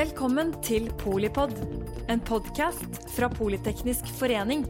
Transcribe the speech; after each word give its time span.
Velkommen 0.00 0.54
til 0.64 0.86
Polipod, 0.96 1.50
en 2.08 2.22
podkast 2.24 2.94
fra 3.12 3.26
Politeknisk 3.28 4.06
forening. 4.16 4.62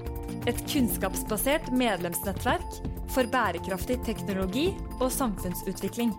Et 0.50 0.59
kunnskapsbasert 0.72 1.68
medlemsnettverk 1.71 2.80
for 3.14 3.30
bærekraftig 3.30 4.01
teknologi 4.08 4.64
og 4.96 5.06
samfunnsutvikling. 5.14 6.11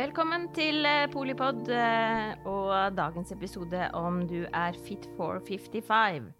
Velkommen 0.00 0.48
til 0.56 0.88
eh, 0.88 1.04
Polipod 1.12 1.68
eh, 1.68 2.32
og 2.48 2.96
dagens 2.96 3.36
episode 3.36 3.90
om 3.92 4.22
du 4.30 4.46
er 4.48 4.80
fit 4.86 5.10
for 5.18 5.44
55, 5.44 6.32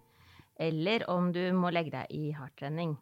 eller 0.57 1.05
om 1.13 1.29
du 1.29 1.43
må 1.53 1.69
legge 1.69 1.93
deg 1.99 2.09
i 2.09 2.31
hardtrening. 2.33 2.97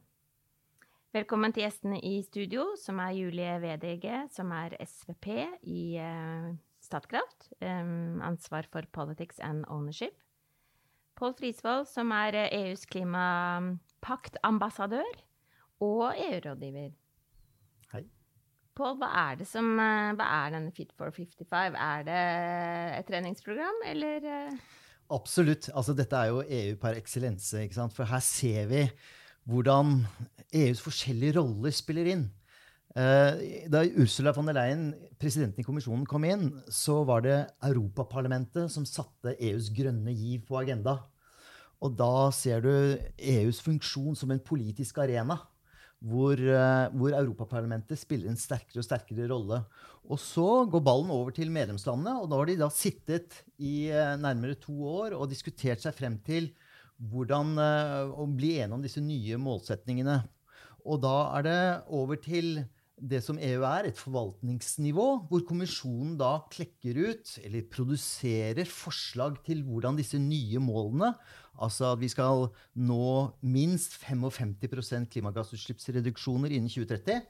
Velkommen 1.15 1.53
til 1.55 1.63
gjestene 1.63 1.95
i 2.03 2.17
studio, 2.25 2.73
som 2.75 2.97
er 2.99 3.13
Julie 3.15 3.53
Vedege, 3.63 4.27
som 4.35 4.49
er 4.51 4.73
SVP 4.83 5.47
i 5.63 5.95
uh, 5.95 6.51
Statkraft. 6.83 7.55
Um, 7.63 8.19
ansvar 8.19 8.67
for 8.67 8.83
Politics 8.91 9.39
and 9.39 9.63
Ownership. 9.71 10.11
Pål 11.15 11.31
Frisvold, 11.39 11.87
som 11.87 12.11
er 12.11 12.35
EUs 12.49 12.83
klimapaktambassadør 12.91 15.23
og 15.87 16.19
EU-rådgiver. 16.19 16.91
Hei. 17.95 18.03
Pål, 18.75 18.99
hva 18.99 19.07
er 19.23 19.39
det 19.39 19.47
som 19.47 19.79
Hva 19.79 20.27
er 20.43 20.59
denne 20.59 20.75
Fit 20.75 20.91
for 20.99 21.15
55? 21.15 21.79
Er 21.79 22.03
det 22.11 22.19
et 22.99 23.07
treningsprogram, 23.07 23.87
eller? 23.95 24.51
Absolutt. 25.15 25.71
Altså, 25.71 25.95
dette 25.95 26.11
er 26.19 26.35
jo 26.35 26.43
EU 26.43 26.75
per 26.75 26.99
eksellense, 26.99 27.63
ikke 27.63 27.79
sant? 27.79 27.95
For 27.95 28.03
her 28.03 28.19
ser 28.19 28.67
vi 28.67 28.91
hvordan 29.49 30.01
EUs 30.55 30.81
forskjellige 30.83 31.37
roller 31.39 31.73
spiller 31.75 32.09
inn. 32.13 32.25
Da 32.95 33.81
Ursula 33.99 34.31
von 34.31 34.47
der 34.47 34.55
Leyen, 34.55 34.93
presidenten 35.19 35.61
i 35.61 35.65
kommisjonen, 35.67 36.05
kom 36.07 36.23
inn, 36.27 36.47
så 36.71 37.01
var 37.07 37.25
det 37.25 37.41
Europaparlamentet 37.67 38.71
som 38.71 38.87
satte 38.87 39.35
EUs 39.35 39.67
grønne 39.75 40.13
giv 40.15 40.45
på 40.47 40.61
agenda. 40.61 41.01
Og 41.83 41.97
da 41.99 42.31
ser 42.33 42.63
du 42.63 42.71
EUs 43.19 43.59
funksjon 43.63 44.15
som 44.15 44.31
en 44.31 44.41
politisk 44.41 45.01
arena. 45.03 45.41
Hvor, 46.05 46.37
hvor, 46.93 47.13
Europaparlamentet 47.17 47.97
spiller 47.97 48.29
en 48.29 48.37
sterkere 48.37 48.81
og 48.81 48.85
sterkere 48.85 49.25
rolle. 49.31 49.61
Og 50.05 50.19
så 50.21 50.65
går 50.69 50.83
ballen 50.85 51.09
over 51.09 51.33
til 51.33 51.49
medlemslandene, 51.49 52.19
og 52.21 52.29
da 52.29 52.37
har 52.37 52.49
de 52.49 52.57
da 52.59 52.67
sittet 52.69 53.39
i 53.57 53.89
nærmere 54.21 54.59
to 54.61 54.75
år 54.85 55.15
og 55.17 55.31
diskutert 55.31 55.81
seg 55.81 55.95
frem 55.97 56.19
til 56.27 56.51
hvordan 56.99 57.57
å 57.59 58.25
bli 58.31 58.55
enige 58.59 58.77
om 58.77 58.83
disse 58.85 59.03
nye 59.03 59.39
målsetningene. 59.41 60.21
Og 60.85 61.01
da 61.03 61.17
er 61.39 61.45
det 61.47 61.61
over 61.93 62.19
til 62.21 62.59
det 62.95 63.19
som 63.25 63.39
EU 63.43 63.63
er, 63.67 63.89
et 63.89 63.99
forvaltningsnivå, 63.99 65.05
hvor 65.27 65.41
kommisjonen 65.43 66.13
da 66.15 66.37
klekker 66.47 66.95
ut, 67.09 67.33
eller 67.43 67.65
produserer 67.67 68.69
forslag 68.69 69.41
til 69.43 69.65
hvordan 69.67 69.99
disse 69.99 70.19
nye 70.21 70.61
målene 70.63 71.11
Altså 71.63 71.93
at 71.93 72.01
vi 72.01 72.09
skal 72.11 72.49
nå 72.75 73.05
minst 73.47 73.95
55% 74.01 75.07
klimagassutslippsreduksjoner 75.13 76.51
innen 76.55 76.71
2030. 76.71 77.21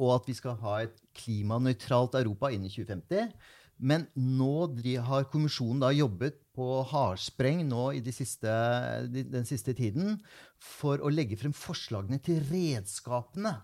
Og 0.00 0.08
at 0.14 0.30
vi 0.30 0.36
skal 0.38 0.56
ha 0.62 0.78
et 0.86 0.96
klimanøytralt 1.18 2.16
Europa 2.20 2.52
innen 2.54 2.72
2050. 2.72 3.34
Men 3.78 4.06
nå 4.14 4.70
har 5.06 5.28
kommisjonen 5.32 5.82
da 5.82 5.90
jobbet 5.92 6.38
på 6.54 6.82
hardspreng 6.86 7.64
nå 7.66 7.88
i 7.98 8.02
de 8.04 8.12
siste, 8.14 8.50
den 9.10 9.46
siste 9.48 9.74
tiden 9.74 10.20
for 10.62 11.02
å 11.02 11.10
legge 11.10 11.38
frem 11.40 11.54
forslagene 11.56 12.20
til 12.22 12.42
redskapene. 12.50 13.56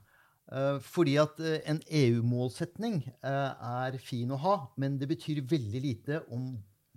Fordi 0.82 1.14
at 1.22 1.38
en 1.70 1.78
EU-målsetning 1.86 3.04
er 3.22 4.00
fin 4.02 4.34
å 4.34 4.40
ha, 4.42 4.56
men 4.82 4.98
det 4.98 5.06
betyr 5.12 5.44
veldig 5.46 5.82
lite 5.84 6.24
om 6.34 6.56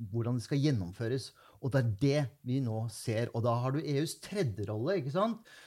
hvordan 0.09 0.39
det 0.39 0.47
skal 0.47 0.63
gjennomføres. 0.63 1.29
Og 1.61 1.71
det 1.71 1.79
er 1.79 1.91
det 2.01 2.23
vi 2.49 2.57
nå 2.65 2.87
ser. 2.91 3.29
Og 3.37 3.45
da 3.45 3.53
har 3.61 3.75
du 3.75 3.83
EUs 3.83 4.17
tredje 4.25 4.65
rolle, 4.67 4.97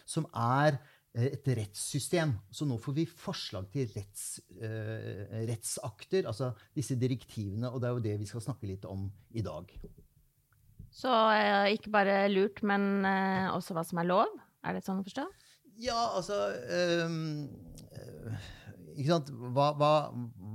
som 0.04 0.26
er 0.34 0.80
et 1.16 1.48
rettssystem. 1.56 2.34
Så 2.52 2.66
nå 2.68 2.76
får 2.80 2.96
vi 2.98 3.06
forslag 3.08 3.68
til 3.72 3.88
retts, 3.94 4.26
uh, 4.60 5.36
rettsakter, 5.48 6.28
altså 6.28 6.52
disse 6.76 6.96
direktivene. 7.00 7.70
Og 7.70 7.80
det 7.80 7.88
er 7.88 7.96
jo 7.96 8.04
det 8.04 8.16
vi 8.20 8.28
skal 8.28 8.44
snakke 8.44 8.68
litt 8.68 8.84
om 8.88 9.08
i 9.36 9.44
dag. 9.46 9.70
Så 10.92 11.08
uh, 11.08 11.66
ikke 11.72 11.92
bare 11.94 12.20
lurt, 12.32 12.62
men 12.66 13.06
også 13.54 13.76
hva 13.76 13.84
som 13.86 14.02
er 14.02 14.10
lov? 14.10 14.36
Er 14.66 14.76
det 14.76 14.84
sånn 14.84 15.00
å 15.00 15.06
forstå? 15.06 15.26
Ja, 15.80 15.98
altså 16.16 16.36
ikke 18.96 19.10
sant? 19.10 19.28
Hva, 19.52 19.70
hva, 19.76 19.90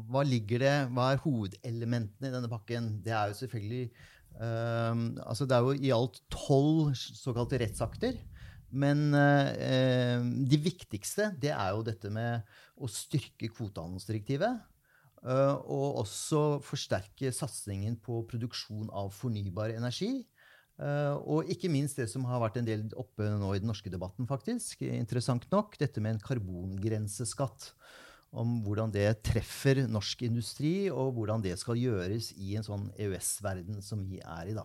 hva, 0.10 0.24
ligger 0.26 0.64
det 0.64 0.72
Hva 0.96 1.12
er 1.12 1.22
hovedelementene 1.22 2.32
i 2.32 2.34
denne 2.34 2.50
pakken? 2.50 2.88
Det 3.06 3.14
er 3.14 3.30
jo 3.30 3.38
selvfølgelig 3.38 3.84
altså 4.42 5.46
Det 5.46 5.54
er 5.54 5.68
jo 5.68 5.74
i 5.78 5.92
alt 5.94 6.18
tolv 6.34 6.96
såkalte 6.98 7.60
rettsakter. 7.62 8.18
Men 8.72 9.12
eh, 9.18 10.24
de 10.48 10.60
viktigste 10.64 11.32
det 11.42 11.52
er 11.52 11.72
jo 11.76 11.84
dette 11.86 12.12
med 12.14 12.48
å 12.80 12.90
styrke 12.90 13.52
kvotehandelsdirektivet. 13.52 14.62
Eh, 15.22 15.56
og 15.70 16.02
også 16.02 16.62
forsterke 16.66 17.34
satsingen 17.36 17.98
på 18.02 18.24
produksjon 18.30 18.90
av 18.90 19.12
fornybar 19.14 19.76
energi. 19.76 20.14
Eh, 20.82 21.16
og 21.30 21.50
ikke 21.52 21.70
minst 21.70 22.00
det 22.02 22.08
som 22.10 22.26
har 22.26 22.42
vært 22.42 22.62
en 22.62 22.70
del 22.70 22.88
oppe 22.98 23.28
nå 23.30 23.52
i 23.54 23.62
den 23.62 23.70
norske 23.70 23.92
debatten, 23.94 24.26
faktisk. 24.30 24.82
Interessant 24.88 25.46
nok, 25.54 25.78
dette 25.82 26.02
med 26.02 26.16
en 26.16 26.24
karbongrenseskatt. 26.24 27.74
Om 28.32 28.62
hvordan 28.64 28.94
det 28.94 29.10
treffer 29.28 29.84
norsk 29.92 30.24
industri, 30.24 30.88
og 30.88 31.18
hvordan 31.18 31.44
det 31.44 31.58
skal 31.60 31.76
gjøres 31.76 32.32
i 32.40 32.56
en 32.56 32.66
sånn 32.66 32.88
EØS-verden 32.96 33.84
som 33.84 34.06
vi 34.08 34.22
er 34.24 34.54
i, 34.54 34.56
da. 34.56 34.64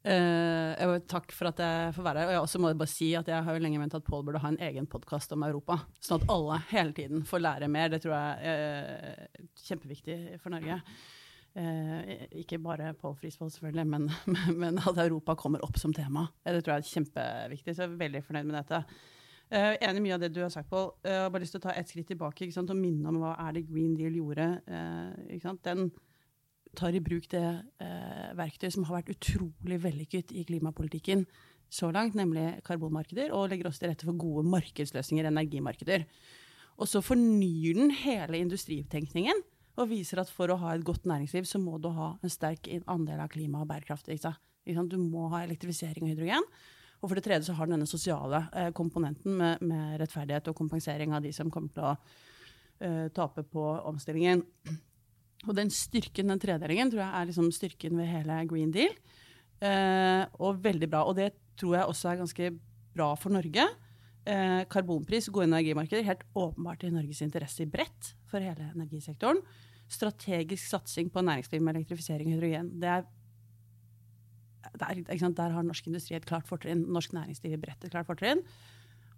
Uh, 0.00 0.96
takk 1.04 1.28
for 1.36 1.50
at 1.50 1.58
jeg 1.60 1.92
får 1.92 2.04
være 2.06 2.22
her. 2.22 2.30
Og 2.30 2.34
jeg 2.34 2.44
også 2.46 2.60
må 2.62 2.72
bare 2.72 2.88
si 2.88 3.10
at 3.18 3.28
jeg 3.28 3.44
har 3.44 3.56
jo 3.56 3.60
lenge 3.60 3.80
ment 3.82 3.96
at 3.96 4.06
Pål 4.06 4.24
burde 4.24 4.40
ha 4.40 4.52
en 4.52 4.62
egen 4.70 4.88
podkast 4.88 5.34
om 5.36 5.44
Europa. 5.44 5.82
Sånn 6.00 6.22
at 6.22 6.32
alle 6.32 6.60
hele 6.70 6.96
tiden 6.96 7.26
får 7.28 7.44
lære 7.44 7.68
mer. 7.72 7.92
Det 7.92 8.00
tror 8.04 8.16
jeg 8.16 8.54
er 8.54 9.20
uh, 9.20 9.46
kjempeviktig 9.66 10.18
for 10.40 10.56
Norge. 10.56 10.80
Uh, 11.50 12.26
ikke 12.40 12.60
bare 12.62 12.94
Pål 12.96 13.18
Frisvold, 13.20 13.52
selvfølgelig, 13.52 13.86
men, 13.92 14.10
men, 14.62 14.80
at 14.80 15.04
Europa 15.04 15.36
kommer 15.36 15.64
opp 15.66 15.76
som 15.80 15.92
tema. 15.92 16.30
Det 16.46 16.62
tror 16.64 16.78
jeg 16.78 16.86
er 16.86 16.92
kjempeviktig. 16.94 17.74
Så 17.74 17.84
jeg 17.84 17.92
er 17.92 18.04
veldig 18.06 18.24
fornøyd 18.24 18.48
med 18.48 18.62
dette. 18.62 18.84
Uh, 19.50 19.74
enig 19.74 19.98
i 19.98 20.04
mye 20.06 20.16
av 20.16 20.24
det 20.24 20.32
du 20.32 20.40
har 20.46 20.54
sagt, 20.54 20.70
Pål. 20.72 20.94
Jeg 21.04 21.26
har 21.26 21.34
bare 21.34 21.44
lyst 21.44 21.58
til 21.58 21.60
å 21.60 21.68
ta 21.68 21.76
et 21.76 21.92
skritt 21.92 22.08
tilbake 22.14 22.48
og 22.48 22.78
minne 22.78 23.12
om 23.12 23.20
hva 23.20 23.36
er 23.44 23.58
det 23.58 23.68
Green 23.68 23.98
Deal 24.00 24.16
gjorde. 24.16 24.54
Den 25.60 25.90
tar 26.76 26.94
i 26.94 27.02
bruk 27.02 27.28
det 27.32 27.44
eh, 27.82 28.26
verktøyet 28.38 28.74
som 28.76 28.86
har 28.88 29.00
vært 29.00 29.14
utrolig 29.16 29.80
vellykket 29.82 30.34
i 30.36 30.44
klimapolitikken 30.48 31.24
så 31.70 31.90
langt, 31.94 32.16
nemlig 32.18 32.60
karbonmarkeder, 32.66 33.30
og 33.34 33.50
legger 33.50 33.68
også 33.70 33.84
til 33.84 33.92
rette 33.92 34.06
for 34.08 34.18
gode 34.18 34.42
markedsløsninger, 34.50 35.28
energimarkeder. 35.30 36.06
Og 36.80 36.88
så 36.90 37.02
fornyer 37.04 37.76
den 37.78 37.92
hele 37.94 38.40
industritenkningen 38.42 39.44
og 39.80 39.90
viser 39.92 40.20
at 40.22 40.32
for 40.32 40.50
å 40.50 40.58
ha 40.60 40.74
et 40.74 40.84
godt 40.84 41.06
næringsliv, 41.08 41.46
så 41.46 41.60
må 41.62 41.78
du 41.78 41.90
ha 41.94 42.12
en 42.18 42.32
sterk 42.32 42.66
andel 42.90 43.22
av 43.22 43.30
klima 43.32 43.62
og 43.62 43.70
bærekraft. 43.70 44.10
Du 44.10 44.98
må 44.98 45.28
ha 45.32 45.44
elektrifisering 45.44 46.04
og 46.04 46.12
hydrogen. 46.12 46.46
Og 47.00 47.08
for 47.08 47.16
det 47.16 47.24
tredje 47.24 47.48
så 47.48 47.54
har 47.56 47.68
den 47.68 47.78
denne 47.78 47.88
sosiale 47.88 48.42
eh, 48.52 48.68
komponenten 48.76 49.38
med, 49.38 49.62
med, 49.64 49.96
rettferdighet 50.02 50.50
og 50.50 50.58
kompensering 50.58 51.14
av 51.16 51.24
de 51.24 51.32
som 51.32 51.48
kommer 51.52 51.72
til 51.72 51.86
å 51.86 51.94
uh, 51.94 53.06
tape 53.16 53.46
på 53.48 53.62
omstillingen. 53.88 54.42
Og 55.48 55.56
den 55.56 55.70
styrken, 55.72 56.28
den 56.28 56.40
tredelingen, 56.40 56.90
tror 56.92 57.00
jeg 57.04 57.16
er 57.16 57.28
liksom 57.30 57.52
styrken 57.54 57.96
ved 57.96 58.10
hele 58.10 58.40
Green 58.50 58.72
Deal. 58.74 58.92
Eh, 59.60 60.24
og 60.40 60.60
veldig 60.64 60.88
bra. 60.90 61.04
Og 61.08 61.16
det 61.16 61.32
tror 61.60 61.78
jeg 61.78 61.88
også 61.88 62.10
er 62.10 62.20
ganske 62.20 62.50
bra 62.96 63.14
for 63.20 63.32
Norge. 63.32 63.64
Eh, 64.28 64.62
karbonpris, 64.68 65.30
gode 65.32 65.48
energimarkeder, 65.48 66.04
helt 66.04 66.26
åpenbart 66.36 66.84
i 66.84 66.92
Norges 66.92 67.22
interesse 67.24 67.64
i 67.64 67.70
bredt 67.70 68.12
for 68.28 68.44
hele 68.44 68.68
energisektoren. 68.74 69.40
Strategisk 69.90 70.68
satsing 70.68 71.08
på 71.12 71.24
næringsliv 71.24 71.62
med 71.64 71.78
elektrifisering 71.78 72.28
og 72.28 72.36
hydrogen. 72.36 72.68
Det 72.80 72.88
er, 72.88 73.06
der, 74.76 75.00
der, 75.32 75.56
har 75.56 75.64
norsk 75.64 75.88
industri 75.88 76.16
et 76.16 76.28
klart 76.28 76.46
fortrinn. 76.48 76.84
Norsk 76.92 77.16
næringsliv 77.16 77.56
i 77.56 77.62
bredt 77.64 77.84
et 77.84 77.90
klart 77.90 78.06
fortrinn. 78.06 78.44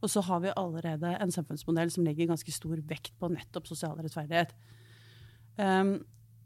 Og 0.03 0.11
så 0.11 0.23
har 0.27 0.41
vi 0.43 0.55
allerede 0.57 1.17
en 1.23 1.31
samfunnsmodell 1.31 1.91
som 1.91 2.07
legger 2.07 2.31
ganske 2.31 2.53
stor 2.53 2.79
vekt 2.89 3.13
på 3.19 3.31
nettopp 3.31 3.67
sosial 3.67 3.99
rettferdighet. 3.99 4.55
Um, 5.59 6.01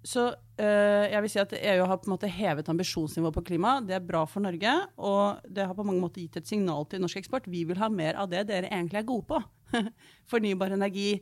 så 0.06 0.28
uh, 0.30 1.04
jeg 1.10 1.22
vil 1.24 1.32
si 1.32 1.40
at 1.42 1.54
EU 1.56 1.86
har 1.90 1.98
på 1.98 2.06
en 2.06 2.14
måte 2.14 2.30
hevet 2.30 2.68
ambisjonsnivået 2.70 3.34
på 3.34 3.44
klima. 3.48 3.78
Det 3.82 3.96
er 3.96 4.04
bra 4.06 4.22
for 4.30 4.44
Norge, 4.44 4.74
og 5.02 5.48
det 5.50 5.66
har 5.66 5.74
på 5.74 5.86
mange 5.86 6.02
måter 6.02 6.22
gitt 6.22 6.38
et 6.38 6.50
signal 6.50 6.86
til 6.90 7.02
norsk 7.02 7.24
eksport. 7.24 7.48
Vi 7.50 7.64
vil 7.66 7.80
ha 7.80 7.90
mer 7.90 8.18
av 8.22 8.30
det 8.30 8.44
dere 8.50 8.70
egentlig 8.70 9.02
er 9.02 9.08
gode 9.08 9.26
på. 9.32 9.40
Fornybar 10.30 10.76
energi, 10.76 11.16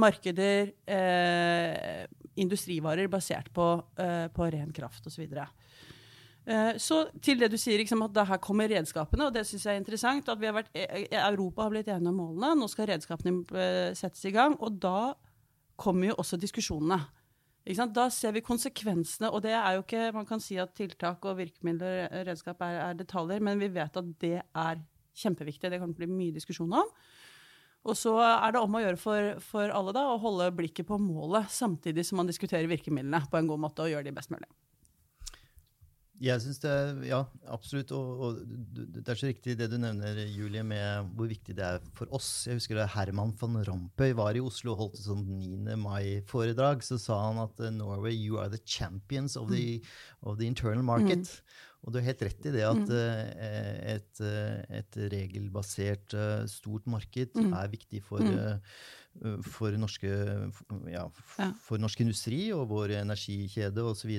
markeder, 0.00 0.72
uh, 0.88 2.08
industrivarer 2.40 3.12
basert 3.12 3.52
på, 3.52 3.68
uh, 4.00 4.26
på 4.32 4.50
ren 4.56 4.72
kraft 4.72 5.10
osv. 5.10 5.26
Så, 5.28 5.44
så 6.80 7.02
til 7.22 7.42
det 7.42 7.50
du 7.52 7.58
sier, 7.60 7.76
liksom, 7.82 8.00
at 8.06 8.16
her 8.26 8.40
kommer 8.42 8.70
redskapene, 8.72 9.28
og 9.28 9.34
det 9.36 9.44
syns 9.46 9.66
jeg 9.68 9.76
er 9.76 9.82
interessant. 9.82 10.32
at 10.32 10.40
vært, 10.40 10.70
Europa 11.12 11.66
har 11.66 11.74
blitt 11.74 11.90
enige 11.92 12.08
om 12.08 12.22
målene, 12.22 12.56
nå 12.56 12.70
skal 12.72 12.88
redskapene 12.88 13.92
settes 13.94 14.24
i 14.24 14.32
gang. 14.34 14.56
og 14.58 14.80
da 14.80 15.12
kommer 15.80 16.10
jo 16.10 16.16
også 16.20 16.40
diskusjonene. 16.40 16.98
Da 17.66 18.06
ser 18.08 18.32
vi 18.32 18.40
konsekvensene, 18.40 19.28
og 19.30 19.42
det 19.44 19.52
er 19.52 19.74
jo 19.76 19.82
ikke 19.84 20.12
Man 20.16 20.26
kan 20.26 20.40
si 20.40 20.56
at 20.58 20.72
tiltak 20.74 21.24
og 21.28 21.36
virkemidler 21.36 22.06
og 22.08 22.26
redskap 22.26 22.62
er, 22.64 22.78
er, 22.88 22.94
detaljer, 22.94 23.40
men 23.40 23.60
vi 23.60 23.68
vet 23.68 23.96
at 23.96 24.14
det 24.20 24.40
er 24.40 24.80
kjempeviktig. 25.14 25.70
Det 25.70 25.80
kan 25.82 25.92
bli 25.94 26.08
mye 26.08 26.32
diskusjon 26.34 26.72
om. 26.72 26.88
Og 27.84 27.96
så 27.96 28.14
er 28.20 28.52
det 28.52 28.60
om 28.60 28.74
å 28.76 28.80
gjøre 28.82 29.00
for, 29.00 29.36
for 29.44 29.72
alle 29.72 29.92
da, 29.96 30.06
å 30.08 30.20
holde 30.20 30.50
blikket 30.56 30.88
på 30.88 30.98
målet, 31.00 31.48
samtidig 31.52 32.04
som 32.04 32.20
man 32.20 32.28
diskuterer 32.28 32.68
virkemidlene 32.68 33.22
på 33.30 33.40
en 33.40 33.48
god 33.48 33.62
måte 33.62 33.84
og 33.84 33.92
gjør 33.92 34.04
de 34.04 34.16
best 34.16 34.32
mulig. 34.32 34.48
Jeg 36.20 36.42
syns 36.44 36.60
det 36.60 36.74
Ja, 37.08 37.22
absolutt. 37.48 37.92
Og, 37.96 38.20
og, 38.20 38.40
det 38.76 39.08
er 39.08 39.18
så 39.18 39.30
riktig 39.30 39.56
det 39.56 39.70
du 39.72 39.78
nevner, 39.80 40.18
Julie, 40.28 40.62
med 40.66 41.08
hvor 41.16 41.30
viktig 41.30 41.56
det 41.56 41.64
er 41.64 41.80
for 41.96 42.12
oss. 42.16 42.28
Jeg 42.48 42.60
husker 42.60 42.76
da 42.76 42.88
Herman 42.92 43.32
van 43.40 43.62
Rompuy 43.64 44.12
var 44.18 44.36
i 44.36 44.44
Oslo 44.44 44.74
og 44.74 44.82
holdt 44.84 45.00
et 45.00 45.06
sånt 45.06 45.32
9. 45.32 45.78
mai-foredrag. 45.80 46.84
Så 46.84 47.00
sa 47.00 47.22
han 47.24 47.40
at 47.46 47.64
Norway, 47.72 48.12
you 48.12 48.36
are 48.42 48.52
the 48.52 48.60
champions 48.60 49.38
of 49.40 49.48
the, 49.48 49.80
mm. 49.80 49.90
of 50.28 50.38
the 50.38 50.48
internal 50.50 50.84
market. 50.84 51.24
Mm. 51.24 51.66
Og 51.80 51.92
du 51.92 51.96
har 51.96 52.10
helt 52.10 52.22
rett 52.26 52.46
i 52.46 52.52
det 52.52 52.64
at 52.68 52.80
mm. 52.84 52.96
et, 53.88 54.22
et, 54.82 54.98
regelbasert 55.14 56.16
stort 56.52 56.84
marked 56.90 57.38
mm. 57.38 57.54
er 57.56 57.70
viktig 57.72 58.02
for, 58.04 58.20
for, 59.48 59.78
norske, 59.80 60.10
ja, 60.92 61.06
for, 61.64 61.80
norsk 61.80 62.04
industri 62.04 62.42
og 62.52 62.68
vår 62.74 62.98
energikjede 62.98 63.86
osv. 63.88 64.12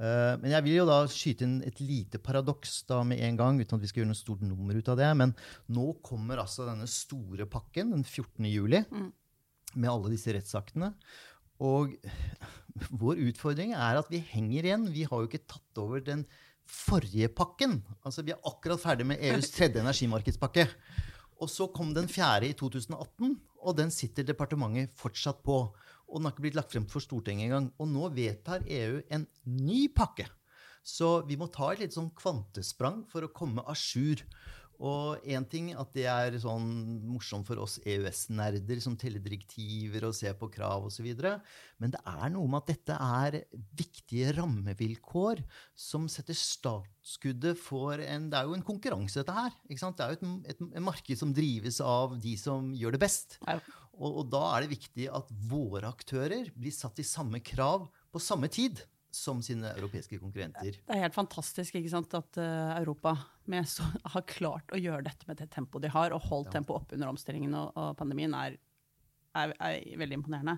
Men 0.00 0.48
jeg 0.48 0.64
vil 0.64 0.78
jo 0.78 0.84
da 0.88 1.02
skyte 1.12 1.44
inn 1.44 1.58
et 1.68 1.76
lite 1.84 2.16
paradoks 2.24 2.78
da 2.88 3.02
med 3.04 3.20
en 3.20 3.36
gang, 3.36 3.58
uten 3.60 3.76
at 3.76 3.82
vi 3.82 3.90
skal 3.90 4.00
gjøre 4.00 4.08
noe 4.14 4.16
stort 4.16 4.44
nummer 4.46 4.78
ut 4.78 4.88
av 4.88 4.96
det. 4.96 5.10
Men 5.20 5.34
nå 5.76 5.90
kommer 6.06 6.40
altså 6.40 6.64
denne 6.64 6.86
store 6.88 7.44
pakken 7.50 7.92
den 7.92 8.06
14. 8.06 8.46
juli 8.48 8.80
mm. 8.88 9.10
med 9.74 9.90
alle 9.92 10.14
disse 10.14 10.32
rettsaktene. 10.32 10.94
Og 11.60 11.98
vår 12.88 13.20
utfordring 13.28 13.74
er 13.76 14.00
at 14.00 14.08
vi 14.12 14.22
henger 14.30 14.70
igjen. 14.70 14.88
Vi 14.94 15.04
har 15.04 15.20
jo 15.20 15.28
ikke 15.28 15.44
tatt 15.44 15.82
over 15.82 16.00
den 16.04 16.24
forrige 16.70 17.28
pakken. 17.34 17.80
Altså, 18.06 18.24
vi 18.24 18.34
er 18.34 18.42
akkurat 18.46 18.80
ferdig 18.80 19.08
med 19.10 19.22
EUs 19.30 19.52
tredje 19.56 19.82
energimarkedspakke. 19.82 20.66
Og 21.40 21.48
så 21.50 21.68
kom 21.72 21.94
den 21.96 22.08
fjerde 22.10 22.50
i 22.50 22.56
2018, 22.56 23.36
og 23.64 23.76
den 23.78 23.92
sitter 23.92 24.26
departementet 24.28 24.92
fortsatt 25.00 25.40
på. 25.44 25.62
Og 26.10 26.18
den 26.18 26.28
har 26.28 26.34
ikke 26.34 26.46
blitt 26.48 26.58
lagt 26.58 26.74
frem 26.74 26.86
for 26.90 27.04
Stortinget 27.04 27.48
engang. 27.48 27.70
Og 27.78 27.88
nå 27.90 28.10
vedtar 28.16 28.66
EU 28.66 29.00
en 29.14 29.26
ny 29.46 29.86
pakke. 29.94 30.26
Så 30.86 31.20
vi 31.28 31.36
må 31.38 31.50
ta 31.52 31.70
et 31.72 31.84
litt 31.84 31.96
sånn 31.96 32.10
kvantesprang 32.16 33.04
for 33.10 33.24
å 33.24 33.34
komme 33.34 33.64
à 33.68 33.76
jour. 33.76 34.24
Og 34.80 35.26
én 35.28 35.44
ting 35.44 35.66
at 35.76 35.90
det 35.92 36.06
er 36.08 36.38
sånn 36.40 36.64
morsomt 37.04 37.44
for 37.44 37.60
oss 37.60 37.76
EØS-nerder 37.84 38.80
som 38.80 38.94
teller 38.96 39.20
direktiver 39.20 40.06
og 40.08 40.14
ser 40.16 40.38
på 40.40 40.48
krav 40.52 40.86
osv. 40.88 41.04
Men 41.76 41.92
det 41.92 42.00
er 42.00 42.32
noe 42.32 42.48
med 42.48 42.62
at 42.62 42.70
dette 42.72 42.96
er 42.96 43.36
viktige 43.76 44.32
rammevilkår 44.38 45.44
som 45.76 46.08
setter 46.08 46.38
startskuddet 46.38 47.60
for 47.60 48.00
en 48.00 48.30
Det 48.32 48.40
er 48.40 48.48
jo 48.48 48.56
en 48.56 48.64
konkurranse, 48.64 49.20
dette 49.20 49.36
her. 49.36 49.52
Det 49.68 49.76
er 49.76 50.16
jo 50.16 50.16
et, 50.16 50.26
et, 50.54 50.64
et, 50.70 50.82
marked 50.88 51.20
som 51.20 51.36
drives 51.36 51.82
av 51.84 52.16
de 52.16 52.36
som 52.40 52.72
gjør 52.72 52.96
det 52.96 53.04
best. 53.04 53.36
Og, 54.00 54.22
og 54.22 54.30
da 54.32 54.40
er 54.54 54.64
det 54.64 54.72
viktig 54.78 55.10
at 55.12 55.28
våre 55.50 55.90
aktører 55.92 56.48
blir 56.56 56.72
satt 56.74 56.98
i 57.02 57.06
samme 57.06 57.42
krav 57.44 57.86
på 58.10 58.22
samme 58.22 58.48
tid 58.52 58.80
som 59.10 59.40
sine 59.42 59.72
europeiske 59.74 60.18
konkurrenter. 60.22 60.76
Det 60.86 60.94
er 60.94 61.02
helt 61.04 61.16
fantastisk 61.16 61.76
ikke 61.76 61.90
sant, 61.92 62.12
at 62.14 62.38
uh, 62.38 62.76
Europa 62.78 63.16
så, 63.66 63.86
har 64.14 64.28
klart 64.30 64.70
å 64.72 64.78
gjøre 64.78 65.04
dette 65.08 65.26
med 65.28 65.40
det 65.40 65.50
tempoet 65.52 65.84
de 65.86 65.92
har, 65.92 66.14
og 66.14 66.28
holdt 66.30 66.52
ja. 66.52 66.58
tempoet 66.58 66.84
oppe 66.84 66.96
under 66.98 67.10
omstillingen 67.10 67.56
og, 67.58 67.72
og 67.74 67.96
pandemien, 67.98 68.34
er, 68.38 68.56
er, 69.34 69.56
er, 69.58 69.80
veldig 69.98 70.20
imponerende. 70.20 70.56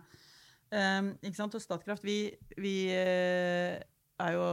Um, 0.73 1.15
ikke 1.21 1.39
sant, 1.41 1.57
og 1.57 1.65
Statkraft, 1.65 2.05
vi, 2.05 2.31
vi 2.61 2.77
er 2.87 4.37
jo 4.37 4.45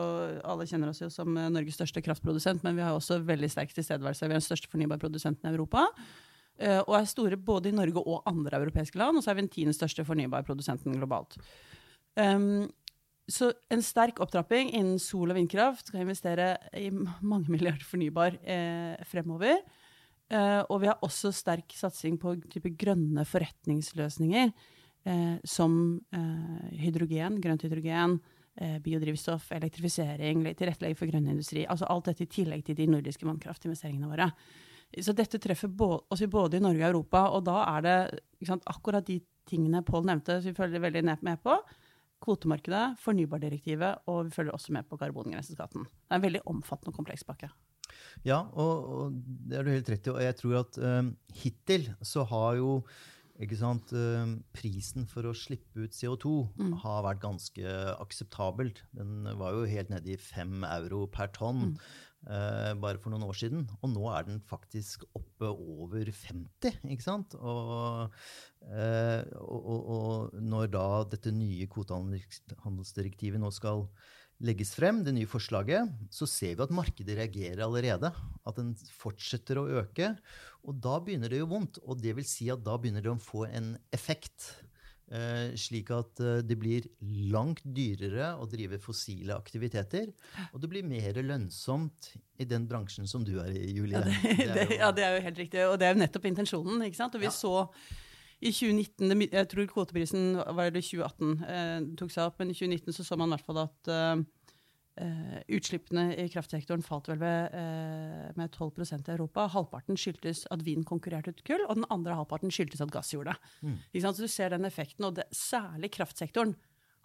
Alle 0.51 0.65
kjenner 0.67 0.89
oss 0.91 0.99
jo 0.99 1.07
som 1.13 1.31
Norges 1.31 1.77
største 1.77 2.01
kraftprodusent, 2.03 2.63
men 2.65 2.79
vi 2.79 2.83
har 2.83 2.95
også 2.95 3.19
veldig 3.27 3.51
sterk 3.51 3.75
tilstedeværelse. 3.75 4.25
Vi 4.25 4.33
er 4.33 4.39
den 4.39 4.47
største 4.47 4.71
fornybarprodusenten 4.71 5.47
i 5.47 5.53
Europa. 5.53 5.85
Uh, 6.59 6.81
og 6.83 6.97
er 6.99 7.07
store 7.07 7.37
både 7.39 7.71
i 7.71 7.75
Norge 7.75 8.03
og 8.03 8.25
andre 8.27 8.59
europeiske 8.59 8.99
land. 8.99 9.17
Og 9.17 9.23
så 9.23 9.31
er 9.31 9.39
vi 9.39 9.45
den 9.45 9.53
tiende 9.53 9.75
største 9.77 10.03
fornybarprodusenten 10.07 10.97
globalt. 10.99 11.37
Um, 12.19 12.67
så 13.29 13.51
en 13.69 13.83
sterk 13.85 14.19
opptrapping 14.23 14.71
innen 14.73 14.97
sol- 15.01 15.29
og 15.29 15.37
vindkraft 15.37 15.91
skal 15.91 16.03
investere 16.03 16.55
i 16.77 16.89
mange 16.89 17.49
milliarder 17.53 17.85
fornybar 17.85 18.39
eh, 18.41 18.97
fremover. 19.07 19.61
Eh, 20.29 20.61
og 20.65 20.81
vi 20.81 20.89
har 20.89 21.05
også 21.05 21.31
sterk 21.33 21.73
satsing 21.77 22.17
på 22.21 22.35
type 22.49 22.71
grønne 22.77 23.25
forretningsløsninger, 23.29 24.51
eh, 25.05 25.35
som 25.45 25.73
eh, 26.13 26.65
hydrogen, 26.81 27.37
grønt 27.43 27.65
hydrogen, 27.65 28.17
eh, 28.57 28.79
biodrivstoff, 28.85 29.51
elektrifisering, 29.57 30.43
tilrettelegging 30.57 30.97
for 30.97 31.13
grønn 31.13 31.29
industri. 31.29 31.67
Altså 31.69 31.89
alt 31.89 32.09
dette 32.09 32.25
i 32.25 32.33
tillegg 32.33 32.65
til 32.65 32.77
de 32.81 32.89
nordiske 32.89 33.29
vannkraftinvesteringene 33.29 34.09
våre. 34.09 34.31
Så 34.97 35.13
dette 35.13 35.37
treffer 35.41 35.69
oss 36.09 36.23
både 36.31 36.57
i 36.57 36.63
Norge 36.63 36.81
og 36.81 36.89
Europa, 36.89 37.25
og 37.35 37.45
da 37.45 37.59
er 37.75 37.85
det 37.85 37.97
sant, 38.47 38.65
akkurat 38.69 39.05
de 39.05 39.19
tingene 39.49 39.83
Pål 39.85 40.07
nevnte, 40.09 40.39
som 40.39 40.49
vi 40.49 40.57
følger 40.57 40.81
veldig 40.81 41.05
med 41.25 41.41
på 41.43 41.57
kvotemarkedet, 42.23 42.97
fornybardirektivet, 42.99 44.03
og 44.11 44.27
vi 44.27 44.33
følger 44.35 44.55
også 44.55 44.75
med 44.75 44.87
på 44.89 44.97
karbongrenseskatten. 44.99 45.85
Det 45.87 46.11
er 46.11 46.19
en 46.19 46.25
veldig 46.25 46.41
omfattende 46.51 46.91
og 46.91 46.99
kompleks 46.99 47.23
pakke. 47.27 47.51
Ja, 48.27 48.43
og, 48.53 48.89
og, 48.89 49.21
det 49.47 49.59
er 49.59 49.65
du 49.65 49.71
helt 49.71 49.93
rett 49.93 50.09
i. 50.09 50.11
Og 50.13 50.19
jeg 50.23 50.37
tror 50.41 50.59
at 50.63 50.81
um, 50.81 51.13
hittil 51.41 51.87
så 52.05 52.25
har 52.29 52.59
jo 52.59 52.73
sant, 53.55 53.93
um, 53.95 54.35
prisen 54.51 55.07
for 55.07 55.29
å 55.29 55.33
slippe 55.37 55.85
ut 55.85 55.95
CO2 55.95 56.33
mm. 56.59 56.73
har 56.83 57.05
vært 57.07 57.23
ganske 57.23 57.75
akseptabelt. 57.95 58.83
Den 58.91 59.29
var 59.39 59.55
jo 59.55 59.69
helt 59.69 59.93
nede 59.93 60.13
i 60.13 60.19
fem 60.19 60.65
euro 60.67 61.05
per 61.07 61.31
tonn. 61.35 61.71
Mm. 61.71 61.77
Uh, 62.27 62.75
bare 62.75 62.99
for 62.99 63.13
noen 63.13 63.23
år 63.23 63.37
siden. 63.39 63.63
Og 63.79 63.93
nå 63.93 64.03
er 64.11 64.27
den 64.27 64.41
faktisk 64.43 65.05
oppe 65.15 65.47
over 65.49 66.03
50. 66.03 66.81
ikke 66.91 67.05
sant? 67.05 67.35
Og, 67.39 68.11
og, 68.67 69.59
og, 69.59 69.91
og 69.95 70.39
når 70.43 70.71
da 70.75 70.87
dette 71.15 71.31
nye 71.33 71.69
kvotehandelsdirektivet 71.71 73.39
nå 73.39 73.53
skal 73.55 73.87
legges 74.45 74.71
frem, 74.75 75.01
det 75.03 75.13
nye 75.15 75.27
forslaget, 75.27 75.89
så 76.15 76.27
ser 76.29 76.55
vi 76.55 76.63
at 76.63 76.75
markedet 76.75 77.17
reagerer 77.17 77.63
allerede. 77.65 78.11
At 78.47 78.59
den 78.59 78.73
fortsetter 78.99 79.59
å 79.59 79.67
øke. 79.81 80.13
Og 80.67 80.79
da 80.83 80.99
begynner 81.03 81.31
det 81.31 81.41
jo 81.41 81.49
vondt. 81.51 81.81
Og 81.87 81.99
det 82.03 82.15
vil 82.19 82.27
si 82.27 82.49
at 82.51 82.63
da 82.63 82.77
begynner 82.79 83.03
det 83.03 83.13
å 83.13 83.19
få 83.23 83.47
en 83.49 83.73
effekt. 83.95 84.51
Eh, 85.09 85.55
slik 85.57 85.87
at 85.89 86.19
eh, 86.21 86.41
det 86.45 86.53
blir 86.61 86.85
langt 87.33 87.63
dyrere 87.65 88.35
å 88.37 88.45
drive 88.49 88.77
fossile 88.83 89.33
aktiviteter. 89.33 90.11
Og 90.53 90.61
det 90.61 90.69
blir 90.69 90.85
mer 90.85 91.17
lønnsomt 91.25 92.11
i 92.37 92.45
den 92.45 92.67
bransjen 92.69 93.09
som 93.09 93.25
du 93.25 93.39
er 93.41 93.49
i, 93.57 93.71
Julie. 93.73 93.97
Ja, 93.97 94.03
det, 94.05 94.35
det, 94.37 94.45
er, 94.51 94.61
jo, 94.75 94.77
ja, 94.83 94.91
det 94.93 95.07
er 95.07 95.17
jo 95.17 95.23
helt 95.25 95.41
riktig. 95.41 95.65
Og 95.65 95.79
det 95.81 95.87
er 95.87 95.97
jo 95.97 96.03
nettopp 96.03 96.29
intensjonen. 96.29 96.85
ikke 96.85 97.01
sant? 97.01 97.17
Og 97.17 97.25
vi 97.25 97.29
ja. 97.29 97.33
så 97.33 97.55
i 98.39 98.53
2019, 98.53 99.25
Jeg 99.33 99.47
tror 99.51 99.65
kvoteprisen 99.67 100.37
var 100.37 100.69
det 100.69 100.85
2018 100.85 101.33
eh, 101.43 101.79
tok 101.99 102.13
seg 102.13 102.29
opp, 102.29 102.37
men 102.39 102.53
i 102.53 102.55
2019 102.55 102.95
så, 102.95 103.03
så 103.03 103.17
man 103.19 103.33
i 103.33 103.35
hvert 103.35 103.49
fall 103.49 103.63
at 103.65 103.89
eh, 103.91 104.21
Uh, 104.99 105.37
utslippene 105.55 106.09
i 106.19 106.25
kraftsektoren 106.27 106.81
falt 106.83 107.05
vel 107.07 107.21
ved, 107.21 107.53
uh, 107.55 108.31
med 108.35 108.51
12% 108.51 109.07
i 109.07 109.13
Europa. 109.13 109.45
Halvparten 109.53 109.95
skyldtes 109.99 110.41
at 110.51 110.65
vind 110.65 110.83
konkurrerte 110.89 111.31
ut 111.31 111.39
kull, 111.47 111.63
og 111.69 111.77
den 111.77 111.87
andre 111.93 112.17
halvparten 112.19 112.51
skyldtes 112.51 112.83
at 112.83 112.91
gass 112.91 113.13
gjorde 113.13 113.31
det. 113.31 113.53
Mm. 113.63 113.77
Så 114.03 114.11
du 114.17 114.27
ser 114.27 114.51
den 114.51 114.67
effekten, 114.67 115.07
og 115.07 115.15
det, 115.15 115.29
særlig 115.31 115.91
kraftsektoren 115.95 116.51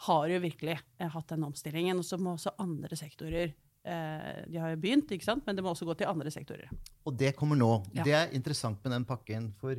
har 0.08 0.26
jo 0.32 0.40
virkelig 0.42 0.80
uh, 0.80 1.06
hatt 1.14 1.36
den 1.36 1.46
omstillingen. 1.46 2.02
Og 2.02 2.08
så 2.08 2.18
må 2.18 2.34
også 2.34 2.56
andre 2.62 2.98
sektorer 2.98 3.54
De 3.84 4.56
har 4.56 4.70
jo 4.72 4.78
begynt, 4.80 5.10
ikke 5.12 5.26
sant? 5.26 5.42
men 5.44 5.58
det 5.58 5.60
må 5.60 5.68
også 5.74 5.84
gå 5.84 5.92
til 6.00 6.08
andre 6.08 6.30
sektorer. 6.32 6.70
Og 7.04 7.18
det 7.20 7.34
kommer 7.36 7.58
nå. 7.60 7.68
Ja. 7.92 8.06
Det 8.06 8.14
er 8.16 8.30
interessant 8.32 8.78
med 8.80 8.94
den 8.96 9.04
pakken. 9.04 9.50
For 9.60 9.76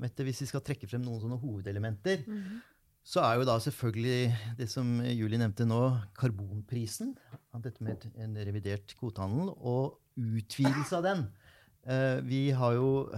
Mette, 0.00 0.24
hvis 0.24 0.40
vi 0.40 0.48
skal 0.48 0.62
trekke 0.64 0.88
frem 0.88 1.02
noen 1.04 1.20
sånne 1.20 1.36
hovedelementer, 1.36 2.22
mm 2.24 2.38
-hmm 2.38 2.71
så 3.02 3.22
er 3.26 3.40
jo 3.40 3.46
da 3.46 3.56
selvfølgelig 3.58 4.34
det 4.58 4.68
som 4.70 5.00
Julie 5.02 5.40
nevnte 5.40 5.66
nå, 5.66 5.80
karbonprisen. 6.18 7.16
Dette 7.62 7.82
med 7.82 8.06
en 8.14 8.36
revidert 8.38 8.94
kvotehandel 8.98 9.50
og 9.58 9.98
utvidelse 10.16 11.00
av 11.00 11.08
den. 11.08 11.24
Eh, 11.82 12.20
vi, 12.22 12.42
jo, 12.54 13.10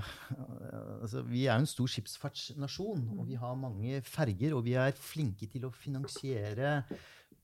altså, 1.03 1.21
vi 1.29 1.45
er 1.45 1.59
en 1.59 1.69
stor 1.69 1.91
skipsfartsnasjon, 1.93 3.11
og 3.19 3.29
vi 3.29 3.37
har 3.37 3.59
mange 3.61 4.01
ferger. 4.09 4.57
Og 4.57 4.65
vi 4.65 4.77
er 4.81 4.97
flinke 4.97 5.51
til 5.53 5.69
å 5.69 5.75
finansiere 5.75 6.79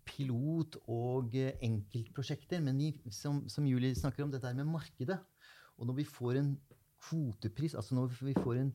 pilot- 0.09 0.81
og 0.89 1.37
enkeltprosjekter. 1.37 2.65
Men 2.65 2.81
vi, 2.81 2.95
som, 3.13 3.45
som 3.53 3.69
Julie 3.69 3.93
snakker 3.99 4.25
om, 4.25 4.33
dette 4.33 4.49
er 4.49 4.57
med 4.57 4.73
markedet. 4.73 5.21
Og 5.77 5.93
når 5.93 6.01
vi 6.01 6.09
får 6.09 6.41
en 6.41 6.55
kvotepris, 7.05 7.77
altså 7.77 7.97
når 7.97 8.17
vi 8.17 8.35
får 8.37 8.65
en 8.65 8.73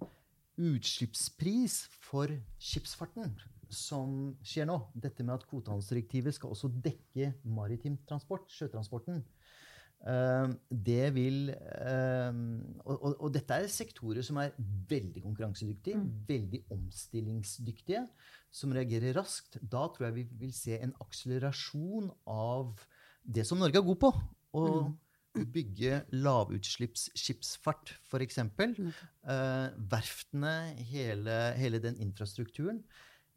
utslippspris 0.55 1.81
for 2.05 2.31
skipsfarten, 2.61 3.33
som 3.73 4.35
skjer 4.45 4.67
nå, 4.69 4.79
dette 4.93 5.23
med 5.23 5.35
at 5.37 5.45
kvotehandelsdirektivet 5.49 6.35
skal 6.37 6.53
også 6.53 6.69
dekke 6.83 7.33
maritim 7.47 7.97
transport, 8.07 8.49
sjøtransporten, 8.53 9.23
Eh, 10.05 10.49
det 10.69 11.07
vil 11.15 11.49
eh, 11.49 12.35
og, 12.83 12.93
og, 12.93 13.13
og, 13.15 13.29
dette 13.33 13.57
er 13.57 13.71
sektorer 13.71 14.25
som 14.25 14.37
er 14.43 14.51
veldig 14.89 15.23
konkurransedyktige, 15.23 15.97
mm. 15.97 16.11
veldig 16.27 16.61
omstillingsdyktige, 16.75 18.03
som 18.53 18.75
reagerer 18.75 19.17
raskt. 19.17 19.57
Da 19.61 19.87
tror 19.89 20.09
jeg 20.09 20.17
vi 20.19 20.27
vil 20.43 20.53
se 20.55 20.77
en 20.77 20.93
akselerasjon 21.01 22.11
av 22.29 22.85
det 23.25 23.47
som 23.49 23.61
Norge 23.61 23.81
er 23.81 23.87
god 23.87 24.01
på. 24.03 24.13
Å 24.55 24.67
mm. 24.75 24.93
bygge 25.55 26.03
lavutslippsskipsfart, 26.13 27.95
f.eks. 28.05 28.39
Mm. 28.45 28.93
Eh, 29.33 29.67
verftene, 29.95 30.55
hele, 30.91 31.39
hele 31.57 31.81
den 31.81 31.97
infrastrukturen. 32.03 32.83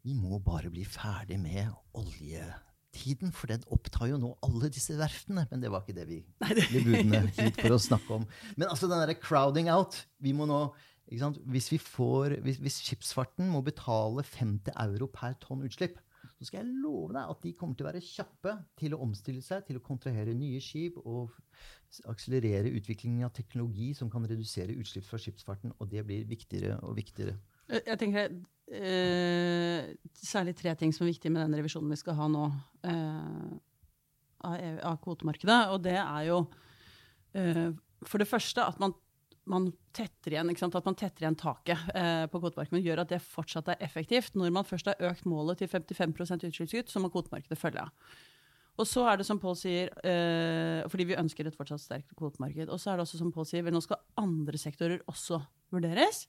Vi 0.05 0.15
må 0.15 0.39
bare 0.43 0.71
bli 0.71 0.85
ferdig 0.87 1.39
med 1.41 1.71
oljetiden, 1.97 3.33
for 3.35 3.51
den 3.51 3.65
opptar 3.73 4.07
jo 4.09 4.19
nå 4.21 4.31
alle 4.45 4.69
disse 4.71 4.95
verftene. 4.99 5.45
Men 5.51 5.63
det 5.63 5.71
var 5.73 5.83
ikke 5.83 5.97
det 5.97 6.07
vi 6.09 6.21
ble 6.71 6.83
budene 6.87 7.25
hit 7.35 7.59
for 7.59 7.75
å 7.75 7.81
snakke 7.89 8.19
om. 8.21 8.27
Men 8.55 8.69
altså 8.69 8.87
den 8.87 9.01
derre 9.01 9.17
crowding 9.19 9.71
out 9.73 9.99
vi 10.23 10.33
må 10.35 10.47
nå, 10.49 10.61
hvis, 11.09 11.71
vi 11.73 11.79
får, 11.81 12.39
hvis, 12.45 12.61
hvis, 12.63 12.79
skipsfarten 12.85 13.49
må 13.49 13.63
betale 13.65 14.23
50 14.23 14.71
euro 14.85 15.09
per 15.11 15.35
tonn 15.41 15.65
utslipp, 15.67 15.97
så 16.39 16.47
skal 16.47 16.61
jeg 16.61 16.79
love 16.83 17.11
deg 17.15 17.31
at 17.33 17.43
de 17.43 17.53
kommer 17.57 17.75
til 17.75 17.85
å 17.85 17.89
være 17.89 18.03
kjappe 18.03 18.53
til 18.79 18.95
å 18.95 19.01
omstille 19.03 19.43
seg, 19.43 19.65
til 19.67 19.79
å 19.79 19.83
kontrahere 19.83 20.35
nye 20.37 20.61
skip 20.63 20.99
og 21.01 21.33
akselerere 22.11 22.71
utviklingen 22.77 23.27
av 23.27 23.33
teknologi 23.35 23.91
som 23.97 24.11
kan 24.11 24.27
redusere 24.29 24.77
utslipp 24.79 25.07
fra 25.09 25.19
skipsfarten. 25.19 25.73
Og 25.79 25.91
det 25.91 26.05
blir 26.07 26.27
viktigere 26.29 26.77
og 26.85 26.95
viktigere. 26.99 27.35
Jeg 27.69 27.99
tenker 28.01 28.31
eh, 28.73 29.91
særlig 30.17 30.55
tre 30.57 30.73
ting 30.77 30.93
som 30.95 31.05
er 31.05 31.11
viktige 31.13 31.33
med 31.33 31.43
den 31.45 31.59
revisjonen 31.59 31.91
vi 31.93 31.99
skal 31.99 32.17
ha 32.17 32.29
nå 32.31 32.47
eh, 32.89 33.51
av, 34.39 34.55
e 34.55 34.71
av, 34.81 34.97
kvotemarkedet. 35.03 35.59
Og 35.73 35.83
det 35.85 35.97
er 35.99 36.23
jo 36.29 36.39
eh, 37.37 37.69
for 38.07 38.21
det 38.21 38.29
første 38.29 38.65
at 38.65 38.79
man, 38.81 38.95
man 39.49 39.69
tetter 39.95 40.33
igjen, 40.33 40.49
at 40.53 40.87
man 40.87 40.97
tetter 40.97 41.25
igjen 41.25 41.37
taket 41.39 41.91
eh, 41.93 42.25
på 42.31 42.41
kvotemarkedet. 42.41 42.81
Gjør 42.85 43.03
at 43.03 43.13
det 43.13 43.21
fortsatt 43.25 43.69
er 43.73 43.85
effektivt. 43.85 44.33
Når 44.39 44.55
man 44.55 44.67
først 44.67 44.89
har 44.89 45.11
økt 45.11 45.29
målet 45.29 45.61
til 45.61 45.71
55% 45.71 46.49
utslippskutt, 46.49 46.91
så 46.91 47.03
må 47.03 47.11
kvotemarkedet 47.13 47.59
følge. 47.59 47.85
Og 48.79 48.87
så 48.87 49.03
er 49.11 49.19
det 49.19 49.25
som 49.27 49.39
Pål 49.41 49.57
sier, 49.59 49.89
eh, 50.07 50.85
fordi 50.87 51.09
vi 51.09 51.17
ønsker 51.19 51.47
et 51.47 51.57
fortsatt 51.57 51.83
sterkt 51.83 52.13
kvotemarked. 52.15 52.69
Og 52.71 52.79
så 52.79 52.93
er 52.93 52.97
det 52.97 53.03
også 53.03 53.19
som 53.19 53.33
Pål 53.35 53.47
sier, 53.49 53.67
nå 53.67 53.81
skal 53.83 53.99
andre 54.17 54.61
sektorer 54.61 55.03
også 55.11 55.41
vurderes. 55.73 56.23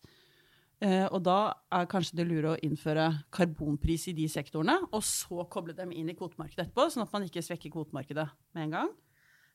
Eh, 0.81 1.05
og 1.13 1.21
da 1.27 1.53
er 1.77 1.89
kanskje 1.93 2.17
det 2.23 2.25
lure 2.25 2.55
å 2.55 2.61
innføre 2.65 3.07
karbonpris 3.37 4.07
i 4.09 4.15
de 4.17 4.25
sektorene, 4.33 4.79
og 4.89 5.03
så 5.05 5.45
koble 5.53 5.75
dem 5.77 5.93
inn 5.93 6.09
i 6.09 6.17
kvotemarkedet 6.17 6.65
etterpå, 6.65 6.87
sånn 6.89 7.05
at 7.05 7.13
man 7.13 7.27
ikke 7.27 7.43
svekker 7.45 7.73
kvotemarkedet 7.75 8.25
med 8.57 8.65
en 8.65 8.77
gang. 8.77 8.95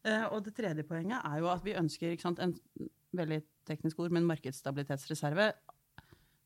Eh, 0.05 0.27
og 0.29 0.44
det 0.46 0.53
tredje 0.58 0.86
poenget 0.86 1.25
er 1.25 1.41
jo 1.41 1.50
at 1.50 1.65
vi 1.65 1.74
ønsker 1.79 2.13
sant, 2.22 2.41
en 2.44 2.53
veldig 3.17 3.41
teknisk 3.65 4.03
ord, 4.03 4.13
men 4.13 4.27
markedsstabilitetsreserve. 4.29 5.50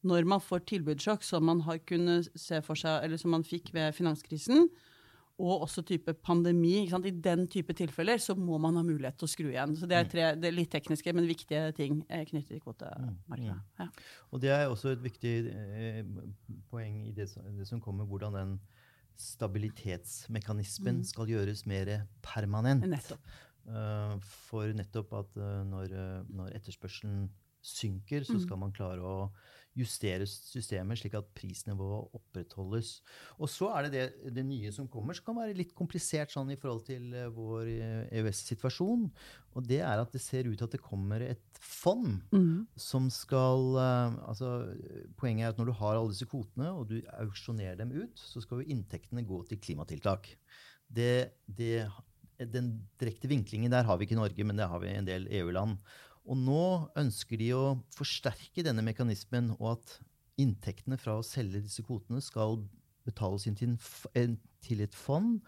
Når 0.07 0.29
man 0.31 0.39
får 0.39 0.63
tilbudssjokk, 0.71 1.25
som 1.27 1.43
man 1.49 1.65
har 1.67 1.81
kunnet 1.83 2.29
se 2.39 2.61
for 2.63 2.79
seg, 2.79 3.03
eller 3.03 3.19
som 3.19 3.35
man 3.35 3.43
fikk 3.43 3.73
ved 3.75 3.91
finanskrisen, 3.97 4.69
og 5.39 5.63
også 5.65 5.83
type 5.87 6.13
pandemi. 6.25 6.83
I 6.85 7.11
den 7.23 7.45
type 7.51 7.73
tilfeller 7.77 8.19
så 8.21 8.35
må 8.35 8.57
man 8.61 8.75
ha 8.75 8.83
mulighet 8.83 9.17
til 9.19 9.27
å 9.27 9.31
skru 9.31 9.47
igjen. 9.49 9.75
Så 9.79 9.87
Det 9.87 9.97
er, 9.97 10.05
mm. 10.05 10.11
tre, 10.11 10.25
det 10.35 10.49
er 10.49 10.55
litt 10.55 10.71
tekniske, 10.73 11.13
men 11.15 11.29
viktige 11.29 11.71
ting 11.77 12.01
eh, 12.09 12.25
knyttet 12.27 12.57
til 12.57 12.63
kvotemarkedet. 12.63 13.55
Mm, 13.55 13.63
mm. 13.63 13.79
Ja. 13.79 13.87
Og 14.29 14.43
det 14.43 14.51
er 14.55 14.67
også 14.67 14.93
et 14.93 15.03
viktig 15.03 15.33
eh, 15.53 16.01
poeng 16.71 17.01
i 17.07 17.13
det 17.15 17.29
som, 17.31 17.47
det 17.55 17.67
som, 17.69 17.81
kommer, 17.83 18.07
hvordan 18.09 18.35
den 18.35 18.57
stabilitetsmekanismen 19.19 21.01
mm. 21.01 21.07
skal 21.07 21.31
gjøres 21.31 21.65
mer 21.69 21.93
permanent. 22.25 22.87
Nettopp. 22.87 23.31
Uh, 23.69 24.15
for 24.23 24.71
nettopp 24.73 25.11
at 25.19 25.35
uh, 25.37 25.61
når, 25.67 25.91
når 26.33 26.55
etterspørselen 26.57 27.27
synker, 27.61 28.23
så 28.25 28.39
skal 28.41 28.59
man 28.61 28.71
klare 28.73 29.03
å 29.03 29.29
justere 29.79 30.27
systemet 30.29 30.99
slik 30.99 31.15
at 31.17 31.29
prisnivået 31.37 32.15
opprettholdes. 32.17 32.91
Og 33.39 33.51
så 33.51 33.69
er 33.75 33.87
det, 33.87 33.91
det 33.93 34.33
det, 34.35 34.45
nye 34.47 34.71
som 34.75 34.87
kommer, 34.91 35.15
som 35.17 35.29
kan 35.29 35.39
være 35.39 35.57
litt 35.57 35.73
komplisert 35.77 36.33
sånn 36.33 36.51
i 36.53 36.59
forhold 36.59 36.85
til 36.87 37.13
eh, 37.15 37.29
vår 37.33 37.69
EØS-situasjon. 38.19 39.07
Eh, 39.07 39.29
og 39.57 39.67
det 39.69 39.81
er 39.81 40.01
at 40.01 40.13
det 40.13 40.21
ser 40.23 40.49
ut 40.49 40.57
til 40.59 40.67
at 40.67 40.75
det 40.75 40.83
kommer 40.83 41.23
et 41.25 41.59
fond 41.59 42.19
mm. 42.31 42.67
som 42.79 43.09
skal 43.11 43.73
uh, 43.75 44.13
altså, 44.29 44.69
Poenget 45.19 45.47
er 45.47 45.53
at 45.53 45.59
når 45.59 45.71
du 45.71 45.77
har 45.79 45.97
alle 45.97 46.13
disse 46.13 46.27
kvotene, 46.29 46.69
og 46.71 46.91
du 46.91 46.99
auksjonerer 47.17 47.79
dem 47.79 47.95
ut, 47.95 48.19
så 48.19 48.43
skal 48.43 48.61
jo 48.61 48.75
inntektene 48.75 49.25
gå 49.27 49.41
til 49.49 49.59
klimatiltak. 49.63 50.29
Det, 50.89 51.33
det, 51.45 51.87
den 52.53 52.71
direkte 53.01 53.29
vinklingen 53.29 53.73
der 53.73 53.87
har 53.87 53.97
vi 53.97 54.07
ikke 54.07 54.15
i 54.15 54.21
Norge, 54.21 54.45
men 54.47 54.59
det 54.59 54.69
har 54.71 54.81
vi 54.81 54.91
i 54.91 54.99
en 55.01 55.09
del 55.09 55.27
EU-land. 55.41 55.79
Og 56.29 56.37
nå 56.37 56.63
ønsker 56.99 57.39
de 57.41 57.49
å 57.57 57.63
forsterke 57.95 58.63
denne 58.65 58.83
mekanismen, 58.85 59.55
og 59.57 59.79
at 59.79 59.95
inntektene 60.39 60.99
fra 61.01 61.17
å 61.19 61.25
selge 61.25 61.63
disse 61.65 61.83
kvotene 61.85 62.21
skal 62.23 62.61
betales 63.07 63.47
inn 63.49 63.57
til, 63.57 64.83
et 64.83 64.95
fond 64.95 65.39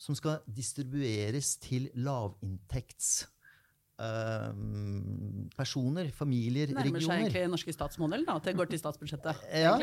som 0.00 0.16
skal 0.16 0.40
distribueres 0.48 1.56
til 1.60 1.90
lavinntekts 1.98 3.26
personer, 5.56 6.10
familier, 6.14 6.70
Nærmer 6.70 6.86
regioner. 6.86 7.00
Nærmer 7.00 7.06
seg 7.06 7.24
egentlig 7.24 7.44
den 7.44 7.54
norske 7.54 7.74
statsmodellen, 7.74 8.26
da, 8.28 8.36
at 8.40 8.48
det 8.48 8.54
går 8.58 8.70
til 8.70 8.80
statsbudsjettet? 8.82 9.42
Ja, 9.60 9.74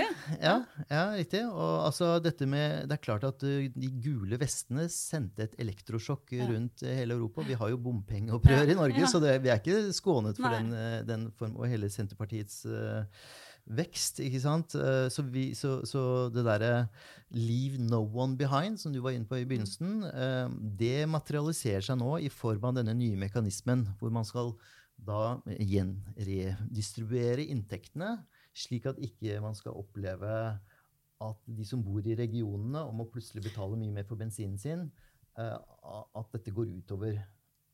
ja, 0.41 0.55
ja, 0.89 1.03
riktig. 1.17 1.43
Og 1.47 1.85
altså, 1.85 2.15
dette 2.23 2.47
med, 2.49 2.87
det 2.89 2.97
er 2.97 3.03
klart 3.03 3.27
at 3.27 3.45
uh, 3.45 3.67
de 3.73 3.91
gule 4.03 4.39
vestene 4.41 4.87
sendte 4.93 5.47
et 5.47 5.57
elektrosjokk 5.61 6.33
ja. 6.37 6.47
rundt 6.49 6.85
uh, 6.85 6.89
hele 6.89 7.17
Europa. 7.17 7.45
Vi 7.47 7.57
har 7.59 7.73
jo 7.73 7.81
bompengeopprør 7.81 8.73
i 8.73 8.77
Norge, 8.77 9.09
så 9.11 9.21
det, 9.23 9.37
vi 9.45 9.53
er 9.53 9.61
ikke 9.61 9.93
skånet 9.95 10.39
for 10.41 10.55
den, 10.57 10.73
uh, 10.73 11.01
den, 11.07 11.29
form. 11.37 11.57
Og 11.57 11.69
hele 11.69 11.89
Senterpartiets 11.93 12.63
vekst. 13.67 14.21
ikke 14.23 14.41
sant? 14.41 14.75
Eh, 14.75 15.07
så, 15.13 15.23
vi, 15.27 15.51
så, 15.57 15.81
så 15.87 16.29
det 16.33 16.45
derre 16.47 16.87
'leave 17.31 17.77
no 17.83 18.05
one 18.05 18.37
behind', 18.37 18.77
som 18.79 18.93
du 18.93 19.01
var 19.03 19.11
inne 19.11 19.27
på 19.27 19.35
i 19.35 19.45
begynnelsen, 19.45 20.03
eh, 20.07 20.47
det 20.79 21.09
materialiserer 21.09 21.83
seg 21.83 21.99
nå 21.99 22.17
i 22.23 22.29
form 22.31 22.63
av 22.69 22.75
denne 22.79 22.95
nye 22.95 23.17
mekanismen, 23.19 23.87
hvor 23.99 24.13
man 24.13 24.25
skal 24.25 24.53
da 24.97 25.37
gjenredistribuere 25.45 27.45
inntektene, 27.51 28.17
slik 28.57 28.87
at 28.89 28.97
ikke 29.03 29.41
man 29.43 29.55
skal 29.55 29.77
oppleve 29.77 30.57
at 31.21 31.37
de 31.45 31.65
som 31.65 31.83
bor 31.83 32.05
i 32.05 32.15
regionene 32.17 32.81
og 32.85 32.95
må 32.95 33.05
plutselig 33.11 33.43
betale 33.49 33.77
mye 33.77 33.93
mer 33.93 34.07
for 34.07 34.19
bensinen 34.19 34.57
sin, 34.57 34.91
eh, 35.37 35.57
at 36.15 36.33
dette 36.33 36.53
går 36.53 36.71
utover 36.79 37.19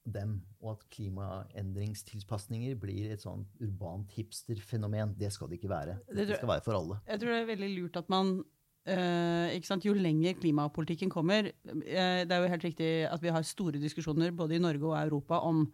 dem, 0.05 0.41
og 0.62 0.75
at 0.75 0.81
klimaendringstilpasninger 0.93 2.75
blir 2.79 3.13
et 3.13 3.24
sånn 3.24 3.45
urbant 3.63 4.12
hipsterfenomen. 4.17 5.15
Det 5.19 5.31
skal 5.33 5.51
det 5.51 5.62
ikke 5.62 5.72
være. 5.72 6.00
Det, 6.10 6.27
skal 6.36 6.50
være 6.50 6.65
for 6.65 6.79
alle. 6.79 7.00
Jeg 7.07 7.22
tror 7.22 7.33
det 7.33 7.39
er 7.39 7.53
veldig 7.53 7.72
lurt 7.77 8.03
at 8.03 8.12
man 8.13 8.36
Uh, 8.83 9.79
Jo 9.79 9.93
lenger 9.95 10.33
klimapolitikken 10.36 11.07
kommer 11.07 11.45
uh, 11.48 12.19
Det 12.27 12.31
er 12.36 12.41
jo 12.41 12.50
helt 12.51 12.65
riktig 12.65 12.89
at 13.07 13.22
vi 13.24 13.31
har 13.31 13.45
store 13.48 13.79
diskusjoner 13.79 14.36
både 14.36 14.57
i 14.57 14.60
Norge 14.60 14.83
og 14.83 14.98
Europa 15.00 15.39
om 15.39 15.72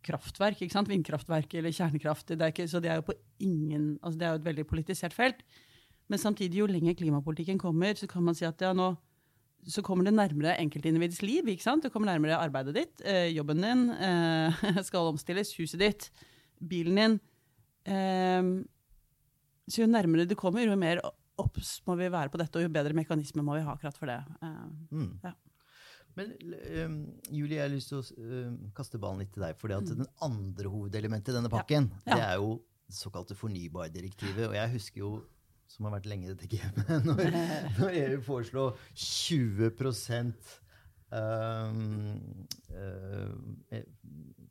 kraftverk. 0.00 0.62
Vindkraftverk 0.88 1.54
eller 1.54 1.70
kjernekraft. 1.70 2.32
Det 2.32 2.48
ikke, 2.48 2.68
så 2.68 2.80
det 2.80 2.90
er 2.90 3.02
jo 3.02 3.10
på 3.10 3.18
ingen 3.40 3.98
altså 4.02 4.18
Det 4.18 4.26
er 4.26 4.30
jo 4.30 4.40
et 4.40 4.48
veldig 4.48 4.66
politisert 4.66 5.12
felt. 5.12 5.44
Men 6.08 6.18
samtidig, 6.18 6.58
jo 6.58 6.66
lenger 6.66 6.94
klimapolitikken 6.94 7.58
kommer, 7.58 7.94
så 7.94 8.06
kan 8.06 8.22
man 8.22 8.34
si 8.34 8.44
at 8.44 8.60
ja, 8.60 8.72
nå 8.72 8.94
så 9.68 9.82
kommer 9.84 10.06
det 10.06 10.14
nærmere 10.16 10.56
enkeltindividets 10.62 11.22
liv. 11.22 11.48
ikke 11.48 11.64
sant? 11.64 11.84
Du 11.84 11.92
kommer 11.92 12.08
nærmere 12.12 12.38
arbeidet 12.40 12.74
ditt, 12.76 13.02
eh, 13.04 13.28
jobben 13.34 13.60
din 13.64 13.90
eh, 13.92 14.60
skal 14.88 15.12
omstilles, 15.12 15.52
huset 15.58 15.80
ditt, 15.80 16.10
bilen 16.60 17.00
din. 17.00 17.18
Eh, 17.84 18.42
så 19.70 19.84
jo 19.84 19.90
nærmere 19.90 20.28
du 20.28 20.34
kommer, 20.38 20.64
jo 20.64 20.76
mer 20.76 21.02
obs 21.40 21.78
må 21.86 21.96
vi 22.00 22.10
være 22.12 22.32
på 22.32 22.40
dette, 22.40 22.58
og 22.58 22.66
jo 22.66 22.72
bedre 22.72 22.96
mekanismer 22.96 23.44
må 23.44 23.56
vi 23.56 23.64
ha 23.66 23.76
akkurat 23.76 23.96
for 23.98 24.10
det. 24.10 24.20
Eh, 24.42 24.66
mm. 24.96 25.12
ja. 25.24 25.36
Men 26.18 26.32
um, 26.84 26.96
Julie, 27.30 27.56
jeg 27.56 27.62
har 27.62 27.70
lyst 27.70 27.92
til 27.92 28.00
å 28.00 28.02
uh, 28.02 28.54
kaste 28.74 28.98
ballen 29.00 29.22
litt 29.22 29.30
til 29.34 29.44
deg. 29.44 29.58
For 29.60 29.70
mm. 29.70 29.92
den 29.92 30.08
andre 30.26 30.72
hovedelementet 30.72 31.32
i 31.32 31.36
denne 31.38 31.52
pakken, 31.52 31.86
ja. 32.02 32.10
Ja. 32.10 32.16
det 32.16 32.24
er 32.26 32.40
jo 32.42 32.56
det 32.90 32.96
såkalte 32.98 33.36
fornybardirektivet. 33.38 34.48
Og 34.48 34.56
jeg 34.58 34.72
husker 34.74 35.04
jo 35.04 35.12
som 35.70 35.86
har 35.86 35.96
vært 35.98 36.08
lenge 36.10 36.26
i 36.26 36.32
dette 36.34 36.50
gamet, 36.50 36.90
når, 37.06 37.36
når 37.78 38.00
EU 38.00 38.18
foreslo 38.26 38.70
20 38.94 39.70
um, 41.10 41.76
uh, 42.74 43.78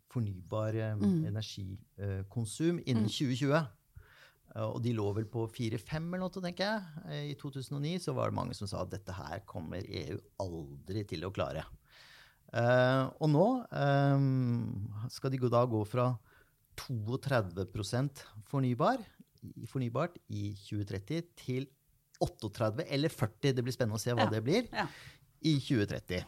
fornybar 0.09 0.79
mm. 0.99 1.19
energikonsum 1.29 2.79
innen 2.85 3.09
2020. 3.09 3.57
Uh, 4.55 4.65
og 4.65 4.79
de 4.83 4.95
lå 4.97 5.09
vel 5.17 5.27
på 5.29 5.45
4-5 5.51 6.07
eller 6.07 6.23
noe, 6.23 6.45
tenker 6.47 6.65
jeg. 6.65 7.33
I 7.33 7.35
2009 7.39 7.99
så 8.07 8.15
var 8.17 8.31
det 8.31 8.39
mange 8.39 8.57
som 8.57 8.69
sa 8.69 8.85
at 8.85 8.95
dette 8.95 9.15
her 9.15 9.43
kommer 9.49 9.83
EU 9.85 10.17
aldri 10.41 11.05
til 11.09 11.27
å 11.27 11.33
klare. 11.35 11.67
Uh, 12.49 13.11
og 13.21 13.29
nå 13.29 13.45
um, 13.69 14.89
skal 15.13 15.29
de 15.29 15.37
da 15.53 15.61
gå 15.69 15.83
fra 15.85 16.09
32% 16.79 18.23
fornybar 18.49 19.03
fornybart 19.69 20.17
i 20.35 20.51
2030 20.57 21.29
til 21.39 21.67
38 22.19 22.85
eller 22.91 23.13
40, 23.13 23.55
det 23.55 23.63
blir 23.63 23.75
spennende 23.75 23.99
å 23.99 24.03
se 24.03 24.13
hva 24.15 24.27
ja. 24.27 24.33
det 24.33 24.41
blir, 24.43 24.67
ja. 24.75 24.85
i 25.47 25.55
2030. 25.63 26.25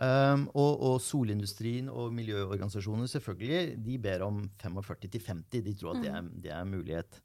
Um, 0.00 0.46
og, 0.56 0.80
og, 0.80 0.94
solindustrien 1.04 1.90
og 1.92 2.14
miljøorganisasjoner 2.16 3.10
selvfølgelig, 3.10 3.74
de 3.84 3.96
ber 4.00 4.24
om 4.24 4.38
45 4.62 5.10
til 5.12 5.24
50. 5.26 5.64
De 5.66 5.74
tror 5.76 5.92
at 5.92 6.04
det 6.04 6.12
er, 6.12 6.22
mm. 6.24 6.30
det 6.46 6.52
er 6.56 6.70
mulighet. 6.70 7.18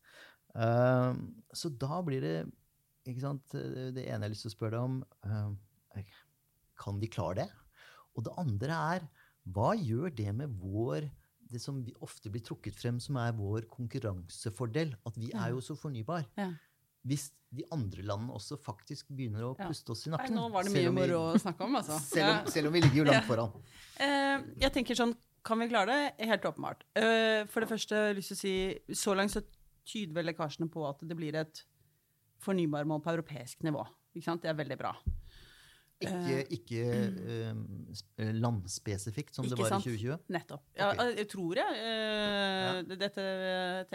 Um, 0.55 1.21
så 1.55 1.71
da 1.71 2.01
blir 2.03 2.25
det 2.25 2.38
ikke 3.05 3.21
sant, 3.21 3.51
Det 3.53 4.01
ene 4.01 4.07
jeg 4.07 4.21
har 4.24 4.31
lyst 4.33 4.45
til 4.47 4.50
å 4.50 4.55
spørre 4.55 4.79
deg 4.79 4.85
om 4.88 4.93
um, 5.29 5.57
Kan 6.79 7.01
de 7.01 7.09
klare 7.12 7.43
det? 7.43 7.47
Og 8.15 8.25
det 8.25 8.33
andre 8.41 8.79
er 8.95 9.05
hva 9.53 9.75
gjør 9.77 10.13
det 10.17 10.31
med 10.33 10.55
vår 10.57 11.05
det 11.55 11.63
som 11.63 11.81
ofte 12.05 12.31
blir 12.31 12.43
trukket 12.45 12.77
frem 12.77 13.01
som 13.03 13.17
er 13.24 13.33
vår 13.35 13.69
konkurransefordel? 13.71 14.93
At 15.07 15.17
vi 15.19 15.31
er 15.33 15.55
jo 15.55 15.63
så 15.63 15.77
fornybar. 15.79 16.27
Ja 16.39 16.51
hvis 17.05 17.29
de 17.55 17.63
andre 17.71 18.03
landene 18.03 18.35
også 18.35 18.57
faktisk 18.59 19.12
begynner 19.15 19.45
å 19.47 19.53
puste 19.57 19.93
oss 19.93 20.03
i 20.07 20.12
nakken. 20.12 20.33
Nei, 20.33 20.41
nå 20.41 20.50
var 20.51 20.65
det 20.65 20.74
mye 20.74 20.93
moro 20.93 21.19
å 21.29 21.39
snakke 21.39 21.67
om, 21.67 21.77
altså. 21.79 22.00
selv, 22.09 22.31
om, 22.31 22.50
selv, 22.51 22.69
om, 22.69 22.75
vi 22.75 22.81
ligger 22.83 23.00
jo 23.00 23.05
langt 23.07 23.27
foran. 23.29 23.53
Uh, 24.00 24.47
jeg 24.63 24.74
tenker 24.75 25.00
sånn, 25.00 25.15
Kan 25.45 25.62
vi 25.62 25.67
klare 25.69 25.93
det? 25.93 26.25
Helt 26.25 26.45
åpenbart. 26.50 26.81
Uh, 26.97 27.45
for 27.53 27.62
det 27.62 27.69
første, 27.69 27.93
jeg 27.93 28.09
har 28.09 28.17
lyst 28.17 28.33
til 28.33 28.38
å 28.38 28.41
si, 28.41 28.55
så 28.97 29.13
langt 29.13 29.35
så 29.35 29.43
tyder 29.85 30.17
vel 30.17 30.31
lekkasjene 30.31 30.71
på 30.74 30.88
at 30.89 31.05
det 31.05 31.17
blir 31.17 31.38
et 31.38 31.62
fornybarmål 32.41 33.03
på 33.05 33.13
europeisk 33.13 33.62
nivå. 33.67 33.85
Ikke 34.15 34.25
sant? 34.25 34.41
Det 34.41 34.50
er 34.50 34.57
veldig 34.57 34.79
bra. 34.81 34.95
Ikke, 36.03 36.39
eh, 36.41 36.49
ikke 36.51 36.79
uh, 38.19 38.31
landspesifikt, 38.35 39.35
som 39.35 39.45
ikke 39.45 39.55
det 39.55 39.61
var 39.61 39.69
sant? 39.71 39.85
i 39.85 39.93
2020? 39.95 40.17
Nettopp. 40.35 40.63
Ja, 40.75 40.89
okay. 40.91 41.11
Jeg 41.21 41.27
tror 41.31 41.59
jeg. 41.61 41.77
Uh, 41.77 42.65
ja. 42.65 42.97
Dette 43.05 43.27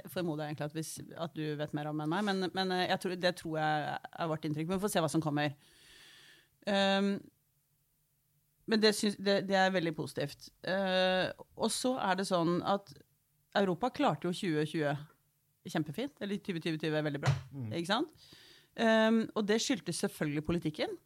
formoder 0.09 0.45
jeg 0.45 0.55
egentlig 0.55 0.65
at, 0.71 0.79
hvis, 0.79 0.93
at, 1.27 1.35
du 1.37 1.59
vet 1.61 1.75
mer 1.77 1.91
om 1.91 2.01
enn 2.01 2.15
meg, 2.15 2.25
men, 2.25 2.47
men 2.57 2.73
tror, 3.03 3.19
det 3.21 3.35
tror 3.37 3.59
jeg 3.61 3.99
er 4.01 4.31
vårt 4.33 4.49
inntrykk. 4.49 4.71
Men 4.71 4.81
vi 4.81 4.87
får 4.87 4.95
se 4.95 5.05
hva 5.05 5.13
som 5.13 5.25
kommer. 5.25 5.53
Um, 6.65 7.13
men 8.71 8.81
det, 8.81 8.95
syns, 8.97 9.21
det, 9.21 9.37
det, 9.51 9.61
er 9.61 9.77
veldig 9.77 9.93
positivt. 9.99 10.49
Uh, 10.65 11.29
og 11.61 11.69
så 11.75 11.99
er 12.01 12.17
det 12.17 12.29
sånn 12.31 12.63
at 12.65 12.95
Europa 13.61 13.93
klarte 13.93 14.31
jo 14.31 14.33
2020 14.33 15.69
kjempefint. 15.69 16.17
Eller 16.25 16.41
2020 16.41 16.97
er 16.97 17.07
veldig 17.11 17.23
bra. 17.27 17.37
Mm. 17.53 17.71
Ikke 17.77 17.93
sant? 17.93 18.27
Um, 18.81 19.23
og 19.35 19.45
det 19.45 19.61
skyldtes 19.61 20.01
selvfølgelig 20.07 20.47
politikken 20.49 20.99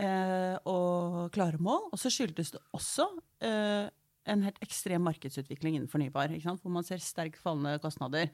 eh, 0.00 0.56
og 0.70 1.28
klare 1.34 1.60
mål. 1.62 1.90
Og 1.92 2.00
så 2.00 2.12
skyldtes 2.12 2.54
det 2.54 2.62
også 2.76 3.08
eh, 3.44 3.86
en 4.30 4.44
helt 4.46 4.60
ekstrem 4.64 5.04
markedsutvikling 5.04 5.78
innen 5.78 5.90
fornybar, 5.90 6.32
hvor 6.44 6.72
man 6.72 6.86
ser 6.86 7.02
sterkt 7.02 7.40
fallende 7.42 7.78
kostnader 7.82 8.32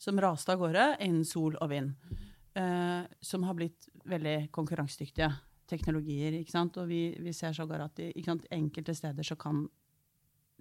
som 0.00 0.18
raste 0.20 0.52
av 0.52 0.60
gårde 0.60 0.86
innen 1.04 1.24
sol 1.28 1.56
og 1.60 1.70
vind. 1.72 1.94
Eh, 2.54 3.02
som 3.20 3.46
har 3.48 3.56
blitt 3.58 3.88
veldig 4.06 4.50
konkurransedyktige 4.54 5.30
teknologier. 5.70 6.36
Og 6.64 6.84
vi, 6.88 7.00
vi 7.18 7.32
ser 7.32 7.56
sågar 7.56 7.86
at 7.86 7.98
i 7.98 8.12
enkelte 8.50 8.94
steder 8.94 9.26
så 9.26 9.36
kan 9.36 9.64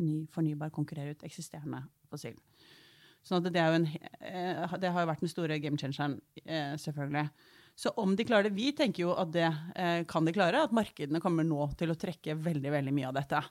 ny 0.02 0.24
fornybar 0.34 0.74
konkurrere 0.74 1.14
ut 1.14 1.26
eksisterende 1.28 1.84
fossil. 2.10 2.38
Sånn 3.24 3.44
det, 3.46 3.56
en, 3.56 3.86
eh, 4.20 4.78
det, 4.82 4.90
har 4.92 5.04
jo 5.04 5.12
vært 5.12 5.22
den 5.24 5.32
store 5.32 5.60
game 5.64 5.78
changeren, 5.80 6.18
eh, 6.44 6.74
selvfølgelig. 6.82 7.30
Så 7.76 7.90
om 7.98 8.16
de 8.16 8.26
klarer 8.28 8.50
det 8.50 8.58
Vi 8.58 8.70
tenker 8.78 9.08
jo 9.08 9.16
at 9.18 9.32
det 9.34 9.48
eh, 9.50 10.04
kan 10.10 10.26
de 10.26 10.34
klare, 10.36 10.62
at 10.62 10.76
markedene 10.76 11.22
kommer 11.24 11.46
nå 11.48 11.66
til 11.80 11.94
å 11.94 11.98
trekke 11.98 12.38
veldig 12.38 12.74
veldig 12.76 12.94
mye 12.96 13.10
av 13.10 13.18
dette. 13.18 13.42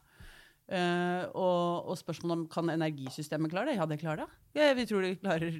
Uh, 0.72 1.26
og, 1.36 1.88
og, 1.90 1.96
spørsmålet 1.98 2.32
om 2.36 2.42
kan 2.48 2.70
energisystemet 2.72 3.50
klare 3.52 3.72
det? 3.72 3.74
Ja, 3.76 3.86
det 3.90 3.98
klarer 4.00 4.22
det. 4.22 4.36
Ja, 4.56 4.68
vi 4.78 4.86
tror 4.88 5.02
de 5.04 5.10
klarer 5.20 5.56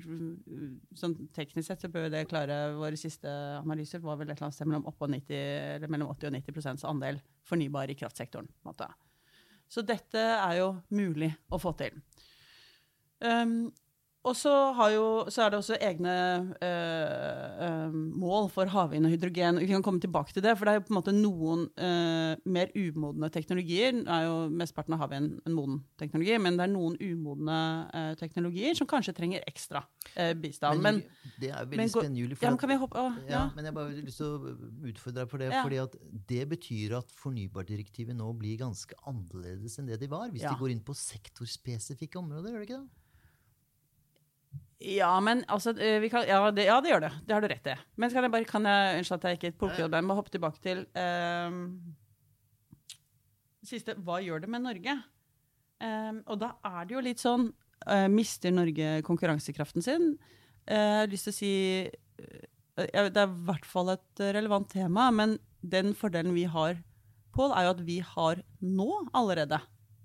sånn 0.97 1.17
Teknisk 1.35 1.67
sett 1.67 1.83
så 1.85 1.91
bør 1.93 2.07
det 2.13 2.23
klare 2.31 2.71
Våre 2.79 2.97
siste 2.97 3.29
analyser 3.59 4.01
var 4.01 4.21
vel 4.21 4.31
et 4.31 4.39
eller 4.39 4.47
annet 4.47 4.57
sted 4.57 4.71
mellom, 4.71 4.87
90, 4.87 5.89
mellom 5.93 6.13
80 6.15 6.31
og 6.31 6.37
90 6.39 6.87
andel 6.89 7.21
fornybar 7.49 7.93
i 7.93 7.99
kraftsektoren. 7.99 8.49
Så 9.69 9.85
dette 9.85 10.23
er 10.23 10.61
jo 10.63 10.71
mulig 10.95 11.33
å 11.51 11.61
få 11.61 11.75
til. 11.83 11.99
Um, 13.21 13.73
og 14.23 14.37
så, 14.39 14.53
jo, 14.95 15.07
så, 15.35 15.43
er 15.43 15.51
det 15.51 15.59
også 15.59 15.77
egne 15.83 16.13
øh, 16.63 17.63
øh, 17.67 17.95
mål 18.23 18.49
for 18.55 18.71
havvind 18.71 19.09
og 19.09 19.11
hydrogen. 19.11 19.59
Vi 19.59 19.67
kan 19.67 19.83
komme 19.83 20.01
tilbake 20.01 20.33
til 20.33 20.45
det, 20.45 20.53
for 20.59 20.65
det 20.65 20.73
er 20.73 20.79
jo 20.79 20.85
på 20.87 20.93
en 20.93 20.99
måte 20.99 21.15
noen 21.17 21.65
øh, 21.75 22.37
mer 22.47 22.71
umodne 22.79 23.31
teknologier. 23.35 23.91
Det 23.99 24.15
er 24.15 24.29
jo 24.29 24.37
Mesteparten 24.53 24.95
av 24.95 25.03
havvind 25.03 25.41
en 25.43 25.57
moden 25.57 25.81
teknologi, 25.99 26.39
men 26.39 26.55
det 26.55 26.69
er 26.69 26.71
noen 26.71 26.95
umodne 27.03 27.59
teknologier 28.21 28.79
som 28.79 28.87
kanskje 28.87 29.17
trenger 29.17 29.43
ekstra 29.51 29.83
bistand. 30.39 30.79
Men, 30.87 31.03
men, 31.03 31.35
det 31.43 31.51
er 31.51 31.67
veldig 31.67 31.91
spennende, 31.91 32.23
Julie. 32.23 32.39
Ja, 32.39 32.55
men, 32.55 32.79
hoppe, 32.79 33.03
å, 33.03 33.11
ja. 33.27 33.35
ja, 33.35 33.45
men 33.57 33.67
jeg 33.67 33.75
bare 33.75 33.91
har 33.91 34.01
lyst 34.07 34.23
til 34.23 34.31
å 34.31 34.55
utfordre 34.93 35.19
deg 35.19 35.35
på 35.35 35.43
det. 35.43 35.51
Ja. 35.51 35.67
fordi 35.67 35.83
at 35.83 35.99
det 36.31 36.43
betyr 36.55 36.99
at 37.03 37.15
fornybardirektivet 37.19 38.15
nå 38.17 38.31
blir 38.39 38.63
ganske 38.63 39.03
annerledes 39.03 39.81
enn 39.83 39.91
det 39.91 39.99
de 40.05 40.15
var. 40.15 40.31
Hvis 40.31 40.47
de 40.47 40.59
går 40.63 40.77
inn 40.77 40.87
på 40.87 40.95
sektorspesifikke 40.95 42.23
områder, 42.23 42.55
gjør 42.55 42.63
det 42.63 42.71
ikke 42.71 42.83
det? 42.85 43.02
Ja, 44.83 45.13
men 45.23 45.45
altså 45.53 45.73
eh, 45.79 46.05
kan, 46.11 46.27
ja, 46.27 46.39
det, 46.51 46.67
ja, 46.67 46.81
det, 46.83 46.91
gjør 46.91 47.05
det. 47.05 47.13
Det 47.27 47.35
har 47.35 47.45
du 47.45 47.49
rett 47.51 47.69
i. 47.71 47.75
Men 48.01 48.13
kan 48.13 48.27
jeg 48.27 48.35
bare 48.35 48.49
kan 48.49 48.69
jeg, 48.69 48.99
Unnskyld 49.01 49.19
at 49.19 49.27
jeg 49.29 49.39
ikke 49.39 49.59
plukker 49.63 49.91
det, 49.91 50.01
men 50.03 50.19
hoppe 50.19 50.33
tilbake 50.35 50.63
til 50.65 50.85
um, 50.99 51.65
siste 53.67 53.95
Hva 54.03 54.19
gjør 54.25 54.43
det 54.43 54.51
med 54.53 54.65
Norge? 54.67 54.97
Um, 55.83 56.23
og 56.31 56.41
da 56.43 56.53
er 56.67 56.87
det 56.87 56.97
jo 56.97 57.03
litt 57.05 57.23
sånn 57.23 57.49
uh, 57.53 58.09
Mister 58.11 58.55
Norge 58.55 59.01
konkurransekraften 59.07 59.85
sin? 59.85 60.15
Uh, 60.67 60.75
jeg 60.75 61.03
har 61.03 61.13
lyst 61.13 61.29
til 61.29 61.35
å 61.35 61.39
si 61.39 61.55
uh, 62.23 62.87
Det 62.87 63.23
er 63.23 63.27
i 63.27 63.45
hvert 63.49 63.69
fall 63.69 63.95
et 63.95 64.25
relevant 64.39 64.71
tema, 64.73 65.11
men 65.15 65.37
den 65.63 65.93
fordelen 65.95 66.35
vi 66.35 66.49
har, 66.51 66.81
Pål, 67.33 67.55
er 67.57 67.65
jo 67.65 67.77
at 67.77 67.87
vi 67.87 68.01
har 68.05 68.41
nå 68.61 68.89
allerede 69.17 69.61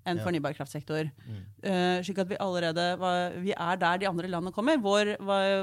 en 0.08 0.20
ja. 0.20 0.24
fornybar 0.24 0.56
kraftsektor. 0.56 1.10
Mm. 1.24 1.40
Uh, 1.62 1.98
slik 2.06 2.20
at 2.22 2.30
vi 2.30 2.38
allerede 2.42 2.86
var, 3.00 3.36
vi 3.42 3.52
er 3.54 3.80
der 3.80 4.02
de 4.02 4.08
andre 4.10 4.30
landene 4.30 4.54
kommer. 4.56 4.80
Vår, 4.82 5.14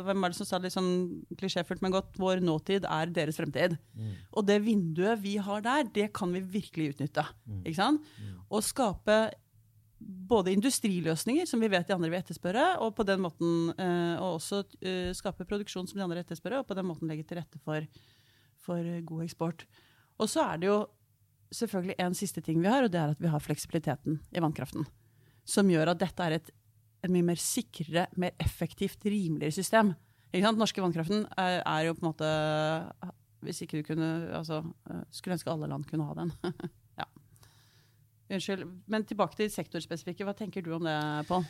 hvem 0.05 0.27
er 0.27 0.33
det 0.33 0.39
som 0.39 0.49
sa 0.49 0.59
det 0.59 0.69
litt 0.69 0.77
sånn 0.77 0.91
klisjéfullt, 1.39 1.83
men 1.85 1.95
godt? 1.95 2.13
Vår 2.21 2.43
nåtid 2.45 2.87
er 2.89 3.13
deres 3.15 3.39
fremtid. 3.39 3.77
Mm. 3.95 4.13
Og 4.35 4.45
det 4.47 4.59
vinduet 4.65 5.23
vi 5.23 5.37
har 5.41 5.65
der, 5.65 5.89
det 5.95 6.11
kan 6.15 6.33
vi 6.35 6.43
virkelig 6.59 6.95
utnytte. 6.95 7.25
Mm. 7.45 7.63
Ikke 7.63 7.79
sant? 7.81 8.13
Mm. 8.21 8.37
Og 8.49 8.63
skape 8.65 9.19
både 9.99 10.53
industriløsninger, 10.53 11.47
som 11.49 11.61
vi 11.63 11.71
vet 11.71 11.87
de 11.87 11.95
andre 11.95 12.11
vil 12.11 12.19
etterspørre, 12.19 12.65
og 12.83 12.93
på 12.97 13.05
den 13.07 13.23
måten 13.23 13.71
uh, 13.79 14.15
og 14.19 14.37
også 14.37 14.61
uh, 14.65 15.11
skape 15.17 15.47
produksjon 15.47 15.87
som 15.89 15.99
de 15.99 16.05
andre 16.05 16.21
etterspørre, 16.25 16.61
og 16.61 16.69
på 16.69 16.77
den 16.77 16.87
måten 16.89 17.09
legge 17.09 17.25
til 17.27 17.39
rette 17.39 17.61
for, 17.63 17.87
for 18.65 18.91
god 19.07 19.25
eksport. 19.25 19.65
Og 20.21 20.29
så 20.31 20.45
er 20.45 20.61
det 20.61 20.69
jo 20.69 20.77
selvfølgelig 21.55 21.97
en 22.01 22.15
siste 22.17 22.43
ting 22.43 22.61
vi 22.61 22.69
har, 22.71 22.85
og 22.85 22.93
det 22.93 23.01
er 23.01 23.15
at 23.15 23.21
vi 23.21 23.31
har 23.31 23.43
fleksibiliteten 23.43 24.19
i 24.35 24.43
vannkraften. 24.43 24.85
Som 25.47 25.69
gjør 25.71 25.93
at 25.93 26.01
dette 26.01 26.25
er 26.25 26.37
et, 26.39 26.49
et 27.05 27.13
mye 27.13 27.25
mer 27.25 27.41
sikrere, 27.41 28.07
mer 28.19 28.35
effektivt, 28.41 29.05
rimeligere 29.05 29.55
system. 29.55 29.93
Sant? 30.35 30.59
norske 30.59 30.81
vannkraften 30.83 31.27
er, 31.39 31.61
er, 31.61 31.81
jo 31.87 31.93
på 31.95 32.03
en 32.03 32.09
måte 32.09 32.29
Hvis 33.45 33.61
ikke 33.63 33.77
du 33.79 33.85
kunne 33.87 34.07
altså, 34.35 34.57
Skulle 35.13 35.37
ønske 35.37 35.51
alle 35.51 35.69
land 35.71 35.85
kunne 35.87 36.07
ha 36.09 36.15
den. 36.17 36.33
ja. 36.99 37.05
Unnskyld. 38.35 38.65
Men 38.91 39.05
tilbake 39.07 39.37
til 39.37 39.51
sektorspesifikke. 39.53 40.25
Hva 40.27 40.33
tenker 40.35 40.65
du 40.65 40.73
om 40.75 40.83
det, 40.83 40.97
Pål? 41.29 41.45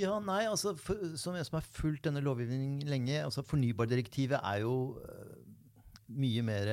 Ja, 0.00 0.14
nei, 0.24 0.46
altså, 0.48 0.72
for, 0.78 0.96
Som 1.20 1.36
jeg 1.36 1.50
som 1.50 1.58
har 1.58 1.68
fulgt 1.68 2.06
denne 2.06 2.22
lovgivningen 2.24 2.88
lenge 2.88 3.18
altså 3.20 3.44
Fornybardirektivet 3.44 4.40
er 4.40 4.62
jo 4.62 4.96
uh, 4.96 5.34
mye 6.08 6.46
mer 6.46 6.72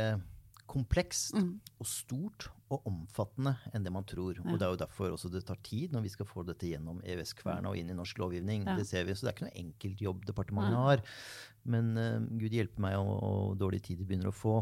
komplekst 0.67 1.36
mm. 1.36 1.52
og 1.80 1.89
stort 1.89 2.47
og 2.73 2.88
omfattende 2.89 3.53
enn 3.75 3.86
det 3.86 3.91
man 3.93 4.06
tror. 4.08 4.38
Ja. 4.39 4.45
Og 4.51 4.60
Det 4.60 4.65
er 4.67 4.73
jo 4.73 4.80
derfor 4.82 5.13
også 5.13 5.32
det 5.32 5.45
tar 5.47 5.60
tid 5.63 5.93
når 5.95 6.03
vi 6.03 6.12
skal 6.12 6.27
få 6.27 6.43
dette 6.47 6.67
gjennom 6.67 6.99
EØS-kverna 7.06 7.71
og 7.71 7.80
inn 7.80 7.91
i 7.93 7.95
norsk 7.95 8.19
lovgivning. 8.19 8.65
Ja. 8.67 8.75
Det 8.80 8.88
ser 8.89 9.08
vi, 9.08 9.15
Så 9.15 9.25
det 9.25 9.32
er 9.32 9.38
ikke 9.38 9.47
noe 9.47 9.62
enkelt 9.63 10.03
jobb 10.03 10.25
departementet 10.27 10.82
har. 10.82 11.03
Men 11.67 11.93
uh, 11.99 12.19
gud 12.39 12.56
hjelpe 12.56 12.84
meg 12.84 12.97
og, 12.99 13.13
og 13.23 13.56
dårlig 13.60 13.82
tid 13.88 14.01
de 14.01 14.08
begynner 14.08 14.32
å 14.32 14.36
få. 14.36 14.60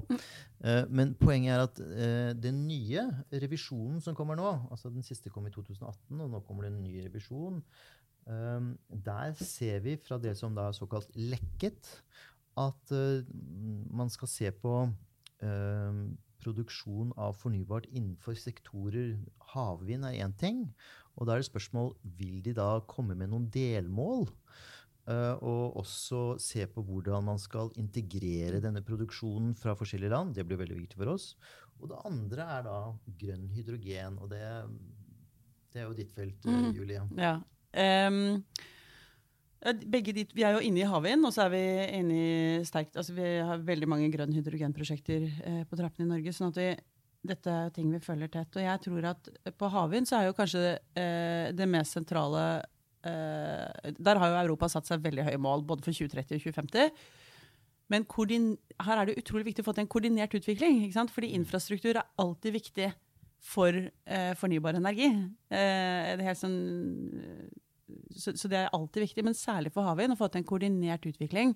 Uh, 0.61 0.85
men 0.89 1.15
poenget 1.17 1.55
er 1.55 1.65
at 1.65 1.81
uh, 1.81 2.31
den 2.37 2.63
nye 2.69 3.07
revisjonen 3.33 4.01
som 4.03 4.17
kommer 4.17 4.37
nå, 4.39 4.47
altså 4.69 4.93
den 4.93 5.05
siste 5.05 5.33
kom 5.33 5.49
i 5.49 5.53
2018, 5.53 6.13
og 6.17 6.31
nå 6.33 6.41
kommer 6.47 6.65
det 6.65 6.73
en 6.73 6.81
ny 6.85 6.97
revisjon, 7.05 7.61
der 8.25 9.35
ser 9.37 9.83
vi 9.85 9.91
fra 10.01 10.17
det 10.17 10.31
som 10.33 10.55
da 10.57 10.63
er 10.71 10.73
såkalt 10.73 11.11
lekket, 11.13 11.91
at 12.57 12.93
man 13.93 14.09
skal 14.09 14.31
se 14.31 14.49
på 14.49 14.71
produksjon 16.45 17.12
av 17.17 17.36
fornybart 17.41 17.89
innenfor 17.91 18.38
sektorer 18.39 19.17
Havvind 19.55 20.05
er 20.08 20.21
én 20.23 20.36
ting. 20.38 20.63
Og 21.15 21.27
da 21.27 21.36
er 21.36 21.43
det 21.43 21.49
spørsmål 21.49 21.93
vil 22.19 22.41
de 22.45 22.55
da 22.55 22.69
komme 22.91 23.17
med 23.17 23.31
noen 23.31 23.49
delmål. 23.51 24.27
Uh, 25.05 25.38
og 25.45 25.75
også 25.84 26.19
se 26.41 26.63
på 26.65 26.81
hvordan 26.81 27.27
man 27.27 27.38
skal 27.38 27.69
integrere 27.77 28.58
denne 28.63 28.81
produksjonen 28.86 29.51
fra 29.58 29.75
forskjellige 29.77 30.13
land. 30.13 30.34
Det 30.34 30.45
blir 30.47 30.58
veldig 30.63 30.79
viktig 30.79 30.97
for 30.97 31.13
oss. 31.13 31.34
Og 31.77 31.91
det 31.91 31.99
andre 32.10 32.47
er 32.55 32.63
da 32.65 32.77
grønn 33.21 33.49
hydrogen. 33.53 34.17
Og 34.23 34.31
det, 34.34 34.45
det 35.73 35.84
er 35.84 35.89
jo 35.89 35.97
ditt 35.97 36.15
felt, 36.15 36.47
mm. 36.47 36.71
Julie. 36.73 37.05
Ja. 37.19 37.36
Um, 37.75 38.41
begge 39.73 40.13
dit, 40.13 40.34
vi 40.36 40.43
er 40.45 40.54
jo 40.54 40.62
inne 40.62 40.84
i 40.84 40.89
havvind, 40.89 41.25
og 41.25 41.34
så 41.34 41.45
er 41.45 41.54
vi 41.54 41.63
inne 41.97 42.17
i 42.17 42.65
sterkt 42.67 42.97
altså 42.99 43.15
Vi 43.17 43.30
har 43.47 43.63
veldig 43.65 43.89
mange 43.89 44.12
grønn 44.13 44.36
hydrogenprosjekter 44.36 45.25
eh, 45.25 45.63
på 45.65 45.80
trappene 45.80 46.06
i 46.06 46.12
Norge. 46.12 46.34
sånn 46.36 46.54
at 46.54 46.60
vi, 46.62 46.69
dette 47.25 47.49
er 47.49 47.73
ting 47.73 47.89
vi 47.93 48.01
følger 48.04 48.30
tett. 48.32 48.54
Og 48.54 48.65
jeg 48.65 48.84
tror 48.86 49.10
at 49.15 49.30
på 49.58 49.69
havvind 49.73 50.10
så 50.10 50.19
er 50.19 50.30
jo 50.30 50.38
kanskje 50.38 50.63
eh, 50.75 51.51
det 51.58 51.69
mest 51.69 51.97
sentrale 51.97 52.45
eh, 53.06 53.93
Der 53.97 54.21
har 54.21 54.32
jo 54.34 54.41
Europa 54.43 54.69
satt 54.69 54.89
seg 54.89 55.01
veldig 55.06 55.25
høye 55.30 55.41
mål, 55.41 55.65
både 55.65 55.88
for 55.88 55.97
2030 55.97 56.38
og 56.38 56.45
2050. 56.45 56.93
Men 57.93 58.06
her 58.82 58.97
er 58.97 59.10
det 59.10 59.19
utrolig 59.21 59.51
viktig 59.51 59.62
å 59.62 59.67
få 59.67 59.75
til 59.78 59.86
en 59.86 59.91
koordinert 59.91 60.34
utvikling. 60.34 60.84
ikke 60.86 60.99
sant? 60.99 61.13
Fordi 61.13 61.34
infrastruktur 61.38 61.95
er 61.95 62.08
alltid 62.21 62.54
viktig 62.58 62.93
for 63.45 63.73
eh, 63.78 64.34
fornybar 64.39 64.78
energi. 64.80 65.12
Eh, 65.54 66.15
det 66.17 66.38
sånn, 66.39 66.56
så, 68.15 68.33
så, 68.33 68.49
det 68.49 68.59
er 68.59 68.73
alltid 68.73 69.05
viktig, 69.05 69.25
men 69.25 69.37
særlig 69.37 69.71
for 69.75 69.85
havvind. 69.87 70.15
Å 70.15 70.19
få 70.19 70.29
til 70.31 70.41
en 70.41 70.47
koordinert 70.47 71.05
utvikling 71.05 71.53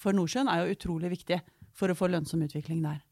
for 0.00 0.16
Nordsjøen 0.16 0.48
er 0.52 0.62
jo 0.62 0.76
utrolig 0.76 1.12
viktig 1.12 1.40
for 1.76 1.92
å 1.92 1.96
få 1.96 2.08
lønnsom 2.12 2.44
utvikling 2.46 2.82
der. 2.84 3.02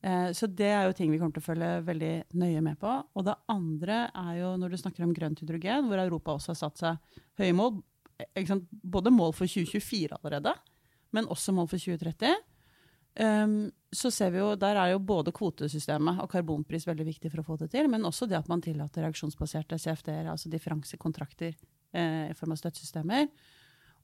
Eh, 0.00 0.30
så 0.36 0.48
det 0.48 0.70
er 0.72 0.86
jo 0.88 0.96
ting 0.96 1.10
vi 1.12 1.18
kommer 1.20 1.36
til 1.36 1.44
å 1.44 1.48
følge 1.50 1.70
veldig 1.84 2.12
nøye 2.40 2.64
med 2.64 2.80
på. 2.80 2.92
Og 3.16 3.26
det 3.26 3.36
andre 3.52 4.02
er 4.08 4.34
jo 4.40 4.52
når 4.60 4.72
du 4.72 4.80
snakker 4.80 5.04
om 5.06 5.14
grønt 5.16 5.42
hydrogen, 5.42 5.88
hvor 5.88 6.00
Europa 6.00 6.36
også 6.36 6.54
har 6.54 6.60
satt 6.62 6.84
seg 6.84 7.18
høye 7.40 7.56
mål. 7.56 7.80
Både 8.70 9.12
mål 9.12 9.32
for 9.36 9.48
2024 9.48 10.18
allerede, 10.18 10.52
men 11.16 11.28
også 11.32 11.54
mål 11.56 11.70
for 11.70 11.80
2030. 11.80 12.34
Um, 13.10 13.24
ehm, 13.24 13.54
så 13.96 14.10
ser 14.12 14.30
vi 14.30 14.38
jo, 14.38 14.52
Der 14.60 14.76
er 14.76 14.92
jo 14.92 15.00
både 15.02 15.32
kvotesystemet 15.34 16.20
og 16.22 16.28
karbonpris 16.30 16.84
veldig 16.86 17.06
viktig 17.08 17.30
for 17.32 17.40
å 17.40 17.46
få 17.46 17.56
det 17.58 17.70
til, 17.72 17.88
men 17.90 18.04
også 18.04 18.28
det 18.28 18.36
at 18.38 18.48
man 18.48 18.60
tillater 18.62 19.02
reaksjonsbaserte 19.02 19.78
CFD-er, 19.80 20.28
altså 20.30 20.52
differansekontrakter 20.52 21.56
eh, 21.92 22.30
i 22.30 22.36
form 22.38 22.54
av 22.54 22.60
støttesystemer 22.60 23.28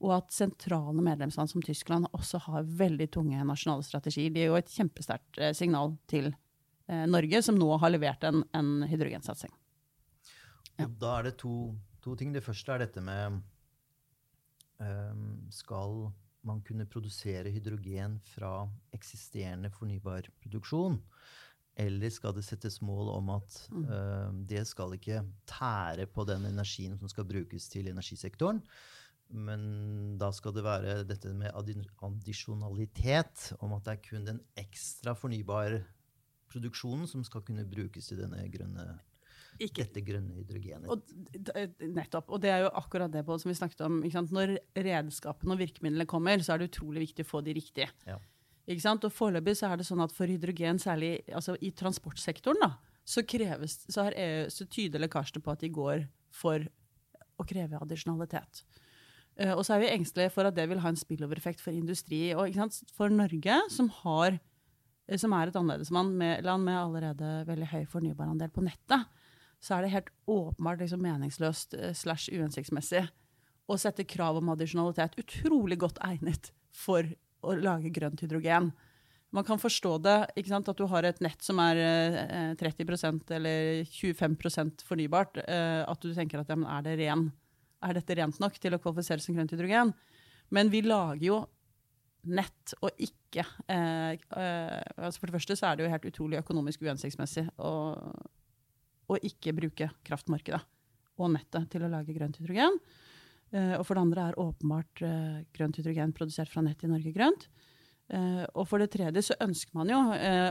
og 0.05 0.12
at 0.18 0.35
sentrale 0.35 1.03
medlemsland 1.05 1.51
som 1.51 1.62
Tyskland 1.64 2.09
også 2.12 2.40
har 2.51 2.66
veldig 2.79 3.09
tunge 3.14 3.44
nasjonale 3.49 3.85
strategier. 3.87 4.33
Det 4.33 4.42
er 4.44 4.51
jo 4.51 4.59
et 4.59 4.72
kjempesterkt 4.72 5.40
eh, 5.40 5.55
signal 5.57 5.94
til 6.11 6.29
eh, 6.29 7.07
Norge, 7.09 7.40
som 7.44 7.57
nå 7.57 7.70
har 7.81 7.94
levert 7.94 8.27
en, 8.29 8.42
en 8.57 8.85
hydrogensatsing. 8.90 9.55
Ja. 10.77 10.90
Da 11.01 11.14
er 11.18 11.31
det 11.31 11.38
to, 11.40 11.72
to, 12.05 12.16
ting. 12.20 12.35
Det 12.37 12.44
første 12.44 12.75
er 12.75 12.85
dette 12.85 13.01
med 13.01 13.38
um, 14.77 15.46
Skal 15.49 16.11
man 16.46 16.61
kunne 16.66 16.85
produsere 16.85 17.51
hydrogen 17.55 18.18
fra 18.35 18.66
eksisterende 18.94 19.72
fornybar 19.72 20.29
produksjon? 20.44 21.01
Eller 21.77 22.12
skal 22.12 22.33
det 22.37 22.45
settes 22.47 22.79
mål 22.85 23.11
om 23.12 23.35
at 23.35 23.57
uh, 23.75 24.31
det 24.49 24.62
skal 24.69 24.95
ikke 24.97 25.21
tære 25.49 26.07
på 26.09 26.25
den 26.29 26.49
energien 26.49 26.97
som 26.97 27.11
skal 27.12 27.29
brukes 27.29 27.69
til 27.73 27.91
energisektoren? 27.93 28.62
Men 29.35 30.15
da 30.21 30.31
skal 30.35 30.55
det 30.55 30.62
være 30.65 31.01
dette 31.07 31.33
med 31.35 31.53
addisjonalitet, 31.57 33.51
om 33.59 33.75
at 33.75 33.85
det 33.85 33.97
er 33.97 34.05
kun 34.05 34.29
den 34.29 34.41
ekstra 34.59 35.17
fornybare 35.19 35.83
produksjonen 36.53 37.09
som 37.11 37.25
skal 37.27 37.43
kunne 37.45 37.67
brukes 37.69 38.07
til 38.09 38.21
denne 38.23 38.45
grønne, 38.53 38.87
dette 39.59 40.03
grønne 40.07 40.37
hydrogenet. 40.39 40.87
Og, 40.93 41.03
nettopp. 41.83 42.31
Og 42.31 42.41
det 42.45 42.53
er 42.55 42.65
jo 42.65 42.73
akkurat 42.79 43.12
det 43.12 43.25
på, 43.27 43.39
som 43.43 43.51
vi 43.51 43.59
snakket 43.59 43.83
om. 43.89 43.99
Når 44.07 44.57
redskapene 44.79 45.57
og 45.57 45.62
virkemidlene 45.65 46.09
kommer, 46.09 46.39
så 46.39 46.55
er 46.55 46.62
det 46.62 46.71
utrolig 46.71 47.09
viktig 47.09 47.27
å 47.27 47.31
få 47.35 47.43
de 47.45 47.57
riktige. 47.59 47.91
Ja. 48.07 48.21
Og 48.66 49.12
Foreløpig 49.14 49.55
så 49.61 49.70
er 49.70 49.79
det 49.79 49.87
sånn 49.87 50.02
at 50.02 50.14
for 50.14 50.26
hydrogen, 50.26 50.81
særlig 50.83 51.20
altså 51.31 51.55
i 51.62 51.70
transportsektoren, 51.70 52.59
da, 52.64 52.72
så, 53.07 53.22
kreves, 53.22 53.79
så, 53.87 54.09
EU, 54.11 54.48
så 54.50 54.66
tyder 54.66 55.05
lekkasjene 55.05 55.42
på 55.44 55.52
at 55.52 55.62
de 55.62 55.70
går 55.70 56.02
for 56.35 56.64
å 57.38 57.46
kreve 57.46 57.79
addisjonalitet. 57.79 58.64
Uh, 59.37 59.52
og 59.52 59.62
så 59.66 59.76
er 59.76 59.85
vi 59.85 59.92
engstelige 59.92 60.33
for 60.35 60.48
at 60.48 60.57
det 60.57 60.64
vil 60.70 60.81
ha 60.83 60.90
en 60.90 60.98
spillover-effekt 60.98 61.62
for 61.62 61.76
industri. 61.76 62.31
Og 62.35 62.57
for 62.96 63.12
Norge, 63.12 63.61
som, 63.72 63.90
har, 64.02 64.38
eh, 65.07 65.20
som 65.20 65.35
er 65.37 65.52
et 65.52 65.59
annerledesland 65.61 66.16
med, 66.18 66.42
land 66.46 66.66
med 66.66 66.81
allerede 66.81 67.31
veldig 67.46 67.68
høy 67.74 67.85
fornybarandel 67.92 68.50
på 68.55 68.64
nettet, 68.66 69.07
så 69.62 69.76
er 69.76 69.85
det 69.85 69.92
helt 69.92 70.11
åpenbart 70.31 70.83
liksom, 70.83 71.05
meningsløst 71.05 71.76
uh, 71.79 71.92
slash 71.94 72.33
uhensiktsmessig 72.33 73.05
å 73.66 73.79
sette 73.81 74.07
krav 74.09 74.40
om 74.40 74.50
addisjonalitet. 74.55 75.18
Utrolig 75.22 75.79
godt 75.85 76.02
egnet 76.07 76.50
for 76.74 77.07
å 77.46 77.56
lage 77.59 77.94
grønt 77.94 78.20
hydrogen. 78.24 78.72
Man 79.35 79.46
kan 79.46 79.61
forstå 79.61 79.96
det, 80.04 80.18
at 80.35 80.76
du 80.78 80.85
har 80.90 81.06
et 81.06 81.18
nett 81.24 81.42
som 81.44 81.59
er 81.62 81.80
uh, 81.80 82.52
30% 82.59 83.32
eller 83.37 83.82
25% 83.90 84.85
fornybart. 84.87 85.42
at 85.46 86.02
du 86.02 86.14
tenker 86.14 86.40
at 86.40 86.52
ja, 86.52 86.56
er 86.78 86.87
det 86.87 87.00
ren 87.02 87.28
er 87.85 87.98
dette 87.98 88.16
rent 88.18 88.40
nok 88.42 88.56
til 88.61 88.74
å 88.74 88.80
kvalifisere 88.82 89.22
som 89.22 89.37
grønt 89.37 89.52
hydrogen. 89.54 89.92
Men 90.54 90.70
vi 90.72 90.82
lager 90.87 91.24
jo 91.26 91.40
nett 92.26 92.74
og 92.82 92.90
ikke 92.98 93.44
eh, 93.70 94.16
eh, 94.18 94.80
altså 94.98 95.20
For 95.20 95.28
det 95.28 95.37
første 95.37 95.56
så 95.59 95.68
er 95.68 95.76
det 95.76 95.85
jo 95.85 95.90
helt 95.92 96.09
utrolig 96.09 96.40
økonomisk 96.40 96.82
uhensiktsmessig 96.82 97.44
å, 97.62 97.72
å, 99.06 99.18
ikke 99.22 99.54
bruke 99.54 99.92
kraftmarkedet 100.06 100.59
og 101.22 101.30
nettet 101.37 101.68
til 101.72 101.87
å 101.87 101.90
lage 101.92 102.12
grønt 102.16 102.40
hydrogen. 102.40 102.74
Eh, 103.54 103.76
og 103.78 103.85
for 103.87 103.94
det 103.94 104.02
andre 104.06 104.26
er 104.30 104.40
åpenbart 104.42 105.04
eh, 105.06 105.38
grønt 105.54 105.78
hydrogen 105.78 106.14
produsert 106.16 106.50
fra 106.50 106.64
nett 106.66 106.82
i 106.82 106.90
Norge 106.90 107.12
grønt. 107.14 107.46
Eh, 108.09 108.42
og 108.54 108.66
for 108.70 108.82
det 108.82 108.90
tredje 108.94 109.22
så 109.28 109.38
ønsker 109.42 109.78
man 109.78 109.90
jo 109.90 110.02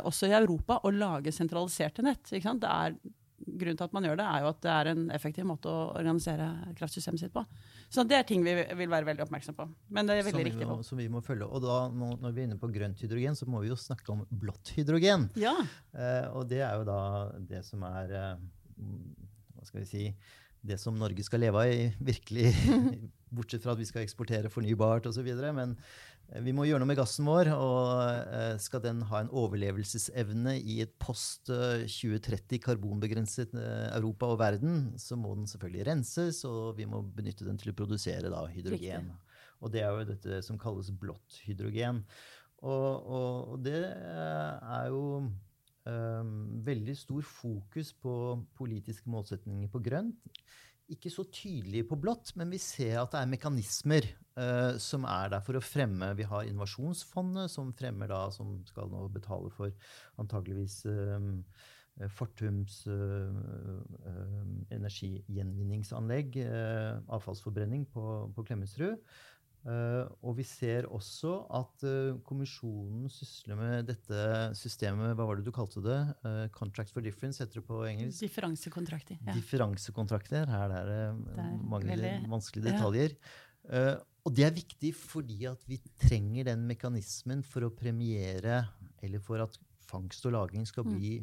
også 0.08 0.30
i 0.30 0.36
Europa 0.38 0.82
å 0.84 0.94
lage 0.96 1.34
sentraliserte 1.36 2.06
nett. 2.06 2.32
Det 2.32 2.42
er 2.72 2.98
grunnen 3.46 3.78
til 3.78 3.86
at 3.86 3.94
man 3.94 4.06
gjør 4.08 4.18
det, 4.20 4.26
er 4.26 4.44
jo 4.44 4.50
at 4.50 4.62
det 4.64 4.72
er 4.72 4.90
en 4.94 5.02
effektiv 5.14 5.46
måte 5.48 5.70
å 5.70 5.90
organisere 6.00 6.48
kraftsystemet 6.80 7.22
sitt 7.22 7.34
på. 7.36 7.44
Så 7.92 8.06
det 8.08 8.18
er 8.18 8.28
ting 8.28 8.46
vi 8.46 8.54
vil 8.56 8.90
være 8.92 9.10
veldig 9.12 9.26
oppmerksom 9.28 9.58
på. 9.58 9.68
Men 9.94 10.08
det 10.08 10.16
er 10.16 10.28
veldig 10.30 10.46
riktig. 10.48 10.68
Må, 10.70 10.80
som 10.88 11.00
vi 11.00 11.10
må 11.12 11.22
følge. 11.24 11.46
Og 11.46 11.62
da, 11.64 11.82
når 11.92 12.32
vi 12.32 12.42
er 12.42 12.48
inne 12.48 12.60
på 12.60 12.72
grønt 12.74 13.04
hydrogen, 13.04 13.36
så 13.38 13.48
må 13.52 13.62
vi 13.64 13.70
jo 13.70 13.78
snakke 13.80 14.16
om 14.16 14.24
blått 14.32 14.72
hydrogen. 14.78 15.28
Ja. 15.40 15.54
Og 16.32 16.48
det 16.50 16.64
er 16.64 16.80
jo 16.80 16.88
da 16.88 17.02
det 17.52 17.62
som 17.68 17.84
er 17.92 18.16
Hva 18.16 19.68
skal 19.68 19.84
vi 19.84 19.90
si 19.90 20.08
Det 20.66 20.80
som 20.82 20.98
Norge 20.98 21.24
skal 21.26 21.44
leve 21.44 21.62
av, 21.62 21.70
i, 21.70 21.88
virkelig. 22.02 22.50
Bortsett 23.36 23.62
fra 23.66 23.76
at 23.76 23.82
vi 23.82 23.88
skal 23.90 24.06
eksportere 24.06 24.50
fornybart 24.50 25.06
osv. 25.10 25.28
Men 25.54 25.76
Eh, 26.34 26.42
vi 26.46 26.54
må 26.56 26.66
gjøre 26.66 26.82
noe 26.82 26.90
med 26.90 27.00
gassen 27.00 27.28
vår, 27.28 27.52
og 27.54 27.90
eh, 28.34 28.56
skal 28.62 28.84
den 28.84 29.04
ha 29.10 29.22
en 29.22 29.32
overlevelsesevne 29.36 30.58
i 30.58 30.80
et 30.86 30.96
post 31.02 31.52
2030 31.52 32.62
karbonbegrenset 32.66 33.54
eh, 33.60 33.90
Europa 33.98 34.32
og 34.34 34.40
verden, 34.42 34.96
så 35.02 35.18
må 35.20 35.36
den 35.38 35.50
selvfølgelig 35.50 35.88
renses, 35.92 36.42
og 36.50 36.76
vi 36.80 36.90
må 36.90 37.04
benytte 37.16 37.48
den 37.48 37.60
til 37.62 37.74
å 37.74 37.78
produsere 37.78 38.32
da, 38.34 38.46
hydrogen. 38.52 39.12
Riktig. 39.12 39.44
Og 39.64 39.72
det 39.72 39.82
er 39.82 39.94
jo 39.94 40.10
dette 40.10 40.42
som 40.46 40.60
kalles 40.62 40.92
blått 41.00 41.40
hydrogen. 41.46 42.04
Og, 42.66 42.92
og, 43.06 43.54
og 43.54 43.62
det 43.66 43.78
er 43.86 44.90
jo 44.92 45.02
veldig 45.86 46.96
stor 46.98 47.22
fokus 47.30 47.92
på 48.02 48.14
politiske 48.58 49.10
målsetninger 49.12 49.70
på 49.70 49.84
grønt 49.86 50.32
ikke 50.92 51.10
så 51.10 51.26
tydelige 51.34 51.88
på 51.90 51.98
blått, 51.98 52.34
men 52.38 52.52
vi 52.54 52.60
ser 52.62 53.00
at 53.02 53.14
det 53.14 53.22
er 53.22 53.30
mekanismer 53.32 54.08
uh, 54.38 54.76
som 54.82 55.06
er 55.10 55.32
der 55.34 55.46
for 55.46 55.58
å 55.58 55.64
fremme 55.64 56.12
Vi 56.18 56.28
har 56.30 56.46
Innovasjonsfondet, 56.46 57.50
som 57.52 57.74
fremmer 57.78 58.12
da, 58.12 58.28
som 58.34 58.60
skal 58.70 58.92
nå 58.92 59.08
betale 59.14 59.50
for 59.56 59.74
antageligvis 60.22 60.84
um, 60.86 61.40
Fortums 62.12 62.82
uh, 62.92 63.32
uh, 63.32 64.42
energigjenvinningsanlegg, 64.76 66.42
avfallsforbrenning 67.08 67.88
på, 67.94 68.04
på 68.36 68.46
Klemetsrud. 68.50 69.00
Uh, 69.66 70.06
og 70.22 70.36
vi 70.38 70.44
ser 70.46 70.86
også 70.94 71.32
at 71.58 71.86
uh, 71.90 72.18
kommisjonen 72.28 73.08
sysler 73.10 73.58
med 73.58 73.88
dette 73.90 74.20
systemet 74.54 75.16
Hva 75.18 75.26
var 75.26 75.40
det 75.40 75.46
du 75.48 75.50
kalte 75.56 75.82
det? 75.82 75.98
Uh, 76.22 76.44
contract 76.54 76.94
for 76.94 77.02
difference 77.02 77.42
heter 77.42 77.64
det 77.64 77.66
på 77.66 77.80
engelsk? 77.90 78.22
Differansekontrakter. 78.28 79.18
Ja. 79.26 79.34
Differansekontrakter. 79.34 80.46
Her 80.54 80.76
er 80.84 80.92
det, 80.92 81.00
det 81.32 81.48
er 81.48 81.58
mange 81.74 81.90
veldig, 81.90 82.14
vanskelige 82.36 82.76
detaljer. 82.76 83.18
Ja. 83.66 83.96
og 84.22 84.34
det 84.38 84.44
er 84.46 84.52
viktig 84.54 84.92
fordi 84.94 85.48
at 85.50 85.64
vi 85.66 85.80
trenger 85.98 86.52
den 86.52 86.68
mekanismen 86.70 87.40
for 87.42 87.66
å 87.66 87.72
premiere 87.74 88.60
Eller 89.02 89.18
for 89.18 89.42
at 89.42 89.58
fangst 89.90 90.28
og 90.30 90.36
lagring 90.36 90.70
skal 90.70 90.86
mm. 90.86 90.94
bli 90.94 91.16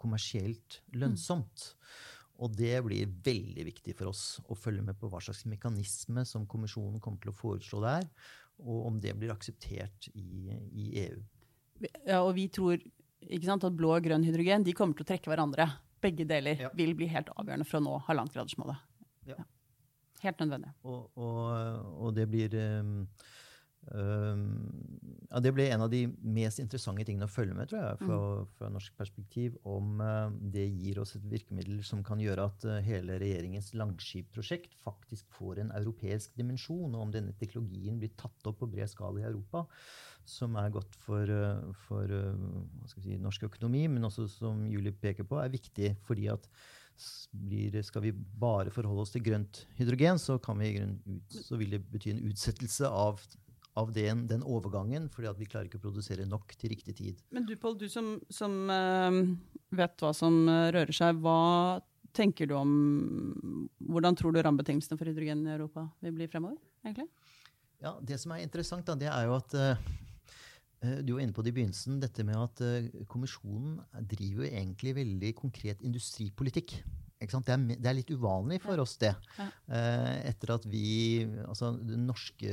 kommersielt 0.00 0.82
lønnsomt. 0.92 1.70
Mm. 1.72 2.09
Og 2.40 2.54
det 2.56 2.78
blir 2.86 3.10
veldig 3.24 3.66
viktig 3.68 3.94
for 3.98 4.12
oss 4.12 4.24
å 4.48 4.56
følge 4.56 4.84
med 4.86 4.96
på 5.00 5.10
hva 5.12 5.20
slags 5.22 5.44
mekanisme 5.50 6.24
som 6.28 6.46
kommisjonen 6.48 7.02
kommer 7.02 7.20
til 7.20 7.34
å 7.34 7.36
foreslå 7.36 7.82
der, 7.84 8.06
og 8.60 8.86
om 8.88 8.96
det 9.00 9.12
blir 9.16 9.32
akseptert 9.32 10.08
i, 10.14 10.56
i 10.72 10.86
EU. 11.04 11.20
Ja, 12.06 12.20
og 12.20 12.34
vi 12.36 12.46
tror 12.52 12.80
sant, 13.44 13.64
at 13.64 13.76
blå 13.76 13.94
og 13.96 14.04
grønn 14.04 14.24
hydrogen 14.24 14.64
de 14.64 14.74
kommer 14.76 14.96
til 14.96 15.06
å 15.06 15.10
trekke 15.12 15.32
hverandre. 15.32 15.68
Begge 16.00 16.24
deler 16.28 16.66
ja. 16.66 16.70
vil 16.76 16.94
bli 16.96 17.08
helt 17.12 17.28
avgjørende 17.36 17.68
for 17.68 17.80
å 17.80 17.84
nå 17.84 17.96
halvannengradersmålet. 18.08 18.84
Ja. 19.28 19.36
ja. 19.36 19.48
Helt 20.24 20.40
nødvendig. 20.42 20.72
Og, 20.84 21.06
og, 21.16 21.44
og 22.04 22.16
det 22.16 22.26
blir 22.28 22.56
um, 22.80 23.04
um, 23.88 25.20
ja, 25.30 25.40
det 25.42 25.52
ble 25.54 25.66
en 25.70 25.84
av 25.84 25.90
de 25.92 26.02
mest 26.26 26.60
interessante 26.62 27.04
tingene 27.06 27.28
å 27.28 27.30
følge 27.30 27.54
med 27.56 27.70
tror 27.70 27.80
jeg, 27.80 27.98
fra, 28.02 28.18
fra 28.58 28.70
norsk 28.74 28.96
perspektiv. 28.98 29.56
Om 29.68 30.02
uh, 30.02 30.32
det 30.54 30.66
gir 30.66 31.00
oss 31.02 31.14
et 31.16 31.26
virkemiddel 31.30 31.82
som 31.86 32.02
kan 32.06 32.22
gjøre 32.22 32.48
at 32.50 32.66
uh, 32.68 32.78
hele 32.84 33.18
regjeringens 33.22 33.72
Langskip-prosjekt 33.78 34.74
faktisk 34.84 35.30
får 35.36 35.62
en 35.64 35.74
europeisk 35.78 36.34
dimensjon, 36.38 36.94
og 36.94 37.06
om 37.06 37.14
denne 37.14 37.36
teknologien 37.40 38.00
blir 38.00 38.14
tatt 38.18 38.50
opp 38.50 38.60
på 38.62 38.70
bred 38.72 38.90
skala 38.90 39.22
i 39.22 39.28
Europa. 39.30 39.66
Som 40.28 40.58
er 40.60 40.74
godt 40.74 40.98
for, 41.06 41.30
uh, 41.30 41.70
for 41.86 42.10
si, 42.92 43.16
norsk 43.22 43.48
økonomi, 43.50 43.86
men 43.92 44.10
også, 44.10 44.28
som 44.34 44.66
Julie 44.68 44.94
peker 44.94 45.28
på, 45.28 45.40
er 45.40 45.56
viktig 45.56 45.94
fordi 46.08 46.28
at 46.32 46.50
blir, 47.32 47.76
skal 47.86 48.02
vi 48.04 48.12
bare 48.12 48.72
forholde 48.74 49.04
oss 49.04 49.14
til 49.14 49.22
grønt 49.24 49.62
hydrogen, 49.78 50.18
så, 50.20 50.36
vi, 50.58 50.72
så 51.32 51.56
vil 51.60 51.76
det 51.76 51.84
bety 51.88 52.12
en 52.12 52.24
utsettelse 52.28 52.90
av 52.90 53.22
av 53.80 53.92
den, 53.94 54.26
den, 54.30 54.42
overgangen, 54.46 55.08
fordi 55.12 55.32
vi 55.38 55.48
klarer 55.48 55.68
ikke 55.68 55.80
å 55.80 55.86
produsere 55.86 56.26
nok 56.28 56.54
til 56.60 56.74
riktig 56.74 56.96
tid. 56.98 57.22
Men 57.34 57.46
du 57.48 57.54
Paul, 57.60 57.78
du 57.80 57.88
som, 57.90 58.18
som 58.32 58.56
uh, 58.70 59.20
vet 59.76 60.04
hva 60.04 60.12
som 60.16 60.42
uh, 60.48 60.68
rører 60.74 60.94
seg, 60.96 61.20
hva 61.24 61.80
tenker 62.16 62.48
du 62.50 62.56
om 62.58 62.70
Hvordan 63.90 64.16
tror 64.18 64.34
du 64.34 64.40
rammebetingelsene 64.42 64.98
for 64.98 65.06
hydrogen 65.06 65.44
i 65.46 65.52
Europa 65.54 65.86
vil 66.02 66.16
bli 66.16 66.26
fremover? 66.30 66.58
egentlig? 66.84 67.06
Ja, 67.80 67.94
Det 68.02 68.18
som 68.20 68.34
er 68.34 68.44
interessant, 68.44 68.86
da, 68.86 68.98
det 68.98 69.10
er 69.10 69.28
jo 69.28 69.36
at 69.38 69.54
uh, 69.54 69.90
du 71.06 71.14
var 71.14 71.22
inne 71.22 71.36
på 71.36 71.44
det 71.44 71.52
i 71.52 71.58
begynnelsen, 71.60 72.00
dette 72.02 72.24
med 72.24 72.38
at 72.40 72.62
Kommisjonen 73.08 73.78
driver 74.08 74.48
egentlig 74.48 74.96
veldig 74.96 75.34
konkret 75.36 75.84
industripolitikk. 75.84 76.78
Det 77.20 77.52
er, 77.52 77.64
det, 77.68 77.84
er, 77.84 77.96
litt 77.98 78.10
uvanlig 78.16 78.62
for 78.64 78.80
oss, 78.80 78.94
det. 79.00 79.10
Eh, 79.68 80.28
etter 80.30 80.54
at 80.54 80.64
vi 80.64 81.20
altså 81.44 81.74
norske, 81.76 82.48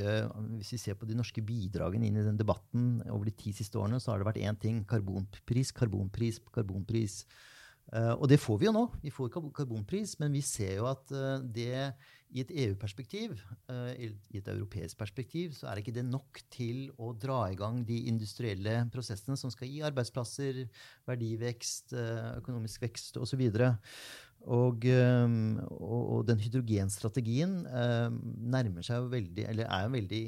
Hvis 0.58 0.74
vi 0.74 0.80
ser 0.82 0.98
på 1.00 1.08
de 1.08 1.16
norske 1.16 1.40
bidragene 1.40 2.10
inn 2.10 2.18
i 2.20 2.26
den 2.26 2.36
debatten 2.36 2.98
over 3.08 3.30
de 3.30 3.32
ti 3.32 3.54
siste 3.56 3.80
årene, 3.80 4.00
så 4.00 4.12
har 4.12 4.20
det 4.20 4.28
vært 4.28 4.42
én 4.44 4.60
ting. 4.60 4.82
Karbonpris, 4.88 5.72
karbonpris, 5.72 6.42
karbonpris. 6.52 7.22
Uh, 7.88 8.12
og 8.20 8.28
det 8.28 8.36
får 8.36 8.60
vi 8.60 8.68
jo 8.68 8.74
nå. 8.76 8.84
Vi 9.00 9.12
får 9.14 9.32
karbonpris, 9.56 10.18
men 10.20 10.36
vi 10.36 10.44
ser 10.44 10.74
jo 10.76 10.88
at 10.90 11.08
uh, 11.16 11.40
det 11.40 11.88
i 12.28 12.42
et 12.42 12.50
EU-perspektiv, 12.52 13.38
i 13.72 14.36
et 14.36 14.48
europeisk 14.52 14.98
perspektiv, 15.00 15.54
så 15.56 15.70
er 15.70 15.80
ikke 15.80 15.94
det 15.96 16.02
nok 16.04 16.42
til 16.52 16.90
å 17.00 17.14
dra 17.16 17.38
i 17.48 17.56
gang 17.56 17.78
de 17.88 18.02
industrielle 18.10 18.82
prosessene 18.92 19.32
som 19.40 19.48
skal 19.48 19.70
gi 19.72 19.80
arbeidsplasser, 19.88 20.58
verdivekst, 21.08 21.96
økonomisk 22.36 22.84
vekst 22.84 23.16
osv. 23.16 23.46
Og, 23.48 23.64
og, 24.46 24.84
og 24.86 26.20
den 26.28 26.38
hydrogenstrategien 26.40 27.62
nærmer 27.66 28.86
seg 28.86 29.08
veldig, 29.12 29.44
eller 29.50 29.66
er 29.66 29.88
en 29.88 29.96
veldig 29.96 30.22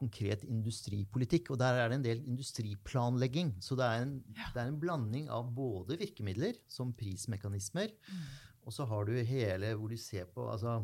konkret 0.00 0.44
industripolitikk. 0.48 1.52
Og 1.52 1.60
der 1.60 1.80
er 1.80 1.90
det 1.90 1.98
en 1.98 2.06
del 2.06 2.22
industriplanlegging. 2.28 3.52
Så 3.64 3.76
det 3.78 3.86
er 3.86 4.06
en, 4.06 4.14
ja. 4.36 4.48
det 4.54 4.62
er 4.62 4.70
en 4.70 4.80
blanding 4.80 5.28
av 5.32 5.50
både 5.56 5.98
virkemidler, 6.00 6.56
som 6.70 6.94
prismekanismer, 6.96 7.92
mm. 8.08 8.24
og 8.64 8.76
så 8.76 8.88
har 8.88 9.08
du 9.08 9.14
hele 9.16 9.74
hvor 9.76 9.92
du 9.92 10.00
ser 10.00 10.28
på 10.32 10.48
altså, 10.52 10.80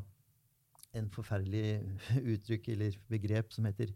en 0.97 1.11
forferdelig 1.13 1.81
uttrykk 2.35 2.73
eller 2.75 2.99
begrep 3.13 3.53
som 3.55 3.69
heter 3.69 3.93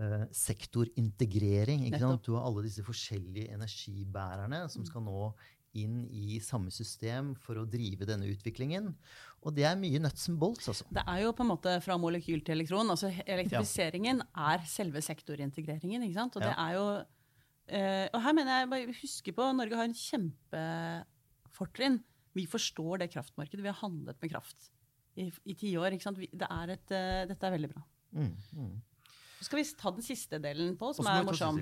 uh, 0.00 0.26
sektorintegrering. 0.34 1.88
Du 2.24 2.34
har 2.36 2.44
alle 2.44 2.66
disse 2.68 2.84
forskjellige 2.86 3.54
energibærerne 3.56 4.66
som 4.68 4.84
mm. 4.84 4.90
skal 4.92 5.08
nå 5.08 5.32
inn 5.78 6.02
i 6.10 6.40
samme 6.42 6.72
system 6.74 7.34
for 7.38 7.60
å 7.60 7.66
drive 7.68 8.08
denne 8.08 8.28
utviklingen. 8.32 8.90
Og 9.46 9.54
det 9.56 9.64
er 9.68 9.78
mye 9.78 10.00
nuts 10.02 10.28
and 10.30 10.40
bolts. 10.40 10.68
Altså. 10.70 10.86
Det 10.92 11.04
er 11.06 11.22
jo 11.24 11.32
på 11.36 11.44
en 11.44 11.50
måte 11.52 11.76
fra 11.84 11.96
molekyl 12.00 12.42
til 12.44 12.58
elektron. 12.58 12.90
altså 12.92 13.12
Elektrifiseringen 13.24 14.22
ja. 14.24 14.50
er 14.52 14.66
selve 14.68 15.02
sektorintegreringen. 15.04 16.04
ikke 16.06 16.18
sant? 16.18 16.36
Og 16.36 16.44
ja. 16.44 16.50
det 16.50 16.56
er 16.66 16.76
jo 16.76 16.84
eh, 17.78 18.06
Og 18.10 18.20
her 18.26 18.36
mener 18.36 18.58
jeg 18.58 18.72
bare 18.74 18.98
huske 19.00 19.36
på 19.36 19.48
Norge 19.56 19.78
har 19.78 19.88
en 19.88 19.96
kjempefortrinn. 20.02 22.00
Vi 22.36 22.46
forstår 22.50 23.04
det 23.04 23.12
kraftmarkedet. 23.14 23.64
Vi 23.64 23.72
har 23.72 23.80
handlet 23.80 24.20
med 24.20 24.34
kraft 24.34 24.70
i, 25.18 25.30
i 25.44 25.56
tiår. 25.58 25.96
Det 25.96 26.46
er 26.46 26.74
et, 26.76 26.92
uh, 26.94 27.22
dette 27.30 27.46
er 27.46 27.56
veldig 27.56 27.70
bra. 27.72 27.82
Mm, 28.14 28.34
mm. 28.54 28.76
Så 29.40 29.48
skal 29.48 29.58
vi 29.58 29.64
ta 29.78 29.90
den 29.96 30.04
siste 30.04 30.38
delen 30.42 30.76
på, 30.78 30.92
som 30.94 31.08
er 31.10 31.24
morsom. 31.26 31.58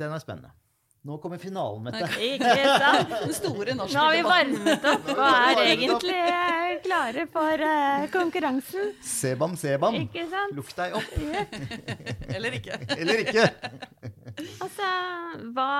Den 0.00 0.16
er 0.16 0.22
spennende. 0.22 0.50
Nå 1.00 1.16
kommer 1.16 1.40
finalen, 1.40 1.80
Mette. 1.86 2.08
Ikke 2.20 2.56
sant? 2.76 3.12
Den 3.24 3.30
store 3.32 3.76
norske 3.78 3.96
Nå 3.96 4.02
har 4.04 4.16
vi 4.18 4.24
varmet 4.26 4.88
opp 4.90 5.06
og 5.14 5.22
er 5.24 5.60
egentlig 5.64 6.16
eh, 6.18 6.74
klare 6.86 7.24
for 7.32 7.64
uh, 7.64 8.04
konkurransen. 8.12 8.90
Sebam, 9.00 9.54
sebam. 9.60 9.96
Ikke 10.02 10.26
sant? 10.28 10.52
Lukt 10.58 10.76
deg 10.76 10.98
opp. 10.98 11.14
Eller 12.36 12.58
ikke. 12.60 12.76
Eller 12.98 13.24
ikke. 13.24 13.46
altså, 14.60 14.90
hva 15.56 15.70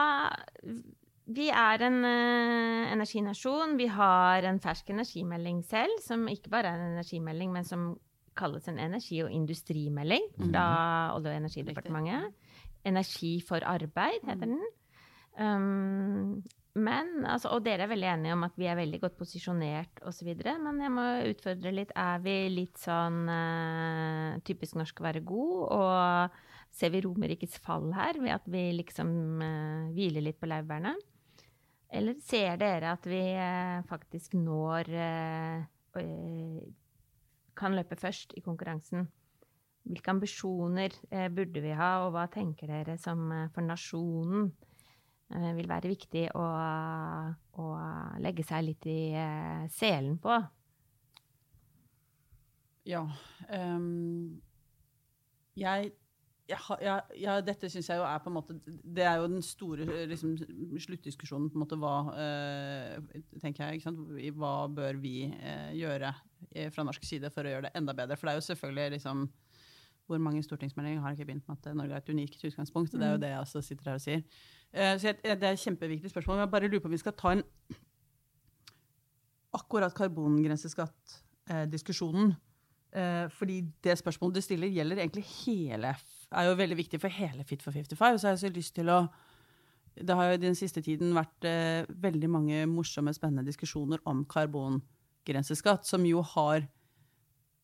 Vi 1.37 1.51
er 1.53 1.87
en 1.91 2.01
uh, 2.01 2.89
energinasjon. 2.97 3.77
Vi 3.77 3.93
har 3.93 4.49
en 4.49 4.63
fersk 4.65 4.89
energimelding 4.97 5.61
selv, 5.69 6.01
som 6.01 6.25
ikke 6.33 6.57
bare 6.57 6.73
er 6.73 6.81
en 6.81 6.97
energimelding, 6.97 7.53
men 7.53 7.69
som 7.69 7.91
kalles 8.41 8.73
en 8.73 8.81
energi- 8.81 9.21
og 9.21 9.29
industrimelding 9.37 10.33
fra 10.39 10.65
mhm. 10.65 11.15
Olje- 11.21 11.37
og 11.37 11.41
energidepartementet. 11.45 12.37
Energi 12.89 13.35
for 13.45 13.61
arbeid, 13.69 14.23
heter 14.25 14.47
den. 14.49 14.63
Um, 15.39 16.41
men, 16.79 17.25
altså, 17.27 17.51
og 17.57 17.65
dere 17.67 17.85
er 17.85 17.91
veldig 17.91 18.09
enige 18.13 18.35
om 18.37 18.45
at 18.47 18.55
vi 18.59 18.69
er 18.71 18.79
veldig 18.79 19.01
godt 19.03 19.17
posisjonert 19.19 20.03
osv. 20.07 20.29
Men 20.63 20.79
jeg 20.85 20.93
må 20.95 21.07
utfordre 21.33 21.73
litt. 21.75 21.91
Er 21.99 22.23
vi 22.23 22.37
litt 22.53 22.79
sånn 22.79 23.25
uh, 23.27 24.39
typisk 24.47 24.79
norsk 24.79 25.03
å 25.03 25.07
være 25.09 25.25
god? 25.27 25.57
Og 25.75 26.77
ser 26.79 26.95
vi 26.95 27.03
Romerrikets 27.03 27.59
fall 27.65 27.91
her 27.97 28.21
ved 28.23 28.37
at 28.37 28.47
vi 28.51 28.69
liksom 28.79 29.11
uh, 29.43 29.91
hviler 29.97 30.29
litt 30.29 30.39
på 30.39 30.51
laurbærene? 30.51 30.95
Eller 31.91 32.23
ser 32.23 32.55
dere 32.61 32.95
at 32.95 33.07
vi 33.11 33.25
uh, 33.35 33.83
faktisk 33.91 34.39
når 34.39 34.95
Kan 37.59 37.75
løpe 37.75 37.99
først 37.99 38.37
i 38.39 38.45
konkurransen? 38.47 39.09
Hvilke 39.91 40.13
ambisjoner 40.13 40.95
burde 41.35 41.61
vi 41.65 41.73
ha, 41.75 42.05
og 42.05 42.13
hva 42.15 42.29
tenker 42.31 42.71
dere 42.71 42.95
som 43.01 43.25
for 43.51 43.65
nasjonen? 43.67 44.53
Eh, 45.31 45.51
vil 45.55 45.69
være 45.71 45.93
viktig 45.93 46.25
å, 46.35 46.45
å 47.63 47.67
legge 48.19 48.43
seg 48.47 48.65
litt 48.67 48.87
i 48.91 49.13
uh, 49.15 49.63
selen 49.71 50.17
på. 50.19 50.35
Ja. 52.89 53.05
Um, 53.47 54.41
jeg, 55.55 55.93
jeg, 56.51 56.81
jeg, 57.21 57.45
dette 57.47 57.71
syns 57.71 57.93
jeg 57.93 58.01
jo 58.01 58.07
er 58.09 58.23
på 58.25 58.31
en 58.31 58.37
måte 58.39 58.55
Det 58.65 59.05
er 59.05 59.21
jo 59.21 59.29
den 59.29 59.45
store 59.45 59.87
liksom, 60.11 60.33
sluttdiskusjonen, 60.87 61.51
på 61.53 61.61
en 61.61 61.63
måte, 61.63 61.79
hva 61.79 61.95
uh, 62.11 63.23
tenker 63.39 63.69
jeg, 63.69 63.79
ikke 63.79 63.87
sant? 63.87 64.03
Hva 64.35 64.55
bør 64.81 64.99
vi 64.99 65.29
uh, 65.31 65.71
gjøre 65.79 66.11
fra 66.75 66.83
norsk 66.89 67.05
side 67.07 67.31
for 67.31 67.47
å 67.47 67.55
gjøre 67.55 67.69
det 67.69 67.77
enda 67.79 67.95
bedre? 67.95 68.19
For 68.19 68.27
det 68.27 68.35
er 68.35 68.43
jo 68.43 68.49
selvfølgelig 68.51 68.97
liksom 68.97 69.29
hvor 70.11 70.19
mange 70.19 70.43
stortingsmeldinger 70.43 71.05
har 71.05 71.15
ikke 71.15 71.29
begynt 71.29 71.47
med 71.47 71.61
at 71.61 71.77
Norge 71.79 71.95
er 71.95 72.03
et 72.03 72.09
unikt 72.11 72.41
utgangspunkt? 72.43 72.97
Det 72.97 73.05
er 73.07 73.13
jo 73.13 73.21
mm. 73.21 73.23
det 73.23 73.29
jeg 73.31 73.43
også 73.45 73.61
sitter 73.63 73.93
her 73.93 74.01
og 74.01 74.03
sier. 74.03 74.25
Uh, 74.71 74.95
så 74.99 75.05
jeg, 75.11 75.17
det 75.23 75.43
er 75.43 75.53
et 75.53 75.65
kjempeviktig 75.65 76.11
spørsmål. 76.11 76.35
Men 76.37 76.45
jeg 76.45 76.55
bare 76.55 76.69
lurer 76.69 76.83
på 76.83 76.89
om 76.91 76.95
vi 76.95 77.03
skal 77.03 77.19
ta 77.19 77.29
en 77.35 77.45
akkurat 79.57 79.93
karbongrenseskatt-diskusjonen. 79.97 82.29
Uh, 82.91 83.27
fordi 83.35 83.57
det 83.85 83.99
spørsmålet 83.99 84.37
du 84.37 84.43
stiller, 84.43 84.69
gjelder 84.71 84.97
egentlig 84.99 85.27
hele 85.45 85.95
er 86.31 86.43
jo 86.47 86.59
veldig 86.59 86.79
viktig 86.79 87.01
for 87.03 87.11
hele 87.11 87.45
Fit 87.45 87.63
for 87.63 87.73
55. 87.75 88.19
Så 88.19 88.27
har 88.27 88.33
jeg 88.35 88.45
så 88.45 88.49
lyst 88.55 88.75
til 88.75 88.89
å 88.91 89.09
Det 90.01 90.15
har 90.15 90.31
jo 90.31 90.37
den 90.39 90.55
siste 90.55 90.81
tiden 90.81 91.15
vært 91.15 91.45
veldig 91.91 92.31
mange 92.31 92.67
morsomme, 92.67 93.13
spennende 93.13 93.45
diskusjoner 93.45 93.99
om 94.07 94.25
karbongrenseskatt, 94.25 95.87
som 95.87 96.07
jo 96.07 96.23
har 96.23 96.69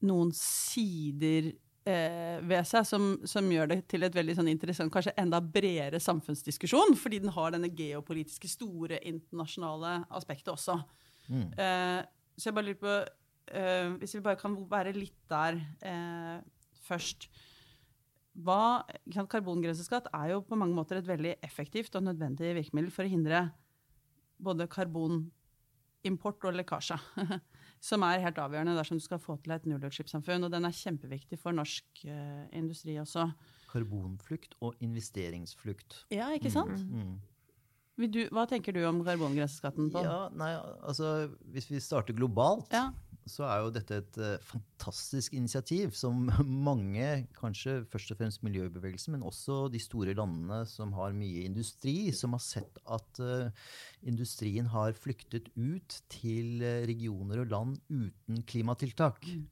noen 0.02 0.32
sider 0.34 1.52
eh, 1.88 2.38
ved 2.46 2.66
seg 2.68 2.86
som, 2.88 3.08
som, 3.28 3.48
gjør 3.50 3.70
det 3.72 3.78
til 3.90 4.06
et 4.06 4.14
veldig 4.16 4.36
sånn 4.38 4.50
interessant, 4.52 4.92
kanskje 4.92 5.14
enda 5.20 5.40
bredere 5.40 6.00
samfunnsdiskusjon, 6.02 6.96
fordi 7.00 7.22
den 7.24 7.34
har 7.34 7.54
denne 7.54 7.70
geopolitiske, 7.72 8.50
store, 8.50 9.00
internasjonale 9.06 10.00
aspektet 10.18 10.52
også. 10.54 10.78
Mm. 11.30 11.48
Eh, 11.56 12.00
så 12.36 12.50
jeg 12.50 12.56
bare 12.56 12.68
lurer 12.68 12.82
på 12.82 12.92
eh, 13.58 13.88
Hvis 13.98 14.12
vi 14.14 14.20
bare 14.22 14.38
kan 14.38 14.52
være 14.70 14.92
litt 14.94 15.16
der 15.32 15.56
eh, 15.82 16.36
først 16.86 17.26
hva, 18.44 18.84
Karbongrenseskatt 19.32 20.10
er 20.12 20.34
jo 20.34 20.42
på 20.44 20.58
mange 20.60 20.76
måter 20.76 21.00
et 21.00 21.08
veldig 21.08 21.38
effektivt 21.44 21.94
og 21.96 22.04
nødvendig 22.04 22.52
virkemiddel 22.58 22.92
for 22.92 23.06
å 23.06 23.12
hindre 23.12 23.46
både 24.36 24.66
karbonimport 24.68 26.44
og 26.44 26.58
lekkasje. 26.58 26.98
som 27.86 28.02
er 28.06 28.22
helt 28.24 28.40
avgjørende 28.42 28.74
dersom 28.76 28.98
du 28.98 29.04
skal 29.04 29.20
få 29.22 29.38
til 29.42 29.54
et 29.54 29.68
nullutslippssamfunn. 29.70 30.48
Og 30.48 30.52
den 30.52 30.66
er 30.66 30.74
kjempeviktig 30.74 31.38
for 31.40 31.54
norsk 31.54 32.04
uh, 32.08 32.44
industri 32.56 32.98
også. 33.02 33.28
Karbonflukt 33.70 34.56
og 34.64 34.76
investeringsflukt. 34.84 36.02
Ja, 36.14 36.32
ikke 36.34 36.52
sant? 36.54 36.82
Mm. 36.82 37.16
Mm. 37.96 38.12
Du, 38.12 38.18
hva 38.34 38.44
tenker 38.48 38.74
du 38.76 38.82
om 38.84 38.98
karbongrenseskatten? 39.06 39.88
på? 39.92 40.02
Ja, 40.04 40.26
nei, 40.36 40.50
altså, 40.84 41.30
Hvis 41.54 41.70
vi 41.70 41.80
starter 41.80 42.16
globalt, 42.16 42.68
ja. 42.74 42.90
Så 43.26 43.46
er 43.46 43.62
jo 43.62 43.72
dette 43.74 43.98
et 44.00 44.18
uh, 44.22 44.42
fantastisk 44.46 45.34
initiativ 45.36 45.94
som 45.98 46.28
mange, 46.68 47.26
kanskje 47.36 47.80
først 47.90 48.12
og 48.14 48.20
fremst 48.20 48.44
miljøbevegelsen, 48.46 49.16
men 49.16 49.26
også 49.26 49.66
de 49.72 49.80
store 49.82 50.14
landene 50.16 50.62
som 50.70 50.94
har 50.96 51.16
mye 51.16 51.46
industri, 51.48 52.12
som 52.14 52.36
har 52.36 52.44
sett 52.44 52.78
at 52.86 53.22
uh, 53.22 53.48
industrien 54.06 54.70
har 54.70 54.94
flyktet 54.98 55.50
ut 55.56 55.98
til 56.12 56.62
uh, 56.62 56.84
regioner 56.86 57.42
og 57.42 57.50
land 57.52 57.80
uten 57.90 58.46
klimatiltak. 58.46 59.26
Mm. 59.26 59.48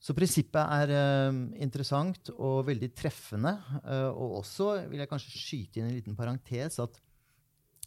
Så 0.00 0.14
prinsippet 0.16 0.62
er 0.62 0.94
uh, 0.94 1.40
interessant 1.60 2.30
og 2.36 2.62
veldig 2.70 2.92
treffende. 2.96 3.56
Uh, 3.82 4.08
og 4.14 4.38
også 4.44 4.70
vil 4.88 5.02
jeg 5.02 5.10
kanskje 5.10 5.34
skyte 5.34 5.80
inn 5.80 5.90
en 5.90 5.98
liten 5.98 6.18
parentes 6.18 6.78
at 6.80 7.02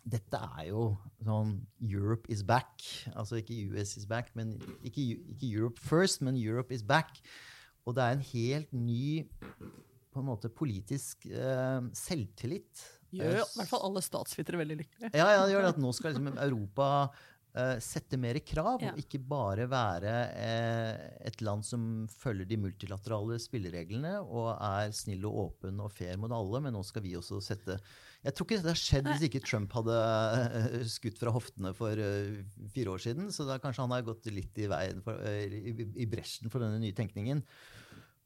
dette 0.04 0.36
er 0.60 0.68
jo 0.68 0.90
sånn 1.24 1.56
Europe 1.80 2.28
is 2.32 2.44
back. 2.44 2.84
Altså 3.16 3.40
ikke 3.40 3.62
US 3.72 3.96
is 3.96 4.08
back, 4.10 4.34
men 4.36 4.58
ikke, 4.84 5.14
ikke 5.32 5.48
Europe 5.48 5.80
first, 5.80 6.20
men 6.22 6.36
Europe 6.36 6.76
is 6.76 6.84
back. 6.84 7.24
Og 7.88 7.96
det 7.96 8.04
er 8.04 8.18
en 8.18 8.28
helt 8.34 8.76
ny 8.76 9.24
på 10.14 10.22
en 10.22 10.30
måte 10.30 10.52
politisk 10.54 11.28
eh, 11.30 11.80
selvtillit. 11.98 12.88
Gjør 13.14 13.44
i 13.44 13.60
hvert 13.60 13.70
fall 13.70 13.86
alle 13.86 14.02
statsvitere 14.02 14.64
veldig 14.64 14.80
lykkelige. 14.82 15.14
Ja, 15.14 15.28
ja, 15.36 15.46
det 15.46 15.54
gjør 15.54 15.68
det 15.68 15.76
at 15.76 15.84
nå 15.84 15.92
skal 15.94 16.16
liksom 16.16 16.32
Europa 16.34 16.88
eh, 17.54 17.76
sette 17.84 18.18
mer 18.22 18.40
krav, 18.46 18.82
ja. 18.82 18.94
og 18.94 19.02
ikke 19.04 19.20
bare 19.30 19.68
være 19.70 20.14
eh, 20.40 21.04
et 21.30 21.44
land 21.46 21.66
som 21.68 22.08
følger 22.10 22.50
de 22.50 22.58
multilaterale 22.64 23.38
spillereglene 23.42 24.16
og 24.24 24.56
er 24.56 24.96
snill 24.98 25.28
og 25.30 25.40
åpen 25.44 25.84
og 25.84 25.94
fair 25.94 26.18
mot 26.22 26.34
alle, 26.34 26.64
men 26.66 26.74
nå 26.74 26.82
skal 26.88 27.06
vi 27.06 27.14
også 27.20 27.42
sette 27.44 27.78
Jeg 28.24 28.34
tror 28.34 28.48
ikke 28.48 28.60
dette 28.62 28.74
har 28.74 28.82
skjedd 28.82 29.12
hvis 29.12 29.28
ikke 29.30 29.44
Trump 29.46 29.78
hadde 29.78 30.00
eh, 30.00 30.82
skutt 30.90 31.22
fra 31.22 31.36
hoftene 31.36 31.76
for 31.78 32.00
uh, 32.00 32.42
fire 32.74 32.96
år 32.96 33.06
siden, 33.06 33.30
så 33.36 33.46
da 33.46 33.60
kanskje 33.62 33.86
han 33.86 33.94
har 33.94 34.10
gått 34.10 34.32
litt 34.34 34.58
i, 34.58 34.70
veien 34.72 35.06
for, 35.06 35.22
i, 35.22 35.78
i 36.02 36.10
bresjen 36.10 36.50
for 36.50 36.64
denne 36.64 36.82
nye 36.82 36.98
tenkningen. 36.98 37.46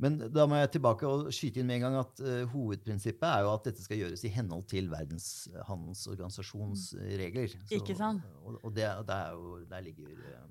Men 0.03 0.19
da 0.29 0.45
må 0.45 0.59
jeg 0.59 0.75
tilbake 0.75 1.09
og 1.09 1.31
skyte 1.33 1.61
inn 1.61 1.69
med 1.69 1.79
en 1.79 1.87
gang 1.87 1.95
at 2.03 2.21
uh, 2.21 2.43
hovedprinsippet 2.51 3.25
er 3.25 3.45
jo 3.45 3.51
at 3.55 3.65
dette 3.65 3.81
skal 3.81 4.03
gjøres 4.03 4.23
i 4.27 4.31
henhold 4.33 4.67
til 4.69 4.91
Verdens 4.91 5.47
handelsorganisasjons 5.69 6.91
regler. 7.17 7.49
Så, 7.49 7.79
ikke 7.79 7.97
sant? 7.97 8.25
Og, 8.43 8.59
og 8.61 8.75
det, 8.75 8.85
det 9.09 9.19
jo, 9.33 9.59
der 9.69 9.85
ligger 9.85 10.13
uh, 10.13 10.47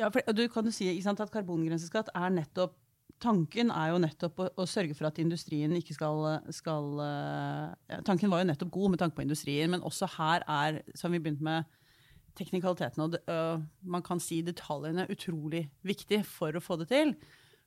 Ja, 0.00 0.10
for 0.10 0.34
du 0.34 0.46
kan 0.50 0.66
jo 0.66 0.74
si 0.74 0.90
sant, 1.04 1.22
at 1.22 1.32
karbongrenseskatt 1.34 2.14
er 2.14 2.38
nettopp 2.42 2.78
Tanken 3.20 3.68
er 3.68 3.90
jo 3.92 3.98
nettopp 4.00 4.38
å, 4.40 4.46
å 4.62 4.64
sørge 4.64 4.94
for 4.96 5.04
at 5.10 5.18
industrien 5.20 5.74
ikke 5.76 5.92
skal, 5.92 6.22
skal 6.56 6.86
uh, 7.04 7.98
Tanken 8.06 8.32
var 8.32 8.40
jo 8.40 8.46
nettopp 8.48 8.70
god 8.72 8.94
med 8.94 9.02
tanke 9.02 9.18
på 9.18 9.26
industrien, 9.26 9.68
men 9.68 9.84
også 9.84 10.08
her 10.14 10.46
er, 10.48 10.78
som 10.96 11.12
vi 11.12 11.20
begynte 11.20 11.44
med, 11.44 11.68
teknikalitetene 12.38 13.04
og 13.04 13.64
man 13.82 14.04
kan 14.06 14.22
si 14.22 14.40
detaljene 14.46 15.08
utrolig 15.12 15.66
viktig 15.84 16.22
for 16.24 16.56
å 16.56 16.62
få 16.62 16.78
det 16.80 16.88
til. 16.94 17.12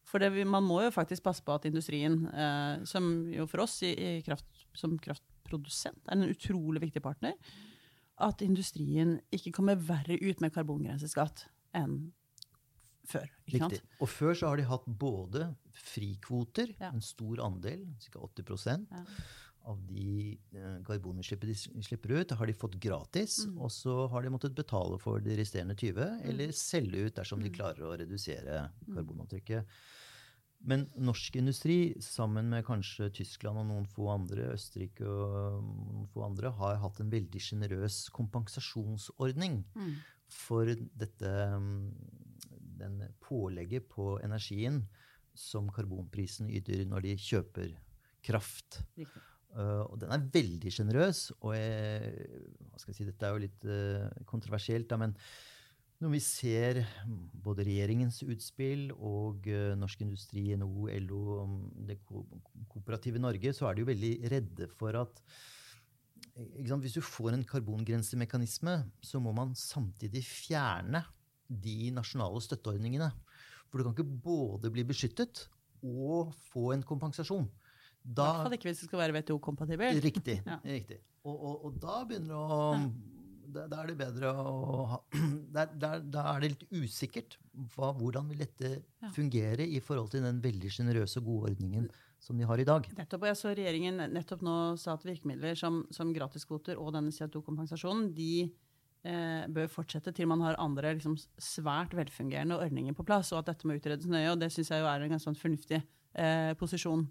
For 0.08 0.22
det, 0.22 0.32
man 0.48 0.66
må 0.68 0.82
jo 0.84 0.94
faktisk 0.94 1.24
passe 1.26 1.44
på 1.46 1.56
at 1.56 1.68
industrien, 1.70 2.26
eh, 2.28 2.84
som 2.90 3.06
jo 3.32 3.48
for 3.50 3.64
oss 3.66 3.80
i, 3.88 3.94
i 3.94 4.24
kraft, 4.26 4.66
som 4.78 4.98
kraftprodusent 5.00 6.02
er 6.08 6.18
en 6.18 6.28
utrolig 6.28 6.84
viktig 6.84 7.04
partner, 7.04 7.38
at 8.24 8.44
industrien 8.46 9.18
ikke 9.34 9.54
kommer 9.56 9.80
verre 9.80 10.20
ut 10.22 10.44
med 10.44 10.54
karbongrenseskatt 10.54 11.48
enn 11.78 12.12
før. 13.10 13.26
Og 14.00 14.10
før 14.12 14.38
så 14.38 14.52
har 14.52 14.60
de 14.60 14.68
hatt 14.70 14.86
både 14.88 15.48
frikvoter, 15.94 16.76
ja. 16.80 16.92
en 16.94 17.04
stor 17.04 17.42
andel, 17.44 17.88
ca. 18.06 18.22
80 18.22 18.86
ja. 18.92 19.02
Av 19.70 19.80
de 19.88 20.38
eh, 20.52 20.78
karbonutslippene 20.88 21.54
de 21.54 21.84
slipper 21.86 22.16
ut, 22.18 22.32
har 22.36 22.50
de 22.50 22.56
fått 22.58 22.78
gratis. 22.84 23.44
Mm. 23.48 23.58
Og 23.64 23.72
så 23.72 23.96
har 24.12 24.24
de 24.24 24.32
måttet 24.34 24.56
betale 24.58 25.00
for 25.02 25.24
de 25.24 25.38
resterende 25.40 25.76
20, 25.80 26.00
mm. 26.00 26.24
eller 26.32 26.56
selge 26.58 27.08
ut 27.08 27.18
dersom 27.20 27.42
mm. 27.42 27.46
de 27.48 27.54
klarer 27.56 27.86
å 27.88 27.98
redusere 28.00 28.64
mm. 28.70 28.96
karbonavtrykket. 28.98 29.78
Men 30.64 30.86
norsk 30.96 31.36
industri, 31.42 31.78
sammen 32.00 32.48
med 32.54 32.64
kanskje 32.68 33.10
Tyskland 33.18 33.60
og 33.60 33.68
noen 33.68 33.88
få 33.92 34.08
andre, 34.14 34.54
Østerrike 34.56 35.04
og 35.04 35.64
noen 35.68 36.08
få 36.14 36.24
andre, 36.30 36.54
har 36.60 36.80
hatt 36.80 37.02
en 37.04 37.12
veldig 37.12 37.42
sjenerøs 37.44 38.06
kompensasjonsordning 38.16 39.60
mm. 39.76 39.94
for 40.32 40.72
dette 40.72 41.34
den 42.84 43.04
pålegget 43.24 43.90
på 43.92 44.18
energien 44.24 44.84
som 45.34 45.70
karbonprisen 45.74 46.50
yter 46.54 46.86
når 46.88 47.08
de 47.08 47.14
kjøper 47.20 47.76
kraft. 48.24 48.82
Uh, 49.54 49.86
og 49.86 50.00
den 50.02 50.14
er 50.14 50.30
veldig 50.34 50.72
sjenerøs. 50.74 51.28
Og 51.42 51.54
jeg, 51.56 52.14
hva 52.70 52.82
skal 52.82 52.94
jeg 52.94 53.00
si, 53.00 53.10
dette 53.10 53.28
er 53.28 53.36
jo 53.36 53.44
litt 53.44 53.68
uh, 53.70 54.24
kontroversielt, 54.30 54.90
da, 54.90 54.98
men 55.02 55.16
når 56.04 56.12
vi 56.16 56.20
ser 56.26 56.82
både 57.46 57.64
regjeringens 57.64 58.24
utspill 58.26 58.90
og 58.98 59.46
uh, 59.48 59.74
Norsk 59.80 60.02
Industri, 60.04 60.50
NHO, 60.58 60.90
LO, 61.06 61.24
det 61.88 62.00
ko 62.08 62.26
kooperative 62.72 63.22
Norge, 63.22 63.54
så 63.56 63.70
er 63.70 63.78
de 63.78 63.86
jo 63.86 63.92
veldig 63.92 64.14
redde 64.34 64.70
for 64.74 64.98
at 65.00 65.22
sant, 66.34 66.82
Hvis 66.82 66.98
du 66.98 67.04
får 67.06 67.36
en 67.36 67.46
karbongrensemekanisme, 67.46 68.80
så 69.06 69.22
må 69.22 69.32
man 69.38 69.54
samtidig 69.56 70.24
fjerne 70.26 71.04
de 71.48 71.92
nasjonale 71.94 72.42
støtteordningene. 72.42 73.12
For 73.70 73.78
du 73.78 73.86
kan 73.86 73.94
ikke 73.94 74.22
både 74.26 74.72
bli 74.74 74.86
beskyttet 74.88 75.46
og 75.84 76.34
få 76.50 76.72
en 76.74 76.84
kompensasjon. 76.86 77.46
Da, 78.04 78.24
I 78.24 78.36
hvert 78.36 78.48
fall 78.48 78.56
ikke 78.58 78.70
hvis 78.70 78.84
det 78.84 78.90
skal 78.90 79.00
være 79.00 79.16
WTO-kompatibel. 79.16 80.00
Riktig. 80.04 80.38
ja. 80.44 80.60
riktig. 80.68 81.00
Og, 81.24 81.36
og, 81.36 81.66
og, 81.66 81.76
da 81.80 82.02
begynner 82.08 82.34
det 82.34 82.40
å 82.42 82.64
da, 83.54 83.66
da, 83.70 83.84
er 83.84 83.92
det 83.92 83.98
bedre 84.00 84.32
å 84.34 84.86
ha 84.90 84.98
Da, 85.56 85.68
er 86.24 86.42
det 86.42 86.50
litt 86.54 86.66
usikkert 86.74 87.38
hva, 87.76 87.92
hvordan 87.96 88.32
vil 88.32 88.42
dette 88.44 88.72
ja. 88.74 89.12
fungere 89.14 89.68
i 89.68 89.80
forhold 89.84 90.12
til 90.14 90.26
den 90.26 90.42
veldig 90.44 90.72
sjenerøse 90.74 91.22
og 91.22 91.30
gode 91.30 91.54
ordningen 91.54 91.88
som 92.24 92.40
de 92.40 92.48
har 92.48 92.60
i 92.60 92.66
dag. 92.68 92.86
Nettopp, 92.98 93.26
og 93.26 93.30
jeg 93.30 93.40
så 93.40 93.52
Regjeringen 93.52 94.00
nettopp 94.16 94.44
nå 94.48 94.58
sa 94.80 94.96
at 94.96 95.06
virkemidler 95.06 95.60
som, 95.60 95.82
som 95.94 96.14
gratiskvoter 96.16 96.80
og 96.80 96.94
denne 96.96 97.12
CO2-kompensasjonen 97.14 98.14
de 98.16 98.46
eh, 98.48 99.44
bør 99.52 99.68
fortsette 99.72 100.14
til 100.16 100.30
man 100.32 100.44
har 100.46 100.60
andre 100.64 100.96
liksom, 100.98 101.18
svært 101.36 101.96
velfungerende 101.98 102.58
ordninger 102.64 102.96
på 102.96 103.06
plass, 103.08 103.34
og 103.36 103.44
at 103.44 103.52
dette 103.52 103.68
må 103.68 103.76
utredes 103.78 104.08
nøye. 104.10 104.32
og 104.32 104.40
Det 104.40 104.54
syns 104.56 104.72
jeg 104.72 104.84
jo 104.84 104.90
er 104.90 105.04
en 105.04 105.14
ganske 105.14 105.28
sånn 105.28 105.40
fornuftig 105.40 105.82
eh, 105.84 106.54
posisjon 106.60 107.06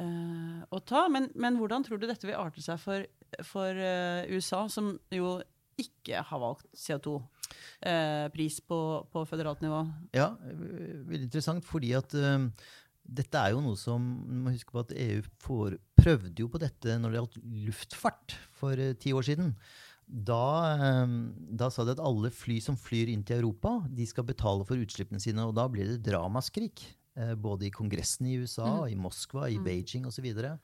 eh, 0.00 0.58
å 0.70 0.80
ta. 0.86 1.06
Men, 1.12 1.28
men, 1.38 1.58
hvordan 1.60 1.86
tror 1.86 2.00
du 2.00 2.08
dette 2.08 2.28
vil 2.28 2.38
arte 2.38 2.62
seg 2.64 2.80
for, 2.82 3.06
for 3.46 3.78
uh, 3.78 4.26
USA, 4.30 4.64
som 4.72 4.94
jo 5.14 5.38
ikke 5.78 6.22
har 6.26 6.42
valgt 6.42 6.66
CO2-pris 6.74 8.60
på, 8.66 8.80
på, 9.12 9.24
føderalt 9.30 9.62
nivå? 9.64 9.84
Ja, 10.16 10.32
veldig 10.42 11.28
interessant, 11.28 11.66
fordi 11.66 11.92
at 11.98 12.14
uh, 12.18 12.48
dette 13.08 13.42
er 13.42 13.54
jo 13.54 13.64
noe 13.64 13.78
som 13.80 14.04
må 14.44 14.54
huske 14.54 14.74
på 14.74 14.84
at 14.86 14.96
EU 14.96 15.20
får, 15.44 15.78
prøvde 15.98 16.42
jo 16.42 16.50
på 16.52 16.62
dette 16.62 16.98
når 17.00 17.12
det 17.12 17.20
gjaldt 17.20 17.38
luftfart 17.68 18.38
for 18.58 18.78
uh, 18.78 18.96
ti 18.98 19.14
år 19.16 19.30
siden. 19.30 19.54
Da, 20.08 21.04
um, 21.04 21.16
da, 21.36 21.68
sa 21.68 21.84
de 21.84 21.92
at 21.92 22.00
alle 22.00 22.30
fly 22.32 22.56
som 22.64 22.78
flyr 22.80 23.10
inn 23.12 23.24
til 23.28 23.42
Europa, 23.42 23.74
de 23.92 24.06
skal 24.08 24.24
betale 24.28 24.64
for 24.64 24.80
utslippene 24.80 25.20
sine. 25.20 25.44
Og 25.44 25.52
da 25.56 25.66
blir 25.68 25.90
det 25.90 26.00
dramaskrik. 26.06 26.80
Uh, 27.18 27.34
både 27.34 27.66
i 27.68 27.74
Kongressen 27.74 28.28
i 28.30 28.38
USA, 28.38 28.68
mm. 28.84 28.88
i 28.92 28.96
Moskva, 28.98 29.48
i 29.50 29.58
mm. 29.58 29.66
Beijing 29.66 30.06
osv. 30.06 30.20
Så, 30.20 30.24
videre. 30.24 30.56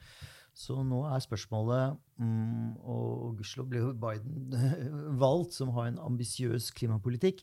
så 0.55 0.78
nå 0.86 1.00
er 1.11 1.22
spørsmålet 1.22 1.96
mm, 2.18 2.74
Og 2.86 3.38
gudskjelov 3.38 3.70
ble 3.70 3.82
jo 3.82 3.92
Biden 3.98 4.59
valgt, 5.24 5.57
som 5.59 5.72
har 5.74 5.90
en 5.90 6.02
ambisiøs 6.02 6.70
klimapolitikk. 6.78 7.42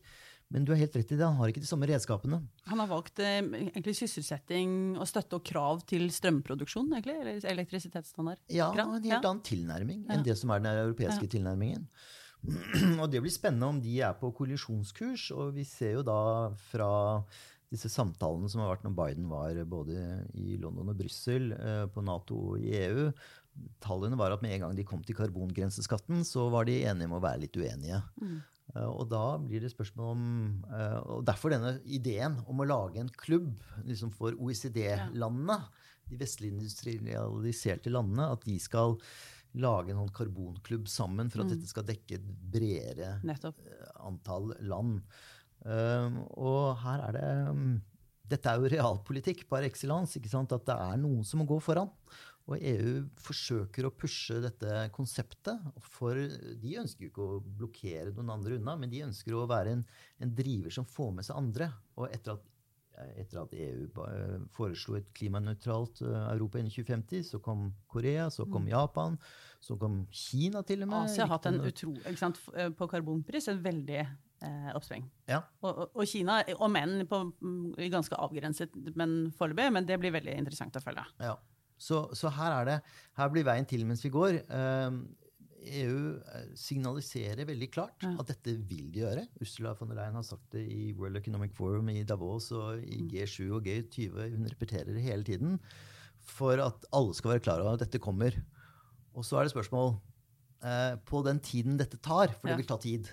Men 0.51 0.65
du 0.67 0.73
har 0.73 0.81
helt 0.81 0.95
rett 0.99 1.11
i 1.13 1.15
det, 1.15 1.23
han 1.23 1.37
har 1.39 1.51
ikke 1.51 1.63
de 1.63 1.69
samme 1.69 1.87
redskapene. 1.87 2.41
Han 2.67 2.81
har 2.83 2.89
valgt 2.91 3.21
eh, 3.23 3.37
egentlig 3.39 3.93
sysselsetting 4.01 4.97
og 4.99 5.07
støtte 5.07 5.39
og 5.39 5.45
krav 5.47 5.85
til 5.87 6.09
strømproduksjon, 6.11 6.89
egentlig? 6.91 7.15
Eller 7.21 7.45
elektrisitetsstandard? 7.53 8.41
Ja, 8.51 8.67
en 8.75 8.97
helt 8.97 9.07
ja. 9.07 9.21
annen 9.21 9.45
tilnærming 9.47 10.01
enn 10.09 10.19
ja. 10.19 10.25
det 10.27 10.35
som 10.41 10.51
er 10.51 10.65
den 10.65 10.81
europeiske 10.89 11.29
ja. 11.29 11.31
tilnærmingen. 11.37 11.87
og 13.01 13.07
det 13.13 13.21
blir 13.23 13.31
spennende 13.31 13.69
om 13.69 13.79
de 13.79 13.95
er 14.03 14.17
på 14.19 14.33
kollisjonskurs. 14.35 15.29
Og 15.37 15.55
vi 15.55 15.63
ser 15.67 15.95
jo 16.01 16.03
da 16.05 16.19
fra 16.71 16.91
disse 17.71 17.89
samtalene 17.91 18.49
som 18.51 18.63
har 18.63 18.73
vært 18.73 18.83
når 18.85 18.95
Biden 18.97 19.29
var 19.31 19.57
både 19.69 20.01
i 20.35 20.57
London 20.59 20.91
og 20.91 20.97
Brussel, 20.99 21.53
eh, 21.55 21.85
på 21.91 22.03
Nato 22.03 22.37
og 22.51 22.63
i 22.63 22.73
EU, 22.81 23.09
tallene 23.83 24.19
var 24.19 24.35
at 24.35 24.43
med 24.43 24.55
en 24.55 24.65
gang 24.65 24.77
de 24.77 24.87
kom 24.87 25.03
til 25.07 25.17
karbongrenseskatten, 25.17 26.25
så 26.27 26.47
var 26.51 26.67
de 26.67 26.81
enige 26.83 27.09
om 27.09 27.17
å 27.17 27.23
være 27.23 27.45
litt 27.45 27.59
uenige. 27.59 28.01
Mm. 28.21 28.37
Eh, 28.75 28.87
og 28.87 29.07
da 29.11 29.25
blir 29.41 29.63
det 29.63 29.73
spørsmål 29.73 30.13
om 30.13 30.25
eh, 30.71 30.97
Og 31.17 31.25
derfor 31.27 31.51
denne 31.51 31.73
ideen 31.83 32.37
om 32.47 32.61
å 32.63 32.67
lage 32.67 33.01
en 33.01 33.11
klubb 33.11 33.51
liksom 33.87 34.13
for 34.15 34.37
OECD-landene, 34.37 35.59
de 36.11 36.19
vestlig 36.19 36.51
industrialiserte 36.51 37.91
landene, 37.91 38.31
at 38.35 38.43
de 38.47 38.57
skal 38.59 38.97
lage 39.59 39.91
en 39.91 39.99
sånn 39.99 40.15
karbonklubb 40.15 40.87
sammen 40.91 41.31
for 41.31 41.43
at 41.43 41.49
mm. 41.49 41.53
dette 41.55 41.71
skal 41.71 41.87
dekke 41.87 42.17
et 42.17 42.27
bredere 42.53 43.17
Nettopp. 43.27 43.59
Antall 44.07 44.53
land. 44.63 45.01
Og 45.65 46.77
her 46.81 47.03
er 47.05 47.17
det 47.17 47.31
mm, 47.53 47.73
Dette 48.31 48.49
er 48.49 48.61
jo 48.61 48.69
realpolitikk 48.71 49.43
par 49.49 49.65
excellence. 49.67 50.17
At 50.17 50.67
det 50.67 50.75
er 50.77 50.99
noen 51.01 51.25
som 51.27 51.41
må 51.41 51.47
gå 51.49 51.59
foran. 51.61 51.91
Og 52.49 52.57
EU 52.57 52.93
forsøker 53.21 53.85
å 53.85 53.93
pushe 53.93 54.39
dette 54.43 54.85
konseptet. 54.95 55.59
For 55.93 56.17
de 56.17 56.77
ønsker 56.81 57.05
jo 57.05 57.11
ikke 57.11 57.25
å 57.27 57.41
blokkere 57.61 58.13
noen 58.15 58.33
andre 58.37 58.57
unna, 58.57 58.77
men 58.79 58.91
de 58.91 59.03
ønsker 59.05 59.35
å 59.37 59.47
være 59.49 59.75
en, 59.77 59.83
en 60.23 60.33
driver 60.35 60.73
som 60.73 60.87
får 60.87 61.11
med 61.17 61.27
seg 61.27 61.37
andre. 61.37 61.69
Og 61.99 62.07
etter 62.09 62.33
at, 62.33 62.47
etter 63.21 63.43
at 63.43 63.53
EU 63.55 63.85
foreslo 64.55 64.97
et 64.99 65.11
klimanøytralt 65.17 66.03
eh, 66.07 66.17
Europa 66.33 66.59
innen 66.59 66.73
2050, 66.73 67.29
så 67.29 67.43
kom 67.43 67.69
Korea, 67.91 68.27
så 68.33 68.47
kom 68.49 68.65
mm. 68.67 68.73
Japan, 68.73 69.21
så 69.63 69.77
kom 69.79 70.01
Kina 70.09 70.65
til 70.67 70.83
og 70.83 70.91
med. 70.91 71.11
Asia 71.11 71.27
har 71.27 71.37
hatt 71.37 71.47
en 71.51 71.61
utro, 71.61 71.95
eh, 72.01 72.73
på 72.73 72.89
karbonpris 72.91 73.51
en 73.53 73.63
veldig 73.63 74.03
eh, 74.45 74.71
oppsving. 74.75 75.07
Ja. 75.29 75.41
Og, 75.61 75.71
og, 75.71 75.87
og, 75.95 76.03
Kina, 76.09 76.41
om 76.61 76.77
enn 76.79 77.05
ganske 77.91 78.17
avgrenset 78.17 78.75
men 78.99 79.31
foreløpig, 79.37 79.71
men 79.77 79.87
det 79.87 79.99
blir 80.01 80.13
veldig 80.15 80.37
interessant 80.43 80.77
å 80.77 80.83
følge. 80.83 81.05
Ja. 81.23 81.37
Så, 81.81 82.03
så, 82.17 82.29
her 82.35 82.59
er 82.59 82.67
det, 82.67 82.77
her 83.17 83.31
blir 83.33 83.47
veien 83.47 83.65
til 83.65 83.87
mens 83.89 84.03
vi 84.05 84.13
går. 84.13 84.37
EU 85.61 86.17
eh, 86.17 86.51
signaliserer 86.57 87.45
veldig 87.45 87.69
klart 87.73 88.05
ja. 88.05 88.13
at 88.19 88.31
dette 88.31 88.55
vil 88.69 88.89
de 88.93 89.03
gjøre. 89.03 89.25
Ursula 89.43 89.73
von 89.77 89.91
der 89.91 89.99
Leyen 89.99 90.17
har 90.17 90.25
sagt 90.25 90.53
det 90.55 90.63
i 90.65 90.91
World 90.97 91.19
Economic 91.19 91.53
Forum 91.57 91.89
i 91.93 92.03
Davos 92.07 92.51
og 92.55 92.81
i 92.81 93.01
mm. 93.03 93.09
G7 93.11 93.51
og 93.57 93.67
G20. 93.67 94.17
Hun 94.35 94.49
repeterer 94.49 94.91
det 94.93 95.05
hele 95.05 95.27
tiden 95.27 95.59
for 96.25 96.61
at 96.61 96.85
alle 96.93 97.17
skal 97.17 97.35
være 97.35 97.45
klar 97.45 97.61
over 97.61 97.77
at 97.77 97.85
dette 97.85 98.01
kommer. 98.01 98.35
Og 99.13 99.25
så 99.27 99.37
er 99.37 99.45
det 99.45 99.53
spørsmål 99.53 99.93
eh, 100.65 100.95
På 101.05 101.21
den 101.25 101.41
tiden 101.43 101.77
dette 101.79 101.99
tar, 101.99 102.33
for 102.39 102.49
det 102.49 102.61
vil 102.61 102.69
ta 102.69 102.79
tid, 102.81 103.09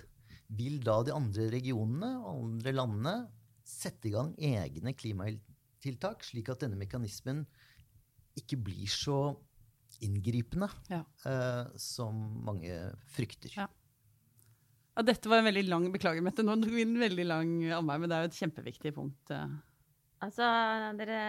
vil 0.57 0.79
da 0.81 0.99
de 1.05 1.13
andre 1.13 1.49
regionene 1.53 2.09
og 2.23 2.31
andre 2.33 2.73
landene 2.73 3.15
sette 3.69 4.09
i 4.09 4.13
gang 4.13 4.31
egne 4.41 4.95
klimatiltak, 4.97 6.25
slik 6.25 6.49
at 6.49 6.63
denne 6.65 6.79
mekanismen 6.79 7.43
ikke 8.39 8.57
blir 8.69 8.89
så 8.89 9.19
inngripende 10.05 10.69
ja. 10.89 11.03
uh, 11.25 11.69
som 11.79 12.17
mange 12.45 12.73
frykter. 13.13 13.53
Ja. 13.57 13.67
ja. 14.95 15.05
dette 15.05 15.29
var 15.29 15.41
en 15.41 15.49
veldig 15.49 15.65
lang 15.67 15.87
Beklager, 15.93 16.23
Mette, 16.25 16.45
nå 16.45 16.55
tok 16.61 16.73
vi 16.73 16.85
en 16.87 16.97
veldig 17.01 17.27
lang 17.27 17.55
anvei, 17.81 17.99
men 17.99 18.09
det 18.09 18.17
er 18.17 18.25
jo 18.25 18.31
et 18.31 18.41
kjempeviktig 18.41 18.93
punkt. 18.95 19.33
Uh. 19.33 19.59
Altså, 20.25 20.45
dere 20.99 21.19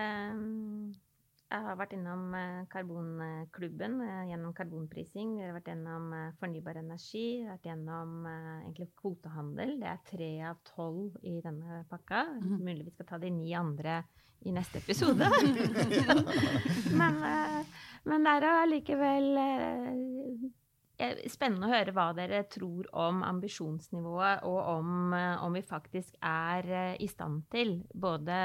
jeg 1.51 1.67
har 1.67 1.77
vært 1.81 1.97
innom 1.97 2.35
eh, 2.39 2.63
karbonklubben 2.71 3.99
gjennom 4.31 4.55
karbonprising. 4.55 5.37
Jeg 5.41 5.51
har 5.51 5.59
vært 5.59 5.73
gjennom 5.73 6.15
fornybar 6.41 6.81
energi. 6.81 7.27
Jeg 7.41 7.49
har 7.49 7.59
vært 7.59 7.71
gjennom 7.73 8.17
egentlig 8.31 8.89
kvotehandel. 9.01 9.77
Det 9.83 9.91
er 9.91 10.09
tre 10.13 10.33
av 10.53 10.63
tolv 10.71 11.19
i 11.27 11.41
denne 11.45 11.83
pakka. 11.91 12.25
Mm. 12.39 12.57
Mulig 12.63 12.89
vi 12.89 12.97
skal 12.97 13.11
ta 13.13 13.21
de 13.21 13.35
ni 13.35 13.55
andre 13.59 14.03
i 14.41 14.53
neste 14.53 14.79
episode. 14.81 15.27
men, 17.01 17.21
eh, 17.25 17.61
men, 18.09 18.25
det 18.25 18.33
er 18.33 18.47
allikevel 18.49 19.29
eh, 19.43 21.25
spennende 21.33 21.69
å 21.69 21.73
høre 21.75 21.95
hva 21.97 22.11
dere 22.17 22.43
tror 22.53 22.89
om 22.97 23.23
ambisjonsnivået, 23.27 24.47
og 24.49 24.61
om, 24.79 24.93
eh, 25.17 25.35
om, 25.45 25.57
vi 25.57 25.65
faktisk 25.67 26.17
er 26.25 26.97
i 26.97 27.09
stand 27.11 27.45
til, 27.53 27.81
både 27.93 28.39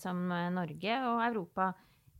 som 0.00 0.26
Norge 0.28 1.02
og 1.12 1.22
Europa, 1.28 1.72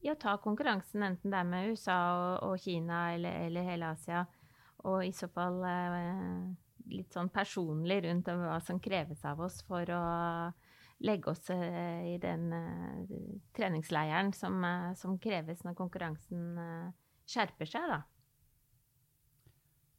i 0.05 0.13
å 0.13 0.19
ta 0.21 0.37
konkurransen, 0.43 1.03
enten 1.03 1.33
det 1.33 1.41
er 1.41 1.49
med 1.49 1.73
USA 1.73 1.99
og, 2.15 2.51
og 2.51 2.63
Kina 2.63 3.09
eller, 3.17 3.45
eller, 3.49 3.67
hele 3.67 3.93
Asia. 3.97 4.25
Og 4.87 5.03
i 5.07 5.13
så 5.13 5.27
fall 5.33 5.59
litt 6.89 7.13
sånn 7.13 7.31
personlig 7.35 8.03
rundt 8.07 8.31
hva 8.31 8.61
som 8.65 8.79
kreves 8.81 9.25
av 9.27 9.41
oss 9.45 9.59
for 9.67 9.91
å 9.91 10.03
legge 11.05 11.31
oss 11.31 11.51
eh, 11.55 12.15
i 12.15 12.19
den 12.23 12.53
eh, 12.53 13.17
treningsleiren 13.57 14.33
som, 14.35 14.59
uh, 14.65 14.95
som, 14.99 15.19
kreves 15.23 15.63
når 15.67 15.77
konkurransen 15.79 16.59
uh, 16.59 16.89
skjerper 17.29 17.71
seg, 17.71 17.91
da? 17.93 18.01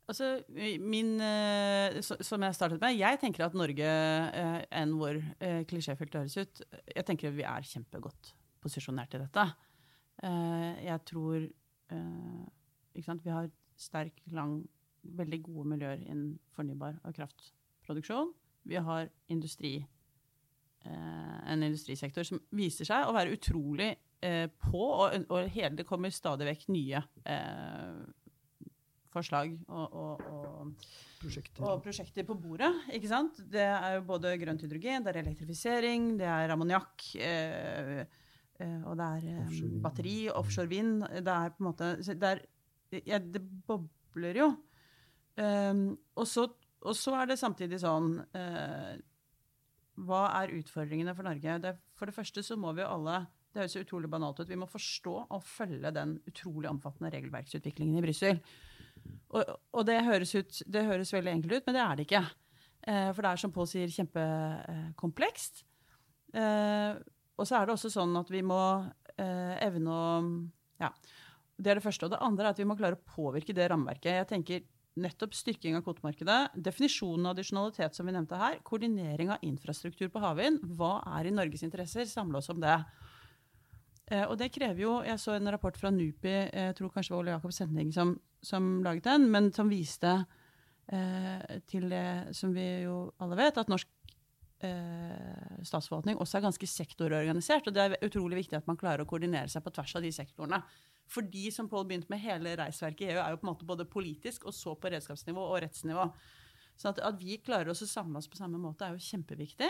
Altså, 0.09 0.39
min, 0.81 1.19
Som 2.01 2.41
jeg 2.41 2.55
startet 2.57 2.81
med, 2.81 2.95
jeg 2.97 3.19
tenker 3.21 3.43
at 3.45 3.53
Norge, 3.53 3.89
enn 4.73 4.95
hvor 4.97 5.19
klisjéfylt 5.69 6.15
det 6.15 6.23
høres 6.23 6.37
ut, 6.39 6.61
jeg 6.95 7.05
tenker 7.05 7.29
at 7.29 7.35
vi 7.37 7.45
er 7.45 7.67
kjempegodt 7.69 8.31
posisjonert 8.57 9.13
i 9.13 9.19
dette. 9.21 9.43
Jeg 10.21 10.99
tror 11.07 11.45
Vi 12.93 13.31
har 13.31 13.47
sterk, 13.79 14.19
lang, 14.35 14.57
veldig 15.01 15.39
gode 15.43 15.69
miljøer 15.71 16.01
innen 16.03 16.33
fornybar 16.51 16.97
og 17.07 17.13
kraftproduksjon. 17.15 18.33
Vi 18.67 18.75
har 18.75 19.07
industri 19.31 19.77
Eh, 20.85 21.51
en 21.51 21.63
industrisektor 21.63 22.23
som 22.23 22.39
viser 22.55 22.87
seg 22.87 23.09
å 23.09 23.15
være 23.15 23.33
utrolig 23.35 23.89
eh, 24.23 24.45
på, 24.47 24.79
og, 24.79 25.25
og 25.27 25.49
hele, 25.51 25.73
det 25.75 25.85
kommer 25.87 26.13
stadig 26.13 26.47
vekk 26.47 26.69
nye 26.71 27.01
eh, 27.27 27.97
forslag 29.11 29.57
og, 29.67 29.97
og, 29.99 30.23
og, 30.29 30.87
prosjekter. 31.19 31.65
og, 31.65 31.83
prosjekter. 31.83 32.23
på 32.23 32.37
bordet. 32.39 32.71
ikke 32.95 33.11
sant? 33.11 33.41
Det 33.51 33.65
er 33.65 33.97
jo 33.97 34.05
både 34.07 34.37
grønt 34.39 34.63
hydrogen, 34.63 35.03
det 35.03 35.11
er 35.11 35.21
elektrifisering, 35.25 36.13
det 36.21 36.29
er 36.31 36.55
ammoniakk. 36.55 37.09
Eh, 37.19 37.93
eh, 38.05 38.17
og 38.59 38.97
det 38.99 39.05
er 39.07 39.27
eh, 39.31 39.43
offshore 39.45 39.81
batteri, 39.83 40.15
offshore 40.35 40.71
vind. 40.71 41.03
Det 41.07 41.35
er 41.35 41.53
på 41.55 41.63
en 41.63 41.69
måte 41.69 41.91
Det, 42.03 42.31
er, 42.31 42.41
ja, 43.07 43.19
det 43.19 43.41
bobler 43.67 44.41
jo. 44.41 44.49
Um, 45.39 45.93
og, 46.19 46.25
så, 46.27 46.49
og, 46.81 46.95
så, 46.97 47.13
er 47.15 47.29
det 47.29 47.39
samtidig 47.39 47.79
sånn 47.79 48.17
uh, 48.35 48.95
hva 50.03 50.23
er 50.41 50.57
utfordringene 50.57 51.13
for 51.15 51.27
Norge? 51.27 51.55
Det, 51.63 51.71
for 51.95 52.09
det 52.09 52.15
første 52.17 52.43
så 52.43 52.57
må 52.59 52.73
vi 52.75 52.83
jo 52.83 52.89
alle 52.91 53.21
det 53.49 53.63
høres 53.63 53.79
utrolig 53.79 54.09
banalt 54.11 54.43
ut. 54.43 54.49
Vi 54.49 54.59
må 54.59 54.67
forstå 54.69 55.13
og 55.23 55.45
følge 55.47 55.89
den 55.95 56.19
utrolig 56.29 56.69
omfattende 56.69 57.09
regelverksutviklingen 57.15 57.97
i 57.97 58.03
Brussel. 58.03 58.43
Og, 59.33 59.55
og 59.73 59.87
det, 59.87 60.03
høres 60.05 60.35
ut, 60.35 60.59
det, 60.69 60.85
høres 60.85 61.15
veldig 61.15 61.31
enkelt 61.31 61.55
ut, 61.55 61.65
men 61.65 61.77
det 61.79 61.81
er 61.81 61.95
det 61.97 62.05
ikke. 62.05 62.21
Uh, 62.83 63.09
for 63.15 63.23
det 63.23 63.31
er 63.31 63.41
som 63.41 63.55
Pål 63.55 63.71
sier, 63.71 63.95
kjempekomplekst. 63.95 65.63
Eh, 66.29 66.97
og 67.39 67.47
så 67.47 67.59
er 67.59 67.67
det 67.67 67.75
også 67.75 67.91
sånn 67.93 68.17
at 68.19 68.29
vi 68.33 68.43
må 68.45 68.59
eh, 69.15 69.55
evne 69.65 69.95
å 69.95 70.09
Ja. 70.83 70.93
Det 71.59 71.73
er 71.73 71.75
det 71.75 71.83
første. 71.83 72.07
Og 72.07 72.13
det 72.13 72.21
andre 72.23 72.45
er 72.47 72.53
at 72.53 72.59
vi 72.61 72.67
må 72.69 72.77
klare 72.79 72.95
å 72.95 73.07
påvirke 73.15 73.51
det 73.51 73.65
rammeverket. 73.67 74.13
Jeg 74.15 74.27
tenker 74.29 74.61
nettopp 74.99 75.35
styrking 75.35 75.75
av 75.75 75.83
kvotemarkedet, 75.83 76.55
definisjonen 76.55 77.27
av 77.27 77.35
addisjonalitet 77.35 77.97
som 77.97 78.07
vi 78.07 78.15
nevnte 78.15 78.39
her, 78.39 78.59
koordinering 78.63 79.33
av 79.33 79.43
infrastruktur 79.45 80.07
på 80.13 80.21
havvind. 80.23 80.63
Hva 80.79 80.99
er 81.17 81.27
i 81.27 81.33
Norges 81.35 81.63
interesser? 81.67 82.07
Samle 82.07 82.39
oss 82.39 82.49
om 82.53 82.61
det. 82.63 82.77
Eh, 84.09 84.25
og 84.25 84.37
det 84.39 84.49
krever 84.55 84.81
jo 84.81 84.93
Jeg 85.05 85.19
så 85.21 85.35
en 85.35 85.51
rapport 85.51 85.75
fra 85.77 85.91
NUPI, 85.93 86.35
jeg 86.49 86.75
tror 86.77 86.93
kanskje 86.93 87.11
det 87.11 87.17
var 87.17 87.23
Ole 87.23 87.35
Jakob 87.35 87.53
Sending 87.53 87.93
som, 87.93 88.15
som 88.41 88.71
laget 88.83 89.05
den, 89.05 89.29
men 89.29 89.51
som 89.53 89.69
viste 89.69 90.15
eh, 90.87 91.59
til 91.69 91.89
det 91.91 92.35
som 92.37 92.55
vi 92.55 92.85
jo 92.87 93.11
alle 93.21 93.37
vet, 93.37 93.59
at 93.59 93.69
norsk 93.69 93.87
eh, 94.67 95.59
statsforvaltning 95.65 96.19
også 96.19 96.39
er 96.39 96.45
ganske 96.47 96.69
sektororganisert. 96.69 97.69
Og 97.69 97.75
det 97.75 97.85
er 97.85 97.97
utrolig 98.05 98.43
viktig 98.43 98.59
at 98.59 98.69
man 98.69 98.79
klarer 98.79 99.05
å 99.05 99.09
koordinere 99.09 99.51
seg 99.51 99.63
på 99.65 99.73
tvers 99.75 99.95
av 99.99 100.05
de 100.05 100.11
sektorene. 100.15 100.61
Fordi, 101.09 101.47
som 101.53 101.69
Pål 101.69 101.87
begynte 101.89 102.11
med, 102.13 102.21
hele 102.21 102.53
reisverket 102.59 103.07
i 103.07 103.11
EU 103.15 103.21
er 103.21 103.33
jo 103.33 103.41
på 103.41 103.47
en 103.47 103.51
måte 103.51 103.67
både 103.69 103.87
politisk 103.89 104.45
og 104.45 104.53
så 104.53 104.75
på 104.77 104.91
redskapsnivå 104.93 105.41
og 105.41 105.61
rettsnivå. 105.65 106.05
Så 106.79 106.91
at, 106.91 107.01
at 107.03 107.17
vi 107.19 107.39
klarer 107.43 107.71
oss 107.73 107.83
å 107.83 107.89
samle 107.89 108.21
oss 108.21 108.29
på 108.29 108.39
samme 108.39 108.61
måte, 108.61 108.85
er 108.85 108.95
jo 108.95 109.07
kjempeviktig. 109.09 109.69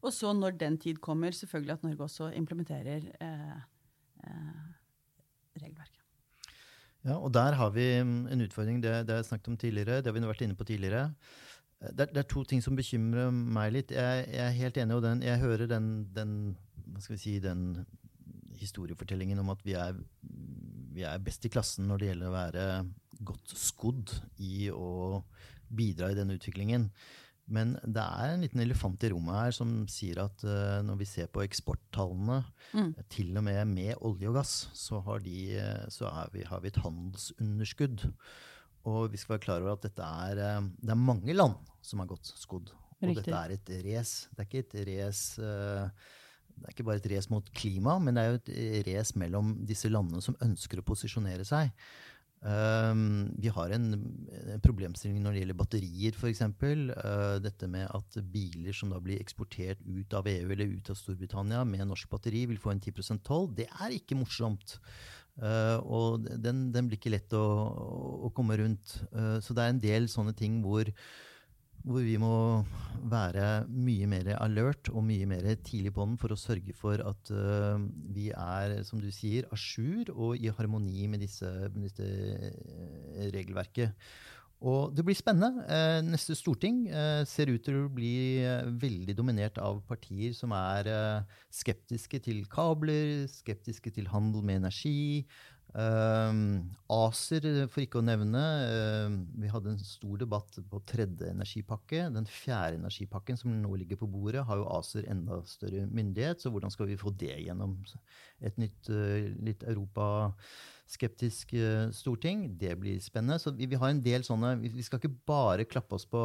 Og 0.00 0.14
så, 0.16 0.30
når 0.32 0.56
den 0.60 0.78
tid 0.80 1.00
kommer, 1.04 1.34
selvfølgelig 1.36 1.74
at 1.74 1.82
Norge 1.84 2.06
også 2.06 2.30
implementerer 2.38 3.10
eh, 3.20 3.56
eh, 4.24 4.62
regelverket. 5.60 5.98
Ja, 7.04 7.16
og 7.16 7.32
der 7.32 7.56
har 7.56 7.70
vi 7.72 7.86
mm, 8.04 8.26
en 8.32 8.44
utfordring. 8.44 8.80
Det, 8.84 8.92
det 9.08 9.14
har 9.14 9.22
jeg 9.22 9.30
snakket 9.30 9.52
om 9.52 9.60
tidligere. 9.60 10.00
Det 10.00 10.12
har 10.12 10.16
vi 10.16 10.24
vært 10.28 10.44
inne 10.44 10.56
på 10.56 10.68
tidligere. 10.68 11.08
Eh, 11.80 11.92
det, 11.92 12.10
det, 12.14 12.22
er 12.22 12.28
to 12.30 12.44
ting 12.48 12.62
som 12.64 12.78
bekymrer 12.78 13.30
meg 13.32 13.74
litt. 13.76 13.94
Jeg, 13.96 14.26
jeg 14.32 14.44
er 14.46 14.58
helt 14.58 14.80
enig, 14.80 14.98
og 14.98 15.06
den, 15.06 15.24
jeg 15.26 15.42
hører 15.42 15.70
den, 15.70 15.90
den, 16.16 16.34
si, 17.00 17.38
den 17.42 17.84
historiefortellingen 18.60 19.40
om 19.40 19.52
at 19.54 19.64
vi 19.64 19.76
er, 19.78 19.96
vi 20.94 21.06
er 21.08 21.22
best 21.24 21.46
i 21.46 21.52
klassen 21.52 21.88
når 21.88 22.02
det 22.02 22.12
gjelder 22.12 22.28
å 22.28 22.36
være 22.36 22.66
godt 23.30 23.56
skodd 23.56 24.12
i 24.40 24.68
å 24.72 25.22
bidra 25.70 26.10
i 26.10 26.16
denne 26.18 26.36
utviklingen. 26.36 26.88
Men 27.50 27.72
det 27.82 28.02
er 28.02 28.32
en 28.32 28.44
liten 28.44 28.62
elefant 28.62 29.02
i 29.02 29.08
rommet 29.10 29.34
her 29.34 29.54
som 29.54 29.72
sier 29.90 30.20
at 30.22 30.44
uh, 30.46 30.78
når 30.86 31.00
vi 31.00 31.08
ser 31.08 31.30
på 31.34 31.42
eksporttallene, 31.42 32.36
mm. 32.76 32.92
til 33.10 33.32
og 33.34 33.42
med 33.48 33.72
med 33.72 34.04
olje 34.06 34.30
og 34.30 34.36
gass, 34.38 34.52
så, 34.76 35.00
har, 35.02 35.24
de, 35.24 35.58
så 35.90 36.12
vi, 36.30 36.44
har 36.46 36.62
vi 36.62 36.70
et 36.70 36.78
handelsunderskudd. 36.84 38.06
Og 38.88 39.10
vi 39.12 39.20
skal 39.20 39.36
være 39.36 39.44
klar 39.44 39.64
over 39.64 39.74
at 39.76 39.84
dette 39.84 40.06
er, 40.06 40.40
uh, 40.40 40.70
det 40.80 40.94
er 40.94 41.04
mange 41.10 41.36
land 41.36 41.58
som 41.84 42.00
har 42.00 42.08
gått 42.10 42.32
skodd. 42.36 42.72
Og 43.00 43.10
Riktig. 43.10 43.26
dette 43.26 43.42
er 43.42 43.56
et 43.56 43.70
race. 43.86 44.30
Det 44.32 44.44
er 44.44 44.48
ikke 44.48 44.64
et 44.64 44.80
race 44.88 45.42
uh, 45.42 46.16
det 46.60 46.68
er 46.68 46.74
ikke 46.74 46.86
bare 46.90 47.00
et 47.00 47.10
race 47.14 47.32
mot 47.32 47.46
klima, 47.56 47.96
men 48.02 48.16
det 48.16 48.22
er 48.22 48.30
jo 48.30 48.38
et 48.40 48.88
race 48.90 49.18
mellom 49.18 49.54
disse 49.66 49.88
landene 49.88 50.20
som 50.24 50.36
ønsker 50.44 50.80
å 50.80 50.86
posisjonere 50.86 51.46
seg. 51.48 51.72
Um, 52.40 53.28
vi 53.36 53.50
har 53.52 53.72
en, 53.76 53.90
en, 53.92 54.60
problemstilling 54.64 55.18
når 55.20 55.34
det 55.34 55.40
gjelder 55.42 55.58
batterier, 55.58 56.16
f.eks. 56.16 56.40
Uh, 56.40 57.36
dette 57.44 57.68
med 57.68 57.84
at 57.84 58.16
biler 58.32 58.76
som 58.76 58.92
da 58.92 59.00
blir 59.04 59.20
eksportert 59.20 59.82
ut 59.84 60.16
av 60.16 60.28
EU 60.30 60.46
eller 60.46 60.72
ut 60.78 60.88
av 60.92 60.96
Storbritannia 60.96 61.66
med 61.68 61.84
norsk 61.90 62.08
batteri, 62.12 62.46
vil 62.48 62.60
få 62.60 62.72
en 62.72 62.80
10 62.80 63.20
toll. 63.26 63.50
Det 63.56 63.68
er 63.68 63.96
ikke 63.96 64.16
morsomt. 64.16 64.78
Uh, 65.40 65.78
og 65.88 66.28
den, 66.28 66.68
den, 66.74 66.88
blir 66.88 67.00
ikke 67.00 67.14
lett 67.14 67.32
å, 67.32 67.44
å 68.28 68.32
komme 68.36 68.58
rundt. 68.60 68.98
Uh, 69.14 69.38
så 69.40 69.56
det 69.56 69.64
er 69.64 69.74
en 69.74 69.82
del 69.82 70.08
sånne 70.12 70.36
ting 70.36 70.60
hvor 70.64 70.92
hvor 71.80 72.02
vi 72.04 72.16
må 72.20 72.60
være 73.08 73.64
mye 73.72 74.08
mer 74.10 74.28
alert 74.36 74.90
og 74.92 75.04
mye 75.06 75.28
mer 75.28 75.46
tidlig 75.64 75.94
på 75.96 76.04
den 76.04 76.18
for 76.20 76.34
å 76.34 76.38
sørge 76.38 76.74
for 76.76 77.00
at 77.00 77.30
uh, 77.32 77.80
vi 78.12 78.28
er, 78.34 78.80
som 78.84 79.00
du 79.00 79.08
sier, 79.14 79.48
a 79.48 79.56
jour 79.56 80.12
og 80.12 80.36
i 80.36 80.52
harmoni 80.52 81.08
med 81.08 81.24
disse, 81.24 81.48
med 81.72 82.02
uh, 82.04 82.50
regelverket. 83.32 83.96
Og 84.60 84.92
det 84.92 85.04
blir 85.06 85.16
spennende. 85.16 85.64
Uh, 85.64 86.00
neste 86.04 86.36
storting 86.36 86.82
ser 87.28 87.48
ut 87.48 87.62
til 87.64 87.78
å 87.80 87.92
bli 87.92 88.42
veldig 88.82 89.16
dominert 89.16 89.56
av 89.62 89.80
partier 89.88 90.34
som 90.36 90.52
er 90.56 90.90
skeptiske 91.54 92.20
til 92.26 92.44
kabler, 92.50 93.24
skeptiske 93.32 93.94
til 93.96 94.10
handel 94.12 94.44
med 94.44 94.60
energi, 94.60 95.24
ACER, 96.90 97.44
for 97.70 97.84
ikke 97.84 98.00
å 98.00 98.04
nevne. 98.04 98.42
Vi 99.38 99.50
hadde 99.50 99.70
en 99.74 99.78
stor 99.78 100.18
debatt 100.18 100.58
på 100.70 100.80
tredje 100.88 101.30
energipakke. 101.30 102.08
Den 102.10 102.26
fjerde 102.26 102.80
energipakken 102.80 103.38
som 103.38 103.54
nå 103.54 103.76
ligger 103.78 104.00
på 104.00 104.10
bordet, 104.10 104.44
har 104.46 104.58
jo 104.58 104.66
ACER 104.78 105.06
enda 105.10 105.40
større 105.46 105.86
myndighet. 105.86 106.42
Så 106.42 106.50
hvordan 106.50 106.74
skal 106.74 106.90
vi 106.90 106.98
få 106.98 107.14
det 107.14 107.38
gjennom 107.44 107.78
et 108.42 108.58
nytt, 108.58 108.90
litt 109.46 109.62
europaskeptisk 109.62 110.79
uh, 110.98 111.90
storting? 111.94 112.48
Det 112.58 112.74
blir 112.80 113.00
spennende. 113.00 113.38
Så 113.42 113.54
vi, 113.56 113.68
vi, 113.70 113.78
har 113.80 113.90
en 113.90 114.02
del 114.02 114.26
sånne 114.26 114.56
Vi, 114.62 114.82
skal 114.82 115.00
ikke 115.00 115.14
bare 115.28 115.68
klappe 115.68 115.94
oss 115.98 116.06
på, 116.08 116.24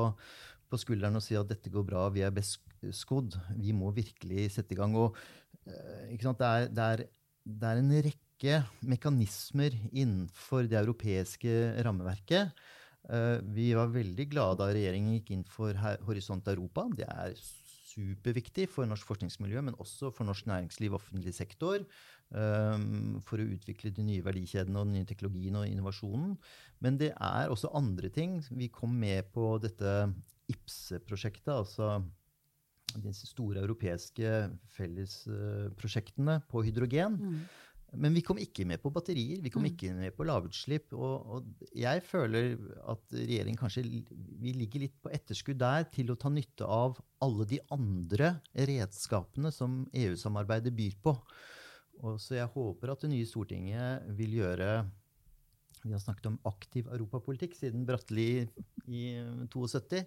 på 0.70 0.82
skulderen 0.82 1.16
og 1.20 1.24
si 1.24 1.38
at 1.38 1.50
dette 1.50 1.70
går 1.74 1.86
bra, 1.86 2.10
vi 2.10 2.26
er 2.26 2.34
best 2.36 2.62
skodd. 2.94 3.38
Vi 3.58 3.74
må 3.74 3.94
virkelig 3.96 4.52
sette 4.58 4.76
i 4.76 4.80
gang. 4.80 4.96
Og, 4.96 5.18
det 5.66 6.22
er, 6.22 6.70
det, 6.70 6.86
er, 6.86 7.08
det 7.46 7.72
er 7.72 7.82
en 7.82 7.98
rekke 7.98 8.24
rekke 8.36 8.64
mekanismer 8.84 9.72
innenfor 9.92 10.68
det 10.68 10.78
europeiske 10.78 11.84
rammeverket. 11.84 12.52
Eh, 13.10 13.40
vi 13.42 13.74
var 13.74 13.88
veldig 13.88 14.30
glade 14.30 14.60
da 14.60 14.74
regjeringen 14.74 15.14
gikk 15.16 15.32
inn 15.32 15.46
for 15.46 15.74
Horisont 16.06 16.48
Europa. 16.48 16.88
Det 16.96 17.06
er 17.06 17.34
superviktig 17.96 18.68
for 18.72 18.88
norsk 18.90 19.08
forskningsmiljø, 19.08 19.64
men 19.66 19.80
også 19.82 20.12
for 20.14 20.28
norsk 20.28 20.48
næringsliv 20.52 20.94
og 20.94 21.00
offentlig 21.00 21.34
sektor. 21.36 21.82
Eh, 22.36 22.86
for 23.26 23.42
å 23.42 23.48
utvikle 23.56 23.94
de 23.96 24.06
nye 24.06 24.26
verdikjedene 24.26 24.82
og 24.82 24.90
den 24.90 25.00
nye 25.00 25.10
teknologien 25.10 25.58
og 25.60 25.68
innovasjonen. 25.70 26.36
Men 26.84 27.00
det 27.02 27.14
er 27.16 27.50
også 27.50 27.74
andre 27.78 28.10
ting. 28.10 28.40
Vi 28.52 28.70
kom 28.74 28.96
med 29.00 29.32
på 29.34 29.56
dette 29.64 29.98
IPSE-prosjektet, 30.52 31.54
altså 31.54 32.00
disse 33.02 33.28
store 33.28 33.64
europeiske 33.64 34.32
fellesprosjektene 34.76 36.40
på 36.52 36.64
hydrogen. 36.68 37.18
Mm. 37.20 37.40
Men 38.02 38.16
vi 38.16 38.24
kom 38.26 38.40
ikke 38.42 38.66
med 38.68 38.82
på 38.84 38.92
batterier, 38.94 39.42
vi 39.44 39.52
kom 39.54 39.64
mm. 39.64 39.70
ikke 39.72 39.94
med 39.98 40.16
på 40.18 40.26
lavutslipp. 40.28 40.94
Og, 40.98 41.32
og, 41.38 41.66
jeg 41.76 42.04
føler 42.06 42.54
at 42.92 43.16
regjeringen 43.16 43.60
kanskje 43.60 43.86
vi 43.86 44.54
ligger 44.56 44.86
litt 44.86 44.96
på 45.04 45.12
etterskudd 45.16 45.60
der 45.62 45.88
til 45.94 46.12
å 46.12 46.18
ta 46.20 46.32
nytte 46.34 46.68
av 46.68 47.00
alle 47.26 47.48
de 47.50 47.60
andre 47.74 48.36
redskapene 48.56 49.52
som 49.56 49.84
EU-samarbeidet 49.94 50.76
byr 50.76 50.98
på. 51.06 51.16
Og 52.04 52.20
så 52.22 52.40
jeg 52.40 52.52
håper 52.52 52.92
at 52.92 53.06
det 53.06 53.12
nye 53.14 53.28
Stortinget 53.28 54.08
vil 54.18 54.40
gjøre 54.42 54.70
Vi 55.86 55.94
har 55.94 56.02
snakket 56.02 56.32
om 56.32 56.40
aktiv 56.50 56.90
europapolitikk 56.92 57.56
siden 57.56 57.86
Bratteli 57.88 58.48
i 58.90 59.04
72 59.54 60.02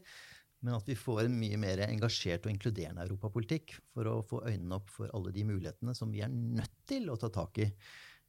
men 0.65 0.75
at 0.75 0.89
vi 0.91 0.97
får 0.99 1.25
en 1.25 1.37
mye 1.39 1.59
mer 1.61 1.85
engasjert 1.87 2.47
og 2.47 2.53
inkluderende 2.53 3.05
europapolitikk 3.07 3.77
for 3.95 4.11
å 4.11 4.21
få 4.27 4.43
øynene 4.49 4.79
opp 4.81 4.91
for 4.91 5.11
alle 5.15 5.33
de 5.35 5.45
mulighetene 5.47 5.95
som 5.95 6.11
vi 6.15 6.25
er 6.25 6.33
nødt 6.33 6.75
til 6.91 7.07
å 7.13 7.19
ta 7.21 7.31
tak 7.35 7.61
i 7.63 7.69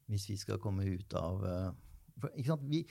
hvis 0.09 0.27
vi 0.29 0.37
skal 0.41 0.61
komme 0.61 0.85
ut 0.89 1.13
av 1.17 1.41
eh, 1.45 1.71
for, 2.19 2.33
ikke 2.35 2.51
sant? 2.51 2.69
Vi, 2.69 2.83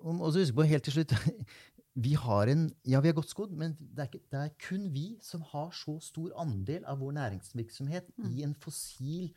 og 0.00 0.26
så 0.32 0.42
husk 0.42 0.56
på 0.56 0.66
helt 0.70 0.86
til 0.86 0.98
slutt 0.98 1.14
vi 2.04 2.14
har 2.18 2.50
en, 2.50 2.66
Ja, 2.82 2.98
vi 3.02 3.10
har 3.10 3.16
godt 3.18 3.30
skodd, 3.30 3.54
men 3.54 3.76
det 3.78 4.02
er, 4.02 4.10
ikke, 4.10 4.24
det 4.32 4.40
er, 4.40 4.54
kun 4.66 4.88
vi 4.94 5.06
som 5.22 5.44
har 5.52 5.70
så 5.76 5.96
stor 6.02 6.34
andel 6.42 6.86
av 6.90 6.98
vår 7.02 7.14
næringsvirksomhet 7.20 8.10
mm. 8.16 8.30
i 8.32 8.42
en 8.46 8.54
fossil 8.58 9.30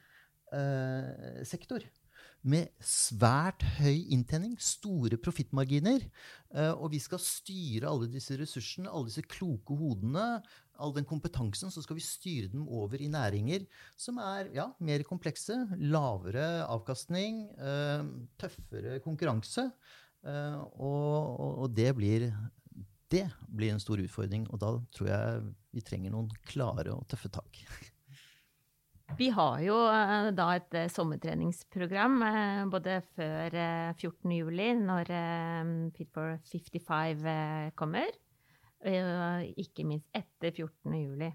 uh, 0.53 1.43
sektor 1.45 1.85
med 2.47 2.71
svært 2.83 3.63
høy 3.77 4.07
inntjening, 4.15 4.55
store 4.61 5.19
profittmarginer. 5.19 6.05
Eh, 6.55 6.71
og 6.71 6.93
vi 6.93 7.01
skal 7.03 7.21
styre 7.21 7.89
alle 7.89 8.07
disse 8.11 8.37
ressursene, 8.39 8.89
alle 8.89 9.11
disse 9.11 9.25
kloke 9.27 9.75
hodene, 9.77 10.39
all 10.77 10.93
den 10.95 11.07
kompetansen, 11.09 11.71
så 11.73 11.81
skal 11.83 11.97
vi 11.97 12.05
styre 12.05 12.51
dem 12.53 12.67
over 12.69 13.01
i 13.01 13.09
næringer 13.11 13.65
som 13.99 14.21
er 14.21 14.51
ja, 14.55 14.67
mer 14.79 15.03
komplekse, 15.07 15.57
lavere 15.81 16.63
avkastning, 16.67 17.47
eh, 17.57 18.05
tøffere 18.39 19.01
konkurranse. 19.03 19.67
Eh, 20.27 20.61
og, 20.77 21.65
og 21.65 21.75
det, 21.75 21.91
blir, 21.97 22.29
det 23.11 23.27
blir 23.47 23.75
en 23.75 23.83
stor 23.83 24.01
utfordring, 24.03 24.47
og 24.53 24.63
da 24.63 24.73
tror 24.95 25.11
jeg 25.11 25.45
vi 25.75 25.85
trenger 25.85 26.15
noen 26.15 26.31
klare 26.47 26.95
og 26.95 27.05
tøffe 27.11 27.33
tak. 27.33 27.63
Vi 29.15 29.29
har 29.31 29.61
jo 29.63 29.75
eh, 29.87 30.29
da 30.35 30.47
et 30.57 30.75
eh, 30.75 30.89
sommertreningsprogram 30.91 32.17
eh, 32.27 32.63
både 32.71 32.99
før 33.15 33.55
14. 33.95 34.33
juli, 34.35 34.67
når 34.75 35.11
Fit 35.95 36.11
for 36.13 36.35
55 36.51 37.23
kommer, 37.79 38.11
og 38.87 39.61
ikke 39.63 39.87
minst 39.87 40.11
etter 40.15 40.51
14. 40.51 40.97
juli. 40.99 41.31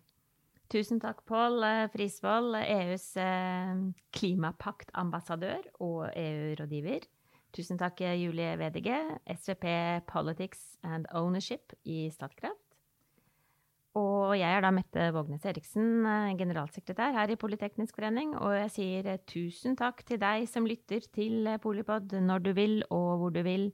Tusen 0.73 1.01
takk, 1.03 1.25
Pål 1.29 1.64
Frisvold, 1.93 2.55
EUs 2.62 3.11
klimapakt-ambassadør 4.16 5.66
og 5.85 6.07
EU-rådgiver. 6.16 7.05
Tusen 7.53 7.81
takk, 7.81 8.01
Julie 8.16 8.55
Wedige, 8.57 8.97
SVP 9.29 9.66
Politics 10.09 10.79
and 10.83 11.11
Ownership 11.12 11.75
i 11.85 12.07
Statkraft. 12.14 12.61
Og 13.99 14.32
jeg 14.38 14.49
er 14.49 14.62
da 14.64 14.70
Mette 14.72 15.11
Vågnes 15.12 15.45
Eriksen, 15.45 16.07
eh, 16.09 16.32
generalsekretær 16.38 17.12
her 17.12 17.32
i 17.32 17.36
Politeknisk 17.36 17.99
forening. 17.99 18.32
Og 18.40 18.55
jeg 18.57 18.70
sier 18.72 19.09
eh, 19.12 19.20
tusen 19.28 19.76
takk 19.76 20.01
til 20.09 20.20
deg 20.22 20.47
som 20.49 20.68
lytter 20.68 21.05
til 21.12 21.47
eh, 21.47 21.61
Polipod 21.61 22.14
når 22.24 22.47
du 22.47 22.53
vil 22.57 22.78
og 22.88 23.11
hvor 23.20 23.34
du 23.34 23.43
vil. 23.45 23.68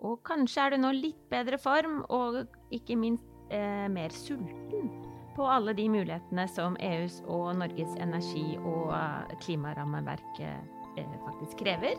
Og 0.00 0.22
kanskje 0.24 0.64
er 0.64 0.70
du 0.72 0.80
nå 0.80 0.92
litt 0.94 1.20
bedre 1.28 1.58
form, 1.60 2.00
og 2.08 2.44
ikke 2.72 2.96
minst 2.96 3.26
eh, 3.50 3.88
mer 3.92 4.14
sulten 4.14 4.88
på 5.36 5.46
alle 5.46 5.74
de 5.76 5.88
mulighetene 5.90 6.46
som 6.50 6.78
EUs 6.80 7.20
og 7.26 7.52
Norges 7.60 7.92
energi- 8.00 8.58
og 8.62 8.94
klimarammeverk 9.44 10.40
eh, 10.40 11.18
faktisk 11.26 11.60
krever. 11.60 11.98